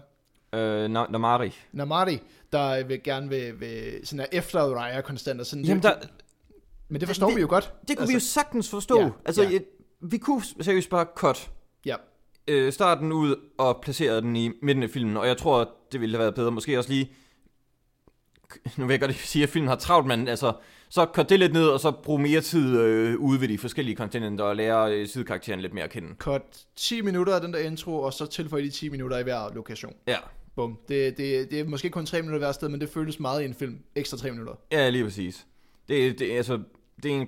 Øh, 0.56 0.86
Na- 0.86 1.12
Namari. 1.12 1.56
Namari, 1.72 2.20
der 2.51 2.84
vil 2.84 3.03
gerne 3.03 3.30
vil, 3.30 3.60
vil 3.60 3.99
sådan 4.03 4.20
er 4.20 4.38
efter 4.38 4.60
Raya 4.60 5.01
konstant. 5.01 5.39
Og 5.39 5.45
sådan, 5.45 5.66
Jamen, 5.66 5.84
der, 5.84 5.93
men 6.89 6.99
det 7.01 7.08
forstår 7.10 7.28
det- 7.28 7.36
vi 7.36 7.41
jo 7.41 7.47
godt. 7.49 7.74
Det 7.88 7.97
kunne 7.97 8.01
altså, 8.01 8.08
vi 8.12 8.14
jo 8.14 8.20
sagtens 8.20 8.70
forstå. 8.70 9.01
Ja, 9.01 9.10
altså, 9.26 9.43
ja. 9.43 9.60
vi 10.01 10.18
kunne 10.18 10.41
seriøst 10.62 10.89
bare 10.89 11.06
cut 11.16 11.51
Ja, 11.86 11.95
øh, 12.47 12.74
starten 12.74 13.12
ud 13.12 13.36
og 13.58 13.80
placere 13.82 14.22
den 14.22 14.36
i 14.36 14.51
midten 14.62 14.84
af 14.84 14.89
filmen, 14.89 15.18
og 15.18 15.28
jeg 15.28 15.38
tror, 15.38 15.70
det 15.91 16.01
ville 16.01 16.16
have 16.16 16.22
været 16.24 16.36
bedre. 16.36 16.51
Måske 16.51 16.78
også 16.78 16.89
lige... 16.89 17.12
Nu 18.78 18.86
vil 18.86 18.93
jeg 18.93 18.99
godt 19.01 19.16
sige, 19.16 19.43
at 19.43 19.49
filmen 19.49 19.68
har 19.70 19.76
travlt, 19.76 20.08
men 20.08 20.28
altså, 20.28 20.53
så 20.89 21.06
cut 21.14 21.30
det 21.30 21.39
lidt 21.39 21.53
ned, 21.53 21.68
og 21.68 21.80
så 21.80 21.91
bruge 21.91 22.22
mere 22.22 22.41
tid 22.41 22.80
øh, 22.80 23.16
ude 23.20 23.41
ved 23.41 23.47
de 23.47 23.58
forskellige 23.58 23.95
kontinenter 23.95 24.43
og 24.45 24.56
lære 24.56 24.93
øh, 24.93 25.08
sidekarakteren 25.08 25.60
lidt 25.62 25.74
mere 25.74 25.84
at 25.84 25.89
kende. 25.89 26.16
cut 26.18 26.41
10 26.76 27.01
minutter 27.01 27.36
af 27.36 27.41
den 27.41 27.53
der 27.53 27.60
intro, 27.60 28.01
og 28.01 28.14
så 28.14 28.26
tilføje 28.26 28.62
de 28.64 28.70
10 28.70 28.89
minutter 28.89 29.18
i 29.18 29.24
hver 29.24 29.53
lokation. 29.53 29.93
Ja, 30.08 30.18
Bum. 30.56 30.78
Det, 30.88 31.18
det, 31.18 31.51
det 31.51 31.60
er 31.60 31.64
måske 31.64 31.89
kun 31.89 32.06
3 32.06 32.22
minutter 32.22 32.39
hver 32.39 32.51
sted, 32.51 32.70
men 32.70 32.82
det 32.82 32.89
føles 32.89 33.20
meget 33.20 33.41
i 33.41 33.45
en 33.45 33.53
film. 33.53 33.78
Ekstra 33.95 34.18
3 34.18 34.32
minutter. 34.32 34.53
ja 34.72 34.89
lige 34.89 35.03
præcis. 35.03 35.45
Det, 35.88 36.20
det, 36.20 36.32
altså, 36.32 36.60
det 37.03 37.12
er 37.12 37.16
en, 37.16 37.28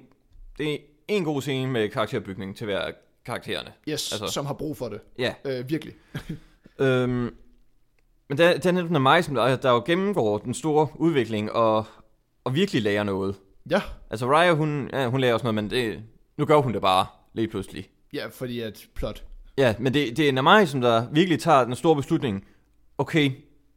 det 0.58 0.74
er 0.74 0.78
en 1.08 1.24
god 1.24 1.42
scene 1.42 1.72
med 1.72 1.90
karakterbygning 1.90 2.58
til 2.58 2.66
hver 2.66 2.92
karaktererne. 3.26 3.70
Yes, 3.90 4.12
Altså- 4.12 4.28
som 4.34 4.46
har 4.46 4.54
brug 4.54 4.78
for 4.78 4.90
det. 4.90 5.00
Ja, 5.20 5.34
Øh, 5.46 5.70
virkelig. 5.70 5.94
Øhm, 6.80 7.36
men 8.30 8.38
det, 8.38 8.40
er- 8.46 8.54
det 8.54 8.66
er 8.66 8.72
netop 8.72 9.24
som 9.24 9.36
der, 9.36 9.56
der 9.56 9.72
jo 9.72 9.84
gennemgår 9.86 10.38
den 10.38 10.54
store 10.54 10.88
udvikling 10.96 11.52
og, 11.52 11.86
og 12.44 12.54
virkelig 12.56 12.82
lærer 12.82 13.04
noget. 13.04 13.36
Ja, 13.70 13.82
Altså 14.10 14.26
Raya, 14.32 14.52
hun, 14.54 14.90
ja, 14.94 15.08
hun 15.10 15.22
lærer 15.22 15.34
også 15.34 15.44
noget, 15.44 15.56
men 15.56 15.70
det, 15.70 16.04
nu 16.38 16.46
gør 16.46 16.58
hun 16.58 16.74
det 16.74 16.82
bare 16.82 17.06
lige 17.34 17.48
pludselig. 17.48 17.90
ja, 18.14 18.28
fordi 18.28 18.60
at 18.60 18.86
plot. 18.96 19.24
Ja, 19.58 19.76
men 19.80 19.94
det, 19.94 20.18
det 20.18 20.28
er 20.30 20.32
Namai, 20.34 20.66
som 20.66 20.82
der 20.82 21.10
virkelig 21.12 21.40
tager 21.40 21.64
den 21.64 21.76
store 21.76 21.96
beslutning. 21.96 22.46
Okay, 22.98 23.32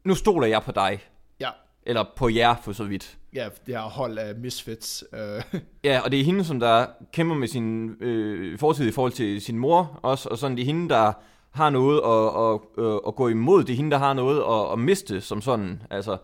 nu 0.05 0.15
stoler 0.15 0.47
jeg 0.47 0.63
på 0.63 0.73
dig. 0.73 1.01
Ja, 1.41 1.51
Eller 1.83 2.05
på 2.17 2.29
jer, 2.29 2.57
for 2.63 2.73
så 2.73 2.85
vidt. 2.85 3.19
ja, 3.33 3.49
det 3.67 3.75
her 3.75 3.81
hold 3.83 4.19
af 4.19 4.35
misfits. 4.37 5.05
Øh, 5.13 5.61
Ja, 5.85 6.01
og 6.05 6.11
det 6.13 6.21
er 6.21 6.25
hende, 6.25 6.45
som 6.45 6.61
der 6.61 6.87
kæmper 7.13 7.35
med 7.35 7.49
sin 7.49 7.89
øh, 8.01 8.59
fortid 8.59 8.89
i 8.89 8.93
forhold 8.93 9.13
til 9.13 9.41
sin 9.41 9.59
mor 9.59 10.01
også, 10.03 10.29
og 10.29 10.39
sådan, 10.39 10.57
det 10.57 10.63
er 10.63 10.67
hende, 10.67 10.89
der 10.89 11.13
har 11.51 11.71
noget 11.71 12.01
at, 12.05 12.45
at, 12.45 12.87
at, 12.95 13.01
at 13.07 13.15
gå 13.15 13.29
imod, 13.29 13.65
det 13.65 13.73
er 13.73 13.77
hende, 13.77 13.91
der 13.91 13.99
har 13.99 14.13
noget 14.13 14.43
at, 14.67 14.73
at 14.73 14.79
miste 14.79 15.21
som 15.21 15.41
sådan, 15.41 15.83
altså. 15.91 16.17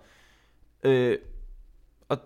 Øh, 0.83 1.19
og 2.09 2.19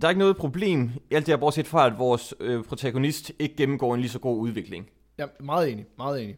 der 0.00 0.06
er 0.06 0.10
ikke 0.10 0.18
noget 0.18 0.36
problem 0.36 0.90
i 1.10 1.14
alt 1.14 1.26
det 1.26 1.32
her, 1.32 1.36
bortset 1.40 1.66
fra, 1.66 1.86
at 1.86 1.98
vores 1.98 2.34
øh, 2.40 2.64
protagonist 2.64 3.32
ikke 3.38 3.56
gennemgår 3.56 3.94
en 3.94 4.00
lige 4.00 4.10
så 4.10 4.18
god 4.18 4.38
udvikling. 4.38 4.88
ja, 5.18 5.26
meget 5.40 5.70
enig, 5.72 5.86
meget 5.98 6.22
enig. 6.22 6.36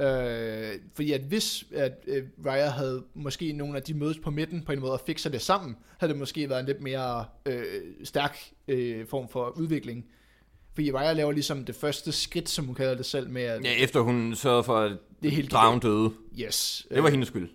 Øh, 0.00 0.80
fordi 0.94 1.12
at 1.12 1.20
hvis 1.20 1.64
at 1.74 1.92
øh, 2.06 2.24
Raya 2.46 2.68
havde 2.68 3.04
måske 3.14 3.52
nogle 3.52 3.76
af 3.76 3.82
de 3.82 3.94
mødes 3.94 4.18
på 4.18 4.30
midten 4.30 4.62
på 4.62 4.72
en 4.72 4.80
måde 4.80 4.92
og 4.92 5.00
fikser 5.06 5.30
det 5.30 5.40
sammen, 5.40 5.76
havde 5.98 6.12
det 6.12 6.18
måske 6.18 6.48
været 6.48 6.60
en 6.60 6.66
lidt 6.66 6.80
mere 6.80 7.24
øh, 7.46 7.64
stærk 8.04 8.38
øh, 8.68 9.06
form 9.06 9.28
for 9.28 9.48
udvikling. 9.56 10.06
Fordi 10.74 10.92
Raya 10.92 11.12
laver 11.12 11.32
ligesom 11.32 11.64
det 11.64 11.74
første 11.74 12.12
skridt, 12.12 12.48
som 12.48 12.64
hun 12.64 12.74
kalder 12.74 12.94
det 12.94 13.06
selv, 13.06 13.30
med 13.30 13.42
at 13.42 13.64
Ja, 13.64 13.72
efter 13.72 14.00
hun 14.00 14.34
sørgede 14.34 14.64
for, 14.64 14.78
at 14.78 14.92
det 15.22 15.30
helt 15.30 15.52
dragen 15.52 15.80
døde. 15.80 16.10
Yes. 16.40 16.86
Det 16.90 17.02
var 17.02 17.10
hendes 17.10 17.28
skyld. 17.28 17.48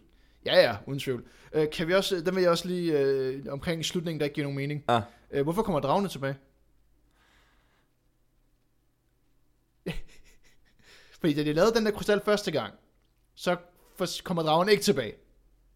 Ja, 0.46 0.62
ja, 0.62 0.76
uden 0.88 1.00
tvivl. 1.00 1.24
Øh, 1.54 1.68
kan 1.70 1.88
vi 1.88 1.94
også, 1.94 2.22
den 2.26 2.36
vil 2.36 2.42
jeg 2.42 2.52
også 2.52 2.68
lige 2.68 3.00
øh, 3.00 3.42
omkring 3.50 3.86
slutningen, 3.86 4.20
der 4.20 4.26
ikke 4.26 4.34
giver 4.36 4.46
nogen 4.46 4.58
mening. 4.58 4.84
Ja. 4.90 5.02
Øh, 5.32 5.44
hvorfor 5.44 5.62
kommer 5.62 5.80
dragene 5.80 6.10
tilbage? 6.10 6.36
Fordi 11.24 11.34
da 11.34 11.44
de 11.44 11.54
lavede 11.54 11.74
den 11.76 11.86
der 11.86 11.92
krystal 11.92 12.22
første 12.26 12.52
gang, 12.52 12.74
så 13.36 13.56
kommer 14.24 14.44
dragerne 14.44 14.72
ikke 14.72 14.84
tilbage. 14.84 15.14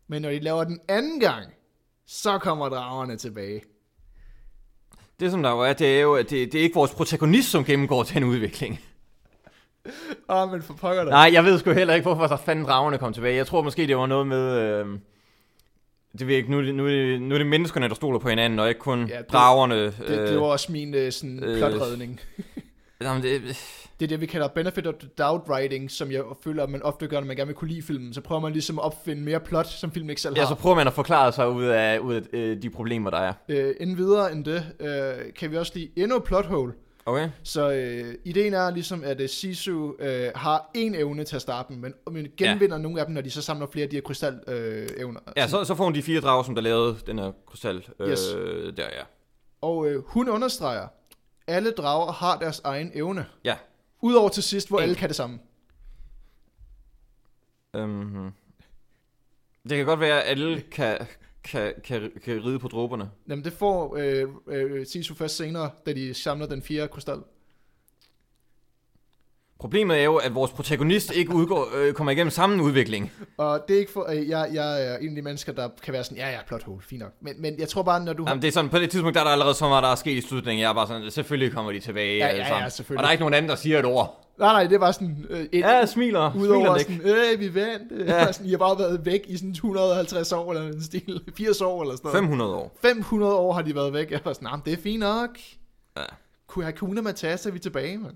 Men 0.08 0.22
når 0.22 0.30
de 0.30 0.40
laver 0.40 0.64
den 0.64 0.80
anden 0.88 1.20
gang, 1.20 1.46
så 2.06 2.38
kommer 2.38 2.70
dragerne 2.70 3.18
tilbage. 3.18 3.62
Det 5.20 5.32
som 5.32 5.44
der 5.44 5.50
jo 5.52 5.60
er, 5.60 5.74
det 5.74 5.98
er 5.98 6.02
jo, 6.02 6.16
at 6.16 6.30
det, 6.30 6.52
det 6.52 6.60
er 6.60 6.64
ikke 6.64 6.76
vores 6.76 6.92
protagonist, 6.92 7.52
som 7.52 7.66
gennemgår 7.66 8.04
den 8.04 8.24
udvikling. 8.24 8.80
Åh, 10.30 10.36
oh, 10.42 10.52
men 10.52 10.62
for 10.62 10.74
pokker 10.74 11.04
dig. 11.04 11.12
Nej, 11.12 11.30
jeg 11.34 11.44
ved 11.46 11.60
sgu 11.60 11.72
heller 11.72 11.94
ikke, 11.94 12.04
hvorfor 12.04 12.28
der 12.28 12.38
fanden 12.38 12.66
dragerne 12.66 12.98
kom 12.98 13.14
tilbage. 13.14 13.36
Jeg 13.36 13.48
tror 13.48 13.62
måske, 13.62 13.88
det 13.88 13.98
var 13.98 14.06
noget 14.06 14.28
med... 14.28 14.52
Øh, 14.52 14.86
Det 16.20 16.28
ved 16.28 16.34
jeg 16.34 16.38
ikke, 16.38 16.52
nu 16.52 16.62
nu, 16.62 16.84
nu 17.28 17.34
er 17.36 17.38
det 17.38 17.48
menneskerne, 17.48 17.90
der 17.90 17.96
stoler 17.96 18.20
på 18.20 18.30
hinanden, 18.30 18.60
og 18.60 18.70
ikke 18.70 18.80
kun 18.80 19.08
Ja, 19.08 19.18
det- 19.18 19.32
dragerne. 19.32 19.86
Det, 19.86 20.08
det 20.08 20.36
var 20.40 20.46
også 20.46 20.72
min 20.72 20.94
øh, 20.96 21.12
sådan, 21.12 21.44
øh, 21.44 21.58
plotredning. 21.58 22.20
Jamen, 23.02 23.24
det, 23.24 23.42
Det 24.00 24.06
er 24.06 24.08
det, 24.08 24.22
vi 24.22 24.26
kalder 24.26 24.48
benefit 24.48 24.88
of 24.88 24.94
the 25.00 25.10
doubt 25.18 25.42
writing, 25.50 25.92
som 25.92 26.12
jeg 26.12 26.24
føler, 26.44 26.64
at 26.64 26.70
man 26.70 26.84
ofte 26.84 27.08
gør, 27.08 27.20
når 27.20 27.28
man 27.28 27.36
gerne 27.36 27.48
vil 27.48 27.56
kunne 27.56 27.68
lide 27.68 27.82
filmen. 27.82 28.14
Så 28.14 28.22
prøver 28.22 28.42
man 28.42 28.52
ligesom 28.52 28.80
at 28.80 28.86
opfinde 28.86 29.22
mere 29.22 29.40
plot, 29.40 29.68
som 29.68 29.92
filmen 29.92 30.10
ikke 30.10 30.22
selv 30.22 30.36
har. 30.36 30.44
ja, 30.44 30.48
så 30.48 30.56
prøver 30.56 30.76
man 30.76 30.88
at 30.88 30.94
forklare 30.94 31.32
sig 31.32 31.50
ud 31.50 31.66
af, 31.66 32.00
ud 32.00 32.14
af 32.16 32.22
øh, 32.34 32.62
de 32.62 32.70
problemer, 32.70 33.10
der 33.10 33.18
er. 33.18 33.34
Øh, 33.50 33.76
inden 33.80 33.98
videre 33.98 34.32
end 34.32 34.46
det, 34.46 34.66
øh, 34.80 35.34
kan 35.34 35.52
vi 35.52 35.58
også 35.58 35.72
lige 35.76 35.92
endnu 35.96 36.20
plot 36.20 36.46
hole. 36.46 36.74
Okay? 37.06 37.30
Så 37.44 37.72
øh, 37.72 38.16
ideen 38.26 38.54
er 38.54 38.72
ligesom, 38.72 39.04
at 39.04 39.22
øh, 39.22 39.30
Sisu 39.30 39.94
øh, 40.00 40.32
har 40.36 40.72
en 40.74 40.96
evne 40.96 41.24
til 41.24 41.36
at 41.36 41.42
starte 41.42 41.74
med, 41.74 41.80
men, 41.80 42.14
men 42.14 42.28
genvinder 42.38 42.76
ja. 42.76 42.82
nogle 42.82 43.00
af 43.00 43.06
dem, 43.06 43.16
når 43.16 43.22
de 43.22 43.32
så 43.32 43.42
samler 43.42 43.68
flere 43.72 43.84
af 43.84 43.90
de 43.90 43.96
her 43.96 44.02
krystal 44.02 44.40
øh, 44.48 44.88
evner. 44.98 45.20
Ja, 45.38 45.48
så, 45.48 45.64
så 45.64 45.76
får 45.76 45.84
hun 45.84 45.96
de 45.96 46.02
fire 46.04 46.22
drager, 46.22 46.44
som 46.44 46.56
der 46.56 46.62
lavede 46.62 46.96
den 47.08 47.20
her 47.20 47.32
krystal. 47.48 47.86
Øh, 48.00 48.10
Yes. 48.10 48.20
Der, 48.78 48.84
ja. 48.84 49.04
Og 49.62 49.88
øh, 49.88 50.04
hun 50.06 50.30
understreger, 50.30 50.88
alle 51.48 51.72
drager 51.72 52.12
har 52.12 52.40
deres 52.40 52.62
egen 52.64 52.92
evne. 52.94 53.26
Ja. 53.44 53.58
Udover 54.02 54.30
til 54.30 54.44
sidst, 54.44 54.70
hvor 54.70 54.80
alle 54.80 54.96
kan 54.96 55.08
det 55.08 55.16
samme. 55.16 55.40
Um, 57.74 58.34
det 59.70 59.78
kan 59.78 59.86
godt 59.86 60.00
være, 60.00 60.24
at 60.24 60.30
alle 60.30 60.62
kan, 60.62 61.08
kan, 61.44 61.74
kan, 61.84 62.12
kan 62.24 62.46
ride 62.46 62.60
på 62.60 62.68
dråberne. 62.68 63.12
Jamen 63.30 63.46
det 63.46 63.54
får 63.54 63.96
øh, 63.98 64.28
øh, 64.48 64.86
Sisu 64.86 65.16
først 65.16 65.38
senere, 65.38 65.72
da 65.86 65.94
de 65.94 66.14
samler 66.14 66.48
den 66.48 66.62
fjerde 66.62 66.88
krystal. 66.88 67.20
Problemet 69.60 70.00
er 70.00 70.04
jo, 70.04 70.16
at 70.16 70.36
vores 70.36 70.52
protagonist 70.52 71.12
ikke 71.12 71.34
udgår, 71.34 71.68
øh, 71.76 71.94
kommer 71.94 72.12
igennem 72.12 72.32
samme 72.32 72.64
udvikling. 72.64 73.12
Og 73.38 73.64
det 73.68 73.76
er 73.76 73.80
ikke 73.80 73.92
for, 73.92 74.10
øh, 74.10 74.30
jeg, 74.30 74.50
jeg 74.54 74.86
er 74.88 74.98
en 74.98 75.10
af 75.10 75.16
de 75.16 75.22
mennesker, 75.22 75.54
der 75.54 75.70
kan 75.84 75.94
være 75.94 76.04
sådan, 76.04 76.18
ja 76.18 76.30
ja, 76.30 76.38
plot 76.48 76.64
hole, 76.64 76.82
fint 76.82 77.02
nok. 77.02 77.12
Men, 77.22 77.34
men 77.42 77.60
jeg 77.60 77.70
tror 77.70 77.84
bare, 77.84 78.06
når 78.06 78.14
du 78.14 78.24
har... 78.24 78.30
Jamen, 78.32 78.42
det 78.42 78.48
er 78.48 78.52
sådan, 78.52 78.70
på 78.70 78.80
det 78.80 78.90
tidspunkt, 78.90 79.16
der 79.16 79.22
er 79.22 79.26
der 79.26 79.32
allerede 79.32 79.54
så 79.54 79.68
meget, 79.70 79.84
der 79.84 79.90
er 79.90 79.96
sket 79.96 80.12
i 80.12 80.22
slutningen. 80.22 80.62
Jeg 80.62 80.70
er 80.70 80.74
bare 80.74 80.88
sådan, 80.88 81.12
selvfølgelig 81.12 81.54
kommer 81.54 81.72
de 81.72 81.80
tilbage. 81.80 82.18
Ja, 82.18 82.36
ja, 82.36 82.58
ja, 82.64 82.70
selvfølgelig. 82.70 82.98
Og 83.00 83.04
der 83.04 83.08
er 83.08 83.12
ikke 83.12 83.22
nogen 83.22 83.34
anden, 83.34 83.50
der 83.50 83.56
siger 83.56 83.80
et 83.80 83.86
ord. 83.86 84.24
Nej, 84.40 84.54
nej, 84.54 84.68
det 84.68 84.80
var 84.80 84.92
sådan... 84.92 85.26
Øh, 85.30 85.40
et, 85.40 85.60
Ja, 85.60 85.86
smiler. 85.86 86.32
Udover 86.36 86.78
smiler 86.78 87.02
sådan, 87.04 87.34
øh, 87.34 87.40
vi 87.40 87.56
vandt. 87.56 87.90
Det 87.90 88.06
Ja. 88.08 88.32
sådan, 88.32 88.48
I 88.48 88.52
har 88.52 88.58
bare 88.58 88.80
været 88.80 89.06
væk 89.06 89.22
i 89.28 89.38
sådan 89.38 89.52
150 89.52 90.32
år, 90.32 90.54
eller 90.54 90.68
en 90.68 90.84
stil. 90.84 91.22
80 91.38 91.62
år, 91.62 91.82
eller 91.82 91.96
sådan 91.96 92.08
noget. 92.12 92.24
500 92.24 92.56
år. 92.56 92.78
500 92.82 93.36
år 93.36 93.54
har 93.54 93.62
de 93.62 93.76
været 93.76 93.94
væk. 93.94 94.12
Jeg 94.12 94.20
var 94.26 94.34
sådan, 94.34 94.50
nah, 94.52 94.60
det 94.66 94.74
er 94.74 94.78
fint 94.78 95.00
nok. 95.00 95.30
Ja. 95.98 96.04
Kunne 96.48 96.66
Hakuna 96.66 97.02
Matata, 97.02 97.50
er 97.50 97.54
vi 97.54 97.60
tilbage, 97.60 97.98
mand. 97.98 98.16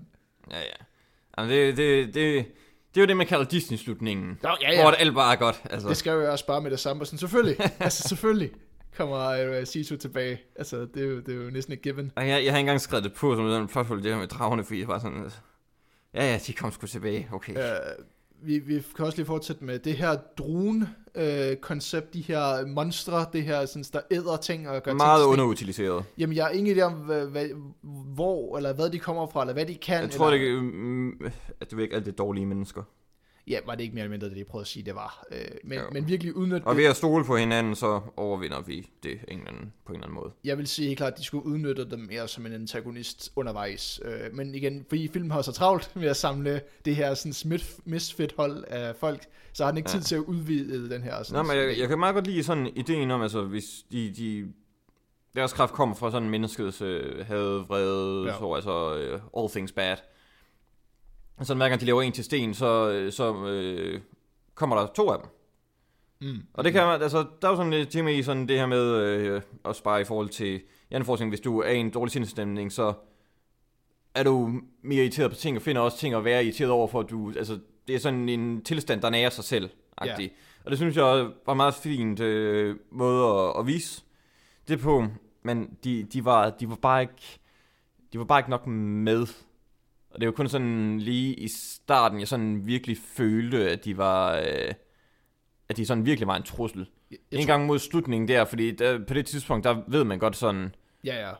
Ja, 0.50 0.58
ja. 0.58 0.84
Jamen, 1.38 1.50
det, 1.50 1.76
det, 1.76 2.14
det, 2.14 2.46
det 2.94 3.00
er 3.00 3.00
jo 3.00 3.06
det, 3.06 3.16
man 3.16 3.26
kalder 3.26 3.44
Disney-slutningen. 3.44 4.38
Nå, 4.42 4.56
ja, 4.60 4.82
Hvor 4.82 4.90
det 4.90 5.00
alt 5.00 5.14
bare 5.14 5.32
er 5.32 5.38
godt. 5.38 5.62
Altså. 5.70 5.88
Det 5.88 5.96
skal 5.96 6.10
jo 6.10 6.32
også 6.32 6.46
bare 6.46 6.60
med 6.60 6.70
det 6.70 6.80
samme. 6.80 7.06
Sådan, 7.06 7.18
selvfølgelig, 7.18 7.56
altså 7.80 8.08
selvfølgelig 8.08 8.50
kommer 8.96 9.58
uh, 9.58 9.66
Sisu 9.66 9.96
tilbage. 9.96 10.40
Altså, 10.56 10.80
det 10.94 11.02
er, 11.02 11.06
jo, 11.06 11.20
det 11.20 11.28
er 11.28 11.44
jo 11.44 11.50
næsten 11.50 11.72
et 11.72 11.82
given. 11.82 12.12
Og 12.16 12.28
jeg, 12.28 12.44
jeg 12.44 12.52
har 12.52 12.58
ikke 12.58 12.58
engang 12.58 12.80
skrevet 12.80 13.04
det 13.04 13.12
på 13.12 13.36
som 13.36 13.48
sådan 13.48 13.68
plotful, 13.68 14.02
det 14.02 14.12
her 14.12 14.18
med 14.18 14.28
dragerne, 14.28 14.64
fordi 14.64 14.80
jeg 14.80 14.88
var 14.88 14.98
sådan... 14.98 15.22
altså, 15.22 15.38
Ja, 16.14 16.32
ja, 16.32 16.38
de 16.46 16.52
kom 16.52 16.72
sgu 16.72 16.86
tilbage. 16.86 17.28
Okay. 17.32 17.52
Uh, 17.52 18.04
vi, 18.42 18.58
vi 18.58 18.82
kan 18.96 19.04
også 19.04 19.18
lige 19.18 19.26
fortsætte 19.26 19.64
med 19.64 19.78
det 19.78 19.94
her 19.94 20.16
drone-koncept, 20.38 22.14
de 22.14 22.20
her 22.20 22.66
monstre, 22.66 23.26
det 23.32 23.42
her, 23.42 23.66
sådan, 23.66 23.84
der 23.92 24.00
æder 24.10 24.36
ting 24.36 24.68
og 24.68 24.82
gør 24.82 24.94
Meget 24.94 25.22
ting. 25.22 25.32
underutiliseret. 25.32 26.04
Jamen, 26.18 26.36
jeg 26.36 26.44
har 26.44 26.50
ingen 26.50 26.76
idé 26.76 26.80
om, 26.80 26.92
hvad, 26.92 27.26
hvad, 27.26 27.48
hvor, 28.14 28.56
eller 28.56 28.72
hvad 28.72 28.90
de 28.90 28.98
kommer 28.98 29.26
fra, 29.26 29.40
eller 29.40 29.52
hvad 29.52 29.66
de 29.66 29.74
kan. 29.74 30.00
Jeg 30.02 30.10
tror, 30.10 30.30
eller, 30.30 30.54
det, 30.54 30.64
mm, 30.64 31.10
at 31.60 31.70
det 31.70 31.78
er 31.78 31.82
ikke 31.82 31.96
alt 31.96 32.06
det 32.06 32.18
dårlige 32.18 32.46
mennesker. 32.46 32.82
Ja, 33.46 33.58
var 33.66 33.74
det 33.74 33.82
ikke 33.82 33.94
mere 33.94 34.04
eller 34.04 34.10
mindre, 34.10 34.28
det 34.28 34.36
de 34.36 34.44
prøvede 34.44 34.62
at 34.62 34.66
sige, 34.68 34.82
det 34.84 34.94
var. 34.94 35.24
Øh, 35.32 35.38
men, 35.64 35.78
Jo. 35.78 35.84
men 35.92 36.08
virkelig 36.08 36.36
udnytte 36.36 36.64
Og 36.64 36.76
ved 36.76 36.84
at 36.84 36.96
stole 36.96 37.24
på 37.24 37.36
hinanden, 37.36 37.74
så 37.74 38.00
overvinder 38.16 38.60
vi 38.60 38.88
det 39.02 39.12
en 39.28 39.38
eller 39.38 39.50
anden, 39.50 39.72
på 39.86 39.92
en 39.92 39.96
eller 39.96 40.06
anden 40.06 40.14
måde. 40.14 40.32
Jeg 40.44 40.58
vil 40.58 40.66
sige 40.66 40.86
helt 40.86 40.96
klart, 40.98 41.12
at 41.12 41.18
de 41.18 41.24
skulle 41.24 41.46
udnytte 41.46 41.90
dem 41.90 41.98
mere 41.98 42.28
som 42.28 42.46
en 42.46 42.52
antagonist 42.52 43.32
undervejs. 43.36 44.00
Øh, 44.04 44.34
men 44.34 44.54
igen, 44.54 44.84
fordi 44.88 45.08
filmen 45.08 45.30
har 45.30 45.42
så 45.42 45.52
travlt 45.52 45.96
med 45.96 46.08
at 46.08 46.16
samle 46.16 46.60
det 46.84 46.96
her 46.96 47.14
sådan 47.14 47.60
misfit 47.84 48.34
hold 48.36 48.64
af 48.68 48.96
folk, 48.96 49.26
så 49.52 49.64
har 49.64 49.70
den 49.70 49.78
ikke 49.78 49.90
Ja. 49.90 49.96
tid 49.98 50.02
til 50.04 50.14
at 50.14 50.20
udvide 50.20 50.90
den 50.90 51.02
her. 51.02 51.22
Sådan, 51.22 51.44
Nå, 51.44 51.52
men 51.52 51.56
jeg, 51.62 51.78
jeg 51.78 51.88
kan 51.88 51.98
meget 51.98 52.14
godt 52.14 52.26
lide 52.26 52.42
sådan 52.44 52.66
ideen 52.76 53.10
om, 53.10 53.22
altså 53.22 53.42
hvis 53.42 53.64
de, 53.92 54.10
de 54.16 54.52
deres 55.36 55.52
kraft 55.52 55.72
kommer 55.72 55.94
fra 55.94 56.10
sådan 56.10 56.30
menneskets 56.30 56.82
øh, 56.82 57.26
had, 57.26 57.66
vrede, 57.66 58.26
ja. 58.26 58.38
så 58.38 58.52
altså 58.54 58.96
øh, 58.96 59.20
all 59.38 59.50
things 59.50 59.72
bad. 59.72 59.96
Og 61.36 61.46
sådan 61.46 61.58
hver 61.58 61.68
gang 61.68 61.80
de 61.80 61.86
laver 61.86 62.02
en 62.02 62.12
til 62.12 62.24
sten, 62.24 62.54
så, 62.54 62.90
øh, 62.90 63.12
så 63.12 63.46
øh, 63.46 64.00
kommer 64.54 64.76
der 64.76 64.86
to 64.86 65.10
af 65.10 65.18
dem. 65.18 65.28
Mm. 66.20 66.42
Og 66.54 66.64
det 66.64 66.72
kan 66.72 66.86
man, 66.86 67.02
altså, 67.02 67.26
der 67.42 67.48
er 67.48 67.52
jo 67.52 67.56
sådan 67.56 67.72
lidt 67.72 67.88
ting 67.88 68.04
med 68.04 68.14
i 68.14 68.22
sådan 68.22 68.48
det 68.48 68.58
her 68.58 68.66
med, 68.66 68.96
øh, 68.96 69.42
også 69.64 69.82
bare 69.82 70.00
i 70.00 70.04
forhold 70.04 70.28
til 70.28 70.60
hjerneforskning, 70.90 71.30
hvis 71.30 71.40
du 71.40 71.60
er 71.60 71.70
i 71.70 71.76
en 71.78 71.90
dårlig 71.90 72.12
sindsstemning, 72.12 72.72
så 72.72 72.92
er 74.14 74.22
du 74.22 74.60
mere 74.82 75.02
irriteret 75.02 75.30
på 75.30 75.36
ting, 75.36 75.56
og 75.56 75.62
finder 75.62 75.82
også 75.82 75.98
ting 75.98 76.14
at 76.14 76.24
være 76.24 76.44
irriteret 76.44 76.70
over, 76.70 76.86
for 76.86 77.00
at 77.00 77.10
du, 77.10 77.32
altså, 77.36 77.58
det 77.88 77.94
er 77.94 77.98
sådan 77.98 78.28
en 78.28 78.64
tilstand, 78.64 79.02
der 79.02 79.10
nærer 79.10 79.30
sig 79.30 79.44
selv, 79.44 79.70
ja. 80.22 80.28
Og 80.64 80.70
det 80.70 80.78
synes 80.78 80.96
jeg 80.96 81.04
var 81.46 81.52
en 81.52 81.56
meget 81.56 81.74
fint 81.74 82.20
øh, 82.20 82.76
måde 82.90 83.26
at, 83.26 83.60
at 83.60 83.66
vise 83.66 84.02
det 84.68 84.80
på, 84.80 85.06
men 85.42 85.76
de, 85.84 86.02
de, 86.02 86.24
var, 86.24 86.50
de 86.50 86.68
var 86.68 86.76
bare 86.76 87.02
ikke, 87.02 87.38
de 88.12 88.18
var 88.18 88.24
bare 88.24 88.38
ikke 88.38 88.50
nok 88.50 88.66
med. 88.66 89.26
Og 90.14 90.20
det 90.20 90.26
var 90.26 90.32
kun 90.32 90.48
sådan 90.48 90.98
lige 90.98 91.34
i 91.34 91.48
starten, 91.48 92.20
jeg 92.20 92.28
sådan 92.28 92.66
virkelig 92.66 92.98
følte, 93.16 93.70
at 93.70 93.84
de 93.84 93.96
var, 93.96 94.36
øh, 94.36 94.74
at 95.68 95.76
de 95.76 95.86
sådan 95.86 96.06
virkelig 96.06 96.26
var 96.26 96.36
en 96.36 96.42
trussel. 96.42 96.88
Jeg, 97.10 97.18
En 97.30 97.38
jeg, 97.38 97.46
gang 97.46 97.66
mod 97.66 97.78
slutningen 97.78 98.28
der, 98.28 98.44
fordi 98.44 98.70
der, 98.70 99.04
på 99.04 99.14
det 99.14 99.26
tidspunkt, 99.26 99.64
der 99.64 99.82
ved 99.88 100.04
man 100.04 100.18
godt 100.18 100.36
sådan, 100.36 100.74
ja, 101.04 101.28
ja. 101.28 101.32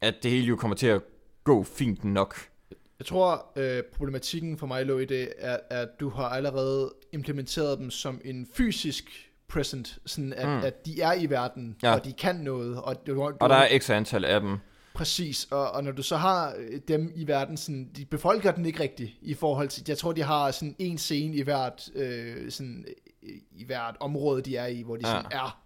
at 0.00 0.14
det 0.22 0.30
hele 0.30 0.46
jo 0.46 0.56
kommer 0.56 0.76
til 0.76 0.86
at 0.86 1.02
gå 1.44 1.64
fint 1.64 2.04
nok. 2.04 2.36
Jeg 2.98 3.06
tror, 3.06 3.52
øh, 3.56 3.82
problematikken 3.82 4.58
for 4.58 4.66
mig 4.66 4.86
lå 4.86 4.98
i 4.98 5.04
det, 5.04 5.32
er, 5.38 5.58
at 5.70 5.88
du 6.00 6.08
har 6.08 6.28
allerede 6.28 6.92
implementeret 7.12 7.78
dem 7.78 7.90
som 7.90 8.20
en 8.24 8.48
fysisk 8.54 9.30
present, 9.48 9.98
sådan 10.06 10.32
at, 10.32 10.48
mm. 10.48 10.64
At 10.64 10.86
de 10.86 11.00
er 11.00 11.14
i 11.14 11.30
verden, 11.30 11.76
ja. 11.82 11.94
Og 11.94 12.04
de 12.04 12.12
kan 12.12 12.36
noget, 12.36 12.82
og 12.82 13.06
du, 13.06 13.14
du, 13.14 13.22
Og 13.40 13.48
der 13.48 13.56
er 13.56 13.78
x 13.78 13.90
antal 13.90 14.24
af 14.24 14.40
dem. 14.40 14.58
Præcis, 14.94 15.48
og, 15.50 15.70
og 15.70 15.84
når 15.84 15.92
du 15.92 16.02
så 16.02 16.16
har 16.16 16.54
øh, 16.58 16.80
dem 16.88 17.12
i 17.14 17.26
verden, 17.26 17.56
sådan, 17.56 17.90
de 17.96 18.04
befolker 18.04 18.52
den 18.52 18.66
ikke 18.66 18.80
rigtigt 18.82 19.12
i 19.22 19.34
forhold 19.34 19.68
til, 19.68 19.84
jeg 19.88 19.98
tror, 19.98 20.12
de 20.12 20.22
har 20.22 20.50
sådan 20.50 20.76
en 20.78 20.98
scene 20.98 21.36
i 21.36 21.42
hvert, 21.42 21.88
øh, 21.94 22.50
sådan, 22.50 22.84
øh, 23.22 23.30
i 23.52 23.64
hvert 23.64 23.96
område, 24.00 24.42
de 24.42 24.56
er 24.56 24.66
i, 24.66 24.82
hvor 24.82 24.96
de 24.96 25.08
Ja. 25.08 25.14
sådan 25.14 25.32
er. 25.32 25.60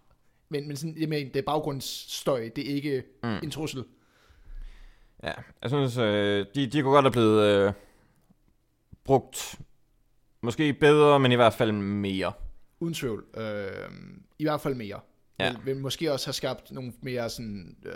Men, 0.49 0.68
men 0.68 0.76
sådan, 0.76 0.97
jeg 0.99 1.09
mener, 1.09 1.33
det 1.33 1.39
er 1.41 1.45
baggrundsstøj, 1.47 2.49
det 2.57 2.70
er 2.70 2.74
ikke 2.74 3.03
mm. 3.22 3.29
En 3.43 3.51
trussel. 3.51 3.85
Ja, 5.22 5.33
jeg 5.62 5.70
synes, 5.70 5.97
øh, 5.97 6.47
de, 6.55 6.66
de 6.66 6.83
kunne 6.83 6.93
godt 6.93 7.05
have 7.05 7.12
blevet 7.12 7.43
øh, 7.66 7.72
brugt 9.05 9.59
måske 10.41 10.72
bedre, 10.72 11.20
men 11.20 11.33
i 11.33 11.35
hvert 11.35 11.55
fald 11.55 11.72
mere. 11.72 12.33
Uden 12.81 12.95
tvivl. 12.95 13.24
Øh, 13.37 13.91
I 14.39 14.45
hvert 14.45 14.61
fald 14.61 14.74
mere. 14.74 15.01
Ja. 15.41 15.51
Vil, 15.51 15.59
vil 15.64 15.76
måske 15.76 16.12
også 16.12 16.26
have 16.26 16.33
skabt 16.35 16.72
nogle 16.72 16.93
mere 17.03 17.31
sådan, 17.31 17.76
øh, 17.87 17.93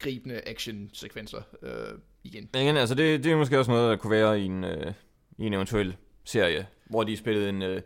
gribende 0.00 0.48
action-sekvenser 0.48 1.42
øh, 1.62 1.98
igen. 2.24 2.48
Men 2.52 2.62
igen, 2.62 2.76
altså 2.76 2.94
det, 2.94 3.24
det 3.24 3.32
er 3.32 3.36
måske 3.36 3.58
også 3.58 3.70
noget, 3.70 3.90
der 3.90 3.96
kunne 3.96 4.10
være 4.10 4.40
i 4.40 4.44
en, 4.44 4.64
øh, 4.64 4.92
i 5.38 5.46
en 5.46 5.54
eventuel 5.54 5.96
serie, 6.24 6.66
hvor 6.86 7.04
de 7.04 7.16
spillede 7.16 7.48
en, 7.48 7.62
øh, 7.62 7.82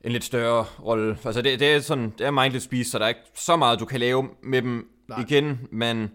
en 0.00 0.12
lidt 0.12 0.24
større 0.24 0.64
rolle. 0.64 1.18
Altså 1.24 1.42
det, 1.42 1.60
det 1.60 1.74
er 1.74 1.80
sådan, 1.80 2.10
det 2.18 2.26
er 2.26 2.30
mindless 2.30 2.68
beast, 2.68 2.90
så 2.90 2.98
der 2.98 3.04
er 3.04 3.08
ikke 3.08 3.20
så 3.34 3.56
meget, 3.56 3.80
du 3.80 3.84
kan 3.84 4.00
lave 4.00 4.30
med 4.42 4.62
dem 4.62 4.90
Nej. 5.08 5.20
Igen, 5.20 5.68
men 5.70 6.12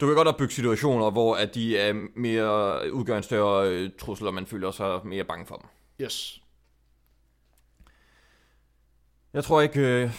du 0.00 0.06
kan 0.06 0.14
godt 0.14 0.28
opbygge 0.28 0.54
situationer, 0.54 1.10
hvor 1.10 1.34
at 1.34 1.54
de 1.54 1.78
er 1.78 1.92
mere, 2.16 2.92
udgør 2.92 3.16
en 3.16 3.22
større 3.22 3.70
øh, 3.70 3.90
trussel, 3.98 4.26
og 4.26 4.34
man 4.34 4.46
føler 4.46 4.70
sig 4.70 5.00
mere 5.04 5.24
bange 5.24 5.46
for 5.46 5.56
dem. 5.56 5.66
Yes. 6.00 6.40
Jeg 9.32 9.44
tror 9.44 9.60
ikke, 9.60 9.80
øh, 9.80 10.10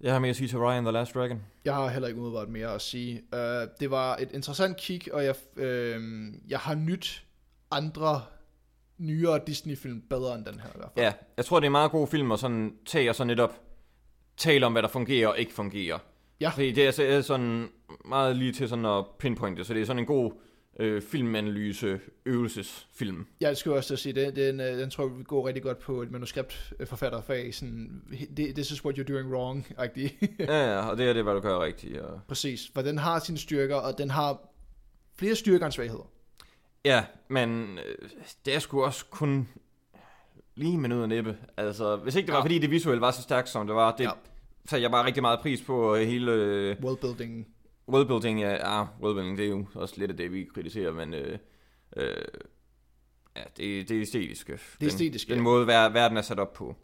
jeg 0.00 0.12
har 0.12 0.18
mere 0.18 0.30
at 0.30 0.36
sige 0.36 0.48
til 0.48 0.58
Ryan 0.58 0.84
the 0.84 0.92
Last 0.92 1.14
Dragon. 1.14 1.42
Jeg 1.64 1.74
har 1.74 1.88
heller 1.88 2.08
ikke 2.08 2.20
umiddelbart 2.20 2.48
mere 2.48 2.74
at 2.74 2.82
sige. 2.82 3.22
Uh, 3.32 3.38
det 3.80 3.90
var 3.90 4.16
et 4.16 4.28
interessant 4.34 4.76
kig, 4.76 5.14
og 5.14 5.24
jeg, 5.24 5.34
uh, 5.56 5.62
jeg 6.48 6.58
har 6.58 6.74
nyt 6.74 7.24
andre 7.70 8.22
nyere 8.98 9.40
Disney-film 9.46 10.02
bedre 10.10 10.34
end 10.34 10.44
den 10.44 10.60
her 10.60 10.68
i 10.68 10.76
hvert 10.76 10.90
fald. 10.94 11.04
Ja, 11.04 11.12
jeg 11.36 11.44
tror, 11.44 11.60
det 11.60 11.64
er 11.64 11.68
en 11.68 11.72
meget 11.72 11.90
god 11.90 12.06
film 12.06 12.32
at 12.32 12.38
sådan 12.38 12.74
tage 12.86 13.10
og 13.10 13.14
så 13.14 13.24
netop 13.24 13.60
tale 14.36 14.66
om, 14.66 14.72
hvad 14.72 14.82
der 14.82 14.88
fungerer 14.88 15.28
og 15.28 15.38
ikke 15.38 15.52
fungerer. 15.52 15.98
Ja. 16.40 16.48
Fordi 16.48 16.72
det 16.72 16.98
er, 16.98 17.04
er 17.04 17.20
sådan 17.20 17.68
meget 18.04 18.36
lige 18.36 18.52
til 18.52 18.68
sådan 18.68 18.86
at 18.86 19.04
pinpointe, 19.18 19.64
så 19.64 19.74
det 19.74 19.82
er 19.82 19.86
sådan 19.86 19.98
en 19.98 20.06
god 20.06 20.32
øh, 20.80 21.02
filmanalyse 21.02 22.00
øvelsesfilm. 22.26 23.26
Jeg 23.40 23.56
skulle 23.56 23.76
også 23.76 23.96
sige, 23.96 24.12
det, 24.12 24.36
den, 24.36 24.60
øh, 24.60 24.78
den 24.78 24.90
tror 24.90 25.04
jeg 25.08 25.16
vil 25.16 25.24
gå 25.24 25.46
rigtig 25.46 25.62
godt 25.62 25.78
på 25.78 26.02
et 26.02 26.10
manuskriptforfatterfag. 26.10 27.54
Sådan, 27.54 28.02
"Thi- 28.12 28.52
this 28.52 28.70
is 28.70 28.84
what 28.84 28.98
you're 28.98 29.12
doing 29.12 29.32
wrong. 29.34 29.66
-agtig. 29.78 30.10
ja, 30.38 30.72
ja, 30.72 30.86
og 30.90 30.96
det 30.98 31.08
er 31.08 31.12
det, 31.12 31.22
hvad 31.22 31.34
du 31.34 31.40
gør 31.40 31.62
rigtigt. 31.64 31.98
Og... 31.98 32.20
Præcis, 32.28 32.70
for 32.74 32.82
den 32.82 32.98
har 32.98 33.18
sine 33.18 33.38
styrker, 33.38 33.76
og 33.76 33.98
den 33.98 34.10
har 34.10 34.38
flere 35.16 35.34
styrker 35.34 35.66
end 35.66 35.72
svagheder. 35.72 36.10
Ja, 36.84 37.04
men 37.28 37.78
øh, 37.78 38.08
det 38.44 38.54
er 38.54 38.58
sgu 38.58 38.84
også 38.84 39.04
kun 39.10 39.48
lige 40.54 40.78
med 40.78 40.88
nød 40.88 41.02
og 41.02 41.08
næppe. 41.08 41.36
Altså, 41.56 41.96
hvis 41.96 42.14
ikke 42.14 42.26
det 42.26 42.32
var, 42.32 42.38
Ja. 42.38 42.44
fordi 42.44 42.58
det 42.58 42.70
visuelle 42.70 43.00
var 43.00 43.10
så 43.10 43.22
stærkt, 43.22 43.48
som 43.48 43.66
det 43.66 43.76
var, 43.76 43.96
det, 43.96 44.04
Ja. 44.04 44.10
satte 44.68 44.82
jeg 44.82 44.90
bare 44.90 45.06
rigtig 45.06 45.22
meget 45.22 45.40
pris 45.40 45.62
på 45.62 45.96
øh, 45.96 46.06
hele 46.06 46.32
øh, 46.32 46.76
Worldbuilding. 46.82 47.46
Worldbuilding. 47.90 48.40
Ja, 48.40 48.50
ja, 48.50 48.86
worldbuilding, 49.00 49.38
det 49.38 49.44
er 49.44 49.50
jo 49.50 49.66
også 49.74 49.94
lidt 49.98 50.10
af 50.10 50.16
det, 50.16 50.32
vi 50.32 50.48
kritiserer, 50.54 50.92
men 50.92 51.14
øh, 51.14 51.38
øh, 51.96 52.24
ja, 53.36 53.42
det, 53.56 53.88
det 53.88 53.96
er 53.96 54.00
æstetiske. 54.00 54.52
Det 54.80 54.86
æstetiske, 54.86 55.28
Den, 55.28 55.32
ja. 55.32 55.36
den 55.36 55.44
måde, 55.44 55.66
ver- 55.66 55.92
verden 55.92 56.16
er 56.16 56.22
sat 56.22 56.38
op 56.38 56.52
på. 56.52 56.76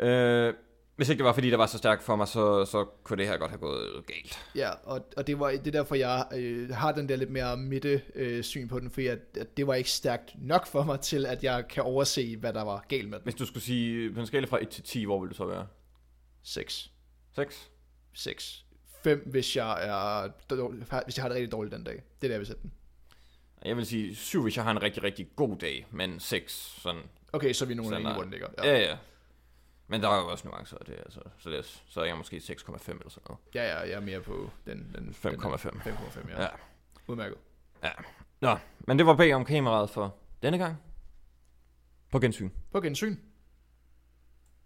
Øh, 0.00 0.54
hvis 0.96 1.08
ikke 1.08 1.18
det 1.18 1.24
var, 1.24 1.32
fordi 1.32 1.50
det 1.50 1.58
var 1.58 1.66
så 1.66 1.78
stærkt 1.78 2.02
for 2.02 2.16
mig, 2.16 2.28
så, 2.28 2.64
så 2.64 2.84
kunne 2.84 3.16
det 3.18 3.26
her 3.26 3.36
godt 3.36 3.50
have 3.50 3.58
gået 3.58 4.06
galt. 4.06 4.38
Ja, 4.54 4.70
og, 4.70 5.06
og 5.16 5.26
det, 5.26 5.40
var, 5.40 5.50
det 5.50 5.66
er 5.66 5.70
derfor, 5.70 5.94
jeg 5.94 6.26
øh, 6.36 6.70
har 6.70 6.92
den 6.92 7.08
der 7.08 7.16
lidt 7.16 7.30
mere 7.30 7.56
midte 7.56 8.02
øh, 8.14 8.42
syn 8.44 8.68
på 8.68 8.80
den, 8.80 8.90
fordi 8.90 9.06
at, 9.06 9.18
at 9.40 9.56
det 9.56 9.66
var 9.66 9.74
ikke 9.74 9.90
stærkt 9.90 10.34
nok 10.38 10.66
for 10.66 10.82
mig 10.84 11.00
til, 11.00 11.26
at 11.26 11.44
jeg 11.44 11.68
kan 11.68 11.82
overse, 11.82 12.36
hvad 12.36 12.52
der 12.52 12.62
var 12.62 12.84
galt 12.88 13.08
med 13.08 13.18
den. 13.18 13.24
Hvis 13.24 13.34
du 13.34 13.46
skulle 13.46 13.62
sige, 13.62 14.12
på 14.14 14.20
en 14.20 14.26
skala 14.26 14.46
fra 14.46 14.62
1 14.62 14.68
til 14.68 14.82
10, 14.84 15.04
hvor 15.04 15.20
ville 15.20 15.28
det 15.28 15.36
så 15.36 15.46
være? 15.46 15.66
6. 16.42 16.90
6? 17.34 17.70
6. 18.14 18.65
5, 19.06 19.22
hvis 19.30 19.56
jeg, 19.56 19.86
er, 19.88 20.28
dårlig- 20.50 20.84
hvis 21.04 21.16
jeg 21.16 21.22
har 21.24 21.28
det 21.28 21.34
rigtig 21.36 21.52
dårligt 21.52 21.74
den 21.74 21.84
dag. 21.84 21.94
Det 21.94 22.02
er 22.02 22.28
der, 22.28 22.28
jeg 22.30 22.38
vil 22.38 22.46
sætte 22.46 22.62
den. 22.62 22.72
Jeg 23.64 23.76
vil 23.76 23.86
sige 23.86 24.14
7, 24.16 24.42
hvis 24.42 24.56
jeg 24.56 24.64
har 24.64 24.70
en 24.70 24.82
rigtig, 24.82 25.02
rigtig 25.02 25.28
god 25.36 25.56
dag, 25.56 25.86
men 25.90 26.20
6 26.20 26.52
sådan. 26.52 27.02
Okay, 27.32 27.52
så 27.52 27.64
er 27.64 27.68
vi 27.68 27.74
Sådan 27.76 27.92
enige, 28.00 28.12
hvor 28.12 28.22
den 28.22 28.30
ligger. 28.30 28.48
Ja, 28.64 28.70
ja. 28.72 28.78
ja. 28.78 28.96
Men 29.88 30.02
der 30.02 30.08
er 30.08 30.16
jo 30.20 30.28
også 30.28 30.48
nuancer 30.48 30.76
af 30.78 30.84
det, 30.86 30.94
altså. 30.94 31.20
Så, 31.38 31.50
det 31.50 31.58
er, 31.58 31.62
så 31.88 32.00
er 32.00 32.04
jeg 32.04 32.16
måske 32.16 32.36
6,5 32.36 32.90
eller 32.90 33.08
sådan 33.08 33.22
noget. 33.28 33.38
ja, 33.54 33.62
ja, 33.64 33.78
jeg 33.80 33.90
er 33.92 34.00
mere 34.00 34.20
på 34.20 34.50
den. 34.66 34.92
den 34.94 35.14
5,5. 35.22 35.30
den- 35.70 35.80
5,5, 35.80 36.28
ja. 36.30 36.34
Ja. 36.36 36.42
ja. 36.42 36.48
Udmærket. 37.08 37.38
Nå, 38.40 38.56
men 38.78 38.98
det 38.98 39.06
var 39.06 39.16
bag 39.16 39.34
om 39.34 39.44
kameraet 39.44 39.90
for 39.90 40.16
denne 40.42 40.58
gang. 40.58 40.76
På 42.12 42.18
gensyn. 42.18 42.50
På 42.72 42.80
gensyn. 42.80 43.16